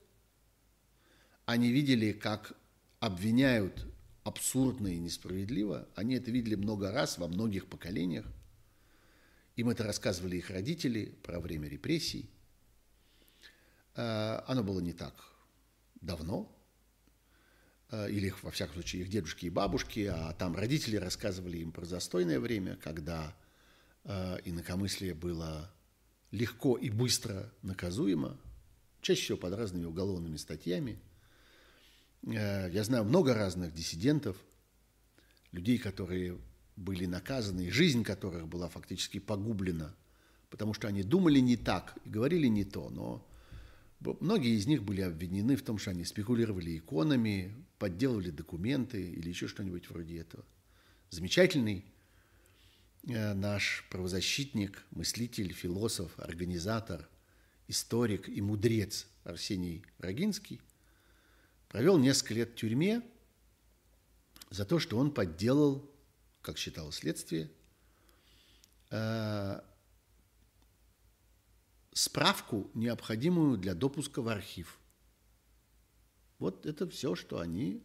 они 1.45 1.71
видели, 1.71 2.13
как 2.13 2.57
обвиняют 3.01 3.87
абсурдно 4.25 4.89
и 4.89 4.99
несправедливо. 4.99 5.87
Они 5.95 6.15
это 6.15 6.31
видели 6.31 6.55
много 6.55 6.91
раз 6.91 7.19
во 7.19 7.29
многих 7.29 7.67
поколениях. 7.67 8.25
Им 9.57 9.69
это 9.69 9.85
рассказывали 9.85 10.37
их 10.37 10.49
родители 10.49 11.15
про 11.23 11.39
время 11.39 11.69
репрессий. 11.69 12.31
А, 13.95 14.43
оно 14.49 14.65
было 14.65 14.81
не 14.81 14.95
так 14.95 15.15
давно, 16.01 16.56
или, 17.93 18.35
во 18.43 18.51
всяком 18.51 18.75
случае, 18.75 19.03
их 19.03 19.09
дедушки 19.09 19.47
и 19.47 19.51
бабушки, 19.51 20.11
а 20.13 20.33
там 20.33 20.57
родители 20.57 20.97
рассказывали 20.97 21.59
им 21.59 21.73
про 21.73 21.85
застойное 21.85 22.41
время, 22.41 22.77
когда 22.83 23.35
Э, 24.09 24.39
инакомыслие 24.45 25.15
было 25.15 25.69
легко 26.31 26.77
и 26.77 26.91
быстро 26.91 27.53
наказуемо, 27.63 28.39
чаще 29.01 29.23
всего 29.23 29.39
под 29.39 29.55
разными 29.55 29.85
уголовными 29.85 30.37
статьями. 30.37 31.01
Э, 32.25 32.71
я 32.71 32.85
знаю 32.85 33.05
много 33.05 33.35
разных 33.35 33.75
диссидентов, 33.75 34.37
людей, 35.51 35.79
которые 35.79 36.39
были 36.77 37.07
наказаны, 37.07 37.63
и 37.63 37.71
жизнь 37.71 38.05
которых 38.05 38.47
была 38.47 38.69
фактически 38.69 39.19
погублена, 39.19 39.93
потому 40.51 40.73
что 40.73 40.87
они 40.87 41.03
думали 41.03 41.41
не 41.41 41.57
так 41.57 41.99
и 42.05 42.09
говорили 42.09 42.47
не 42.47 42.65
то, 42.65 42.91
но 42.91 43.27
многие 44.21 44.57
из 44.57 44.67
них 44.67 44.83
были 44.83 45.01
обвинены 45.01 45.57
в 45.57 45.63
том, 45.63 45.79
что 45.79 45.91
они 45.91 46.05
спекулировали 46.05 46.77
иконами, 46.77 47.55
подделывали 47.79 48.31
документы 48.31 49.03
или 49.03 49.29
еще 49.29 49.49
что-нибудь 49.49 49.89
вроде 49.91 50.19
этого. 50.19 50.45
Замечательный 51.11 51.85
Э, 53.09 53.35
наш 53.35 53.85
правозащитник, 53.89 54.85
мыслитель, 54.91 55.53
философ, 55.53 56.19
организатор, 56.19 57.09
историк 57.69 58.29
и 58.29 58.41
мудрец 58.41 59.07
Арсений 59.23 59.85
Рогинский 59.99 60.61
провел 61.69 61.99
несколько 61.99 62.35
лет 62.35 62.51
в 62.51 62.55
тюрьме 62.57 63.03
за 64.51 64.65
то, 64.65 64.81
что 64.81 64.99
он 64.99 65.13
подделал, 65.13 65.89
как 66.43 66.59
считало 66.59 66.91
следствие, 66.91 67.49
э, 68.91 69.61
справку, 71.97 72.71
необходимую 72.75 73.57
для 73.57 73.75
допуска 73.75 74.21
в 74.21 74.29
архив. 74.29 74.79
Вот 76.39 76.67
это 76.67 76.87
все, 76.87 77.15
что 77.15 77.41
они 77.41 77.83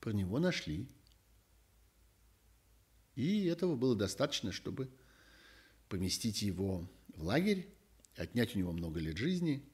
про 0.00 0.12
него 0.12 0.38
нашли. 0.38 0.86
И 3.14 3.46
этого 3.46 3.74
было 3.74 3.96
достаточно, 3.96 4.52
чтобы 4.52 4.90
поместить 5.88 6.42
его 6.42 6.90
в 7.08 7.22
лагерь, 7.22 7.74
отнять 8.16 8.54
у 8.54 8.58
него 8.58 8.72
много 8.72 9.00
лет 9.00 9.16
жизни 9.16 9.66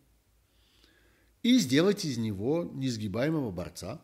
и 1.43 1.59
сделать 1.59 2.05
из 2.05 2.16
него 2.16 2.62
несгибаемого 2.62 3.51
борца, 3.51 4.01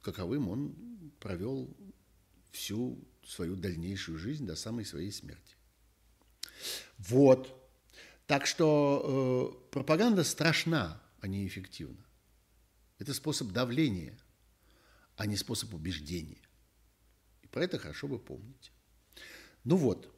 каковым 0.00 0.48
он 0.48 1.12
провел 1.20 1.76
всю 2.50 3.06
свою 3.24 3.54
дальнейшую 3.54 4.18
жизнь 4.18 4.46
до 4.46 4.56
самой 4.56 4.84
своей 4.84 5.12
смерти. 5.12 5.54
Вот. 6.98 7.58
Так 8.26 8.46
что 8.46 9.54
э, 9.68 9.70
пропаганда 9.72 10.24
страшна, 10.24 11.02
а 11.20 11.26
не 11.26 11.46
эффективна. 11.46 12.04
Это 12.98 13.14
способ 13.14 13.48
давления, 13.48 14.18
а 15.16 15.26
не 15.26 15.36
способ 15.36 15.74
убеждения. 15.74 16.40
Про 17.50 17.64
это 17.64 17.78
хорошо 17.78 18.08
бы 18.08 18.18
помнить. 18.18 18.72
Ну 19.64 19.76
вот, 19.76 20.12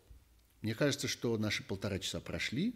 мне 0.62 0.74
кажется, 0.74 1.08
что 1.08 1.36
наши 1.36 1.62
полтора 1.62 1.98
часа 1.98 2.20
прошли. 2.20 2.74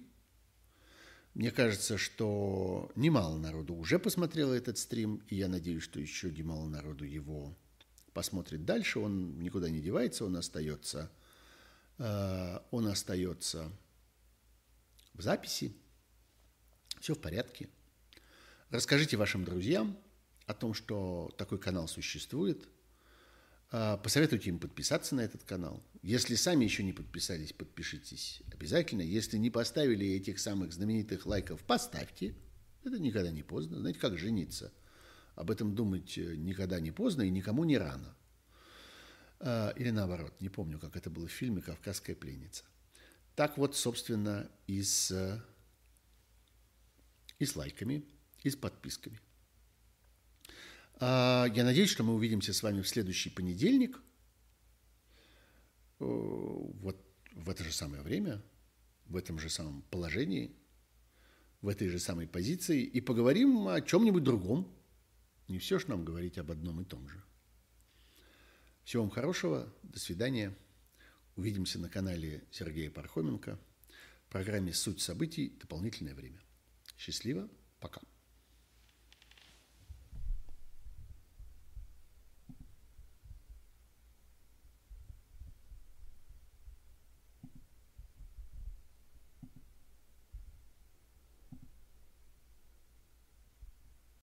Мне 1.34 1.50
кажется, 1.50 1.96
что 1.96 2.90
немало 2.96 3.38
народу 3.38 3.74
уже 3.74 3.98
посмотрело 3.98 4.52
этот 4.52 4.76
стрим, 4.76 5.22
и 5.28 5.36
я 5.36 5.46
надеюсь, 5.48 5.84
что 5.84 6.00
еще 6.00 6.30
немало 6.30 6.66
народу 6.68 7.04
его 7.04 7.56
посмотрит 8.12 8.64
дальше. 8.64 8.98
Он 8.98 9.38
никуда 9.38 9.70
не 9.70 9.80
девается, 9.80 10.24
он 10.24 10.36
остается, 10.36 11.10
он 11.98 12.86
остается 12.86 13.70
в 15.14 15.22
записи. 15.22 15.72
Все 17.00 17.14
в 17.14 17.20
порядке. 17.20 17.68
Расскажите 18.70 19.16
вашим 19.16 19.44
друзьям 19.44 19.98
о 20.46 20.54
том, 20.54 20.74
что 20.74 21.34
такой 21.36 21.58
канал 21.58 21.88
существует– 21.88 22.68
а, 23.70 23.98
посоветуйте 23.98 24.48
им 24.48 24.58
подписаться 24.58 25.14
на 25.14 25.20
этот 25.20 25.44
канал. 25.44 25.82
Если 26.02 26.36
сами 26.36 26.64
еще 26.64 26.82
не 26.82 26.92
подписались, 26.92 27.52
подпишитесь 27.52 28.42
обязательно. 28.52 29.02
Если 29.02 29.36
не 29.36 29.50
поставили 29.50 30.06
этих 30.06 30.38
самых 30.38 30.72
знаменитых 30.72 31.26
лайков, 31.26 31.62
поставьте. 31.64 32.34
Это 32.84 32.98
никогда 32.98 33.30
не 33.30 33.42
поздно. 33.42 33.78
Знаете, 33.78 33.98
как 33.98 34.16
жениться? 34.16 34.72
Об 35.34 35.50
этом 35.50 35.74
думать 35.74 36.16
э, 36.16 36.36
никогда 36.36 36.80
не 36.80 36.90
поздно 36.90 37.22
и 37.22 37.30
никому 37.30 37.64
не 37.64 37.76
рано. 37.76 38.16
А, 39.40 39.70
или 39.76 39.90
наоборот, 39.90 40.34
не 40.40 40.48
помню, 40.48 40.78
как 40.78 40.96
это 40.96 41.10
было 41.10 41.28
в 41.28 41.32
фильме 41.32 41.62
«Кавказская 41.62 42.16
пленница». 42.16 42.64
Так 43.34 43.56
вот, 43.56 43.76
собственно, 43.76 44.50
и 44.66 44.82
с, 44.82 45.42
и 47.38 47.44
с 47.44 47.54
лайками, 47.54 48.04
и 48.42 48.50
с 48.50 48.56
подписками. 48.56 49.20
А, 51.00 51.46
я 51.54 51.64
надеюсь, 51.64 51.90
что 51.90 52.02
мы 52.02 52.14
увидимся 52.14 52.52
с 52.52 52.62
вами 52.62 52.82
в 52.82 52.88
следующий 52.88 53.30
понедельник. 53.30 54.00
Вот 56.00 57.04
в 57.32 57.50
это 57.50 57.64
же 57.64 57.72
самое 57.72 58.02
время, 58.02 58.42
в 59.06 59.16
этом 59.16 59.38
же 59.38 59.50
самом 59.50 59.82
положении, 59.82 60.56
в 61.60 61.68
этой 61.68 61.88
же 61.88 61.98
самой 61.98 62.26
позиции 62.26 62.82
и 62.82 63.00
поговорим 63.00 63.68
о 63.68 63.80
чем-нибудь 63.80 64.22
другом. 64.22 64.72
Не 65.48 65.58
все 65.58 65.78
же 65.78 65.88
нам 65.88 66.04
говорить 66.04 66.38
об 66.38 66.50
одном 66.50 66.80
и 66.80 66.84
том 66.84 67.08
же. 67.08 67.22
Всего 68.88 69.02
вам 69.02 69.10
хорошего, 69.10 69.70
до 69.82 69.98
свидания. 69.98 70.56
Увидимся 71.36 71.78
на 71.78 71.90
канале 71.90 72.42
Сергея 72.50 72.90
Пархоменко 72.90 73.60
в 74.24 74.32
программе 74.32 74.72
«Суть 74.72 75.02
событий. 75.02 75.50
Дополнительное 75.60 76.14
время». 76.14 76.40
Счастливо, 76.96 77.50
пока. 77.80 78.00